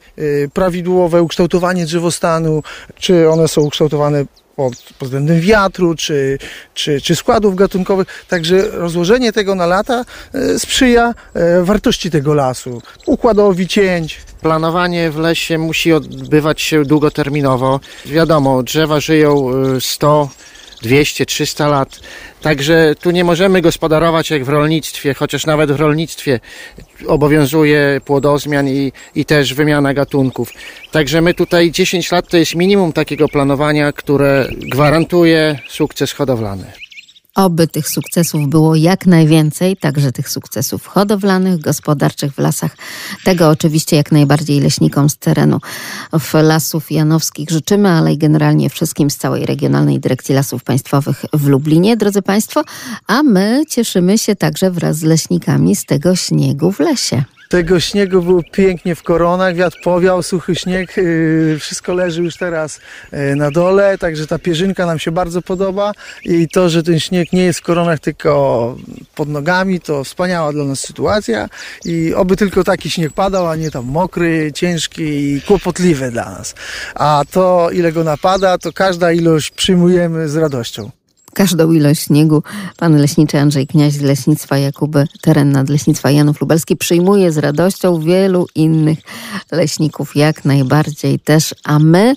prawidłowe 0.52 1.22
ukształtowanie 1.22 1.84
drzewostanu, 1.84 2.62
czy 2.98 3.30
one 3.30 3.48
są 3.48 3.62
ukształtowane 3.62 4.24
pod, 4.60 4.74
pod 4.98 5.08
względem 5.08 5.40
wiatru 5.40 5.94
czy, 5.94 6.38
czy, 6.74 7.00
czy 7.00 7.16
składów 7.16 7.56
gatunkowych. 7.56 8.24
Także 8.28 8.70
rozłożenie 8.70 9.32
tego 9.32 9.54
na 9.54 9.66
lata 9.66 10.04
e, 10.34 10.58
sprzyja 10.58 11.14
e, 11.34 11.62
wartości 11.64 12.10
tego 12.10 12.34
lasu, 12.34 12.82
układowi 13.06 13.68
cięć. 13.68 14.18
Planowanie 14.40 15.10
w 15.10 15.18
lesie 15.18 15.58
musi 15.58 15.92
odbywać 15.92 16.60
się 16.60 16.84
długoterminowo. 16.84 17.80
Wiadomo, 18.06 18.62
drzewa 18.62 19.00
żyją 19.00 19.50
100 19.80 20.28
e, 20.32 20.49
200-300 20.82 21.70
lat. 21.70 22.00
Także 22.42 22.94
tu 23.02 23.10
nie 23.10 23.24
możemy 23.24 23.60
gospodarować 23.60 24.30
jak 24.30 24.44
w 24.44 24.48
rolnictwie, 24.48 25.14
chociaż 25.14 25.46
nawet 25.46 25.72
w 25.72 25.80
rolnictwie 25.80 26.40
obowiązuje 27.06 28.00
płodozmian 28.04 28.68
i, 28.68 28.92
i 29.14 29.24
też 29.24 29.54
wymiana 29.54 29.94
gatunków. 29.94 30.52
Także 30.90 31.20
my 31.20 31.34
tutaj 31.34 31.70
10 31.70 32.12
lat 32.12 32.28
to 32.28 32.36
jest 32.36 32.54
minimum 32.54 32.92
takiego 32.92 33.28
planowania, 33.28 33.92
które 33.92 34.48
gwarantuje 34.50 35.58
sukces 35.68 36.12
hodowlany. 36.12 36.72
Oby 37.36 37.68
tych 37.68 37.88
sukcesów 37.88 38.48
było 38.48 38.74
jak 38.74 39.06
najwięcej, 39.06 39.76
także 39.76 40.12
tych 40.12 40.28
sukcesów 40.28 40.86
hodowlanych, 40.86 41.60
gospodarczych 41.60 42.34
w 42.34 42.38
lasach. 42.38 42.76
Tego 43.24 43.48
oczywiście 43.48 43.96
jak 43.96 44.12
najbardziej 44.12 44.60
leśnikom 44.60 45.10
z 45.10 45.16
terenu 45.16 45.58
w 46.20 46.34
Lasów 46.34 46.90
Janowskich 46.90 47.50
życzymy, 47.50 47.88
ale 47.88 48.12
i 48.12 48.18
generalnie 48.18 48.70
wszystkim 48.70 49.10
z 49.10 49.16
całej 49.16 49.46
Regionalnej 49.46 50.00
Dyrekcji 50.00 50.34
Lasów 50.34 50.64
Państwowych 50.64 51.24
w 51.32 51.46
Lublinie, 51.46 51.96
drodzy 51.96 52.22
Państwo. 52.22 52.64
A 53.06 53.22
my 53.22 53.62
cieszymy 53.68 54.18
się 54.18 54.36
także 54.36 54.70
wraz 54.70 54.96
z 54.96 55.02
leśnikami 55.02 55.76
z 55.76 55.84
tego 55.84 56.16
śniegu 56.16 56.72
w 56.72 56.80
lesie. 56.80 57.24
Tego 57.50 57.80
śniegu 57.80 58.22
było 58.22 58.42
pięknie 58.52 58.94
w 58.94 59.02
koronach, 59.02 59.54
wiatr 59.54 59.76
powiał, 59.84 60.22
suchy 60.22 60.54
śnieg, 60.54 60.96
yy, 60.96 61.56
wszystko 61.60 61.94
leży 61.94 62.22
już 62.22 62.36
teraz 62.36 62.80
yy, 63.12 63.36
na 63.36 63.50
dole, 63.50 63.98
także 63.98 64.26
ta 64.26 64.38
pierzynka 64.38 64.86
nam 64.86 64.98
się 64.98 65.10
bardzo 65.10 65.42
podoba 65.42 65.92
i 66.24 66.48
to, 66.48 66.68
że 66.68 66.82
ten 66.82 67.00
śnieg 67.00 67.32
nie 67.32 67.42
jest 67.42 67.58
w 67.58 67.62
koronach, 67.62 68.00
tylko 68.00 68.76
pod 69.14 69.28
nogami, 69.28 69.80
to 69.80 70.04
wspaniała 70.04 70.52
dla 70.52 70.64
nas 70.64 70.80
sytuacja 70.80 71.48
i 71.84 72.14
oby 72.14 72.36
tylko 72.36 72.64
taki 72.64 72.90
śnieg 72.90 73.12
padał, 73.12 73.48
a 73.48 73.56
nie 73.56 73.70
tam 73.70 73.84
mokry, 73.84 74.52
ciężki 74.54 75.02
i 75.02 75.42
kłopotliwy 75.42 76.10
dla 76.10 76.24
nas. 76.24 76.54
A 76.94 77.24
to, 77.30 77.70
ile 77.70 77.92
go 77.92 78.04
napada, 78.04 78.58
to 78.58 78.72
każda 78.72 79.12
ilość 79.12 79.50
przyjmujemy 79.50 80.28
z 80.28 80.36
radością 80.36 80.90
każdą 81.34 81.72
ilość 81.72 82.02
śniegu. 82.02 82.42
Pan 82.76 82.96
leśniczy 82.96 83.38
Andrzej 83.38 83.66
Kniaź 83.66 83.92
z 83.92 84.00
Leśnictwa 84.00 84.58
Jakuby, 84.58 85.06
teren 85.22 85.52
nadleśnictwa 85.52 86.10
Janów 86.10 86.40
Lubelski 86.40 86.76
przyjmuje 86.76 87.32
z 87.32 87.38
radością 87.38 88.00
wielu 88.00 88.46
innych 88.54 88.98
leśników, 89.52 90.16
jak 90.16 90.44
najbardziej 90.44 91.18
też, 91.18 91.54
a 91.64 91.78
my 91.78 92.14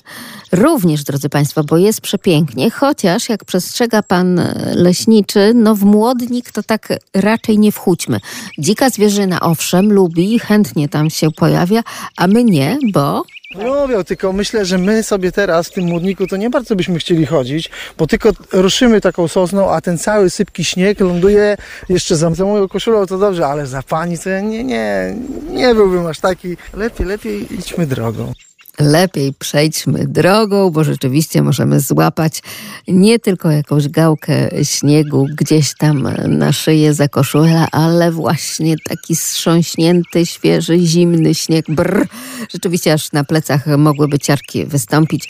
również, 0.51 1.03
drodzy 1.03 1.29
Państwo, 1.29 1.63
bo 1.63 1.77
jest 1.77 2.01
przepięknie, 2.01 2.71
chociaż 2.71 3.29
jak 3.29 3.45
przestrzega 3.45 4.03
pan 4.03 4.41
leśniczy, 4.75 5.51
no 5.55 5.75
w 5.75 5.83
młodnik 5.83 6.51
to 6.51 6.63
tak 6.63 6.93
raczej 7.13 7.59
nie 7.59 7.71
wchódźmy. 7.71 8.19
Dzika 8.59 8.89
zwierzyna 8.89 9.39
owszem 9.39 9.93
lubi, 9.93 10.39
chętnie 10.39 10.89
tam 10.89 11.09
się 11.09 11.31
pojawia, 11.31 11.83
a 12.17 12.27
my 12.27 12.43
nie, 12.43 12.77
bo 12.93 13.23
Lubią, 13.55 14.03
tylko 14.03 14.33
myślę, 14.33 14.65
że 14.65 14.77
my 14.77 15.03
sobie 15.03 15.31
teraz 15.31 15.67
w 15.67 15.71
tym 15.71 15.85
młodniku 15.85 16.27
to 16.27 16.37
nie 16.37 16.49
bardzo 16.49 16.75
byśmy 16.75 16.99
chcieli 16.99 17.25
chodzić, 17.25 17.69
bo 17.97 18.07
tylko 18.07 18.29
ruszymy 18.51 19.01
taką 19.01 19.27
sosną, 19.27 19.71
a 19.71 19.81
ten 19.81 19.97
cały 19.97 20.29
sypki 20.29 20.65
śnieg 20.65 20.99
ląduje 20.99 21.57
jeszcze 21.89 22.15
za, 22.15 22.33
za 22.33 22.45
moją 22.45 22.67
koszulą, 22.67 23.05
to 23.05 23.17
dobrze, 23.17 23.47
ale 23.47 23.67
za 23.67 23.83
pani 23.83 24.19
to 24.19 24.29
ja 24.29 24.41
nie, 24.41 24.63
nie, 24.63 25.15
nie 25.49 25.75
byłbym 25.75 26.05
aż 26.05 26.19
taki. 26.19 26.57
Lepiej, 26.73 27.07
lepiej 27.07 27.53
idźmy 27.53 27.87
drogą 27.87 28.33
lepiej 28.79 29.33
przejdźmy 29.39 30.07
drogą, 30.07 30.69
bo 30.69 30.83
rzeczywiście 30.83 31.41
możemy 31.41 31.79
złapać 31.79 32.41
nie 32.87 33.19
tylko 33.19 33.51
jakąś 33.51 33.87
gałkę 33.87 34.63
śniegu 34.63 35.27
gdzieś 35.37 35.73
tam 35.77 36.07
na 36.27 36.51
szyję 36.51 36.93
za 36.93 37.07
koszulę, 37.07 37.65
ale 37.71 38.11
właśnie 38.11 38.75
taki 38.89 39.15
strząśnięty, 39.15 40.25
świeży, 40.25 40.79
zimny 40.79 41.35
śnieg. 41.35 41.65
Brr. 41.69 42.07
Rzeczywiście 42.53 42.93
aż 42.93 43.11
na 43.11 43.23
plecach 43.23 43.67
mogłyby 43.77 44.19
ciarki 44.19 44.65
wystąpić, 44.65 45.29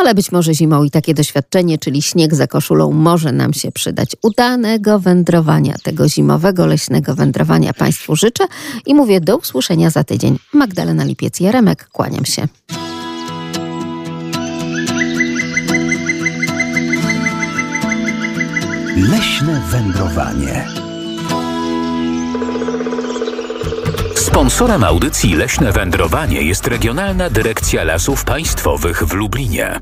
ale 0.00 0.14
być 0.14 0.32
może 0.32 0.54
zimą 0.54 0.84
i 0.84 0.90
takie 0.90 1.14
doświadczenie, 1.14 1.78
czyli 1.78 2.02
śnieg 2.02 2.34
za 2.34 2.46
koszulą 2.46 2.92
może 2.92 3.32
nam 3.32 3.52
się 3.52 3.72
przydać. 3.72 4.10
Udanego 4.22 4.98
wędrowania, 4.98 5.74
tego 5.82 6.08
zimowego, 6.08 6.66
leśnego 6.66 7.14
wędrowania 7.14 7.72
Państwu 7.72 8.16
życzę 8.16 8.44
i 8.86 8.94
mówię 8.94 9.20
do 9.20 9.36
usłyszenia 9.36 9.90
za 9.90 10.04
tydzień. 10.04 10.38
Magdalena 10.52 11.04
Lipiec-Jaremek, 11.04 11.84
kłaniam 11.92 12.24
się. 12.24 12.48
Leśne 18.96 19.60
wędrowanie. 19.70 20.66
Sponsorem 24.16 24.84
audycji 24.84 25.34
Leśne 25.34 25.72
Wędrowanie 25.72 26.42
jest 26.42 26.66
Regionalna 26.66 27.30
Dyrekcja 27.30 27.84
Lasów 27.84 28.24
Państwowych 28.24 29.02
w 29.02 29.12
Lublinie. 29.12 29.80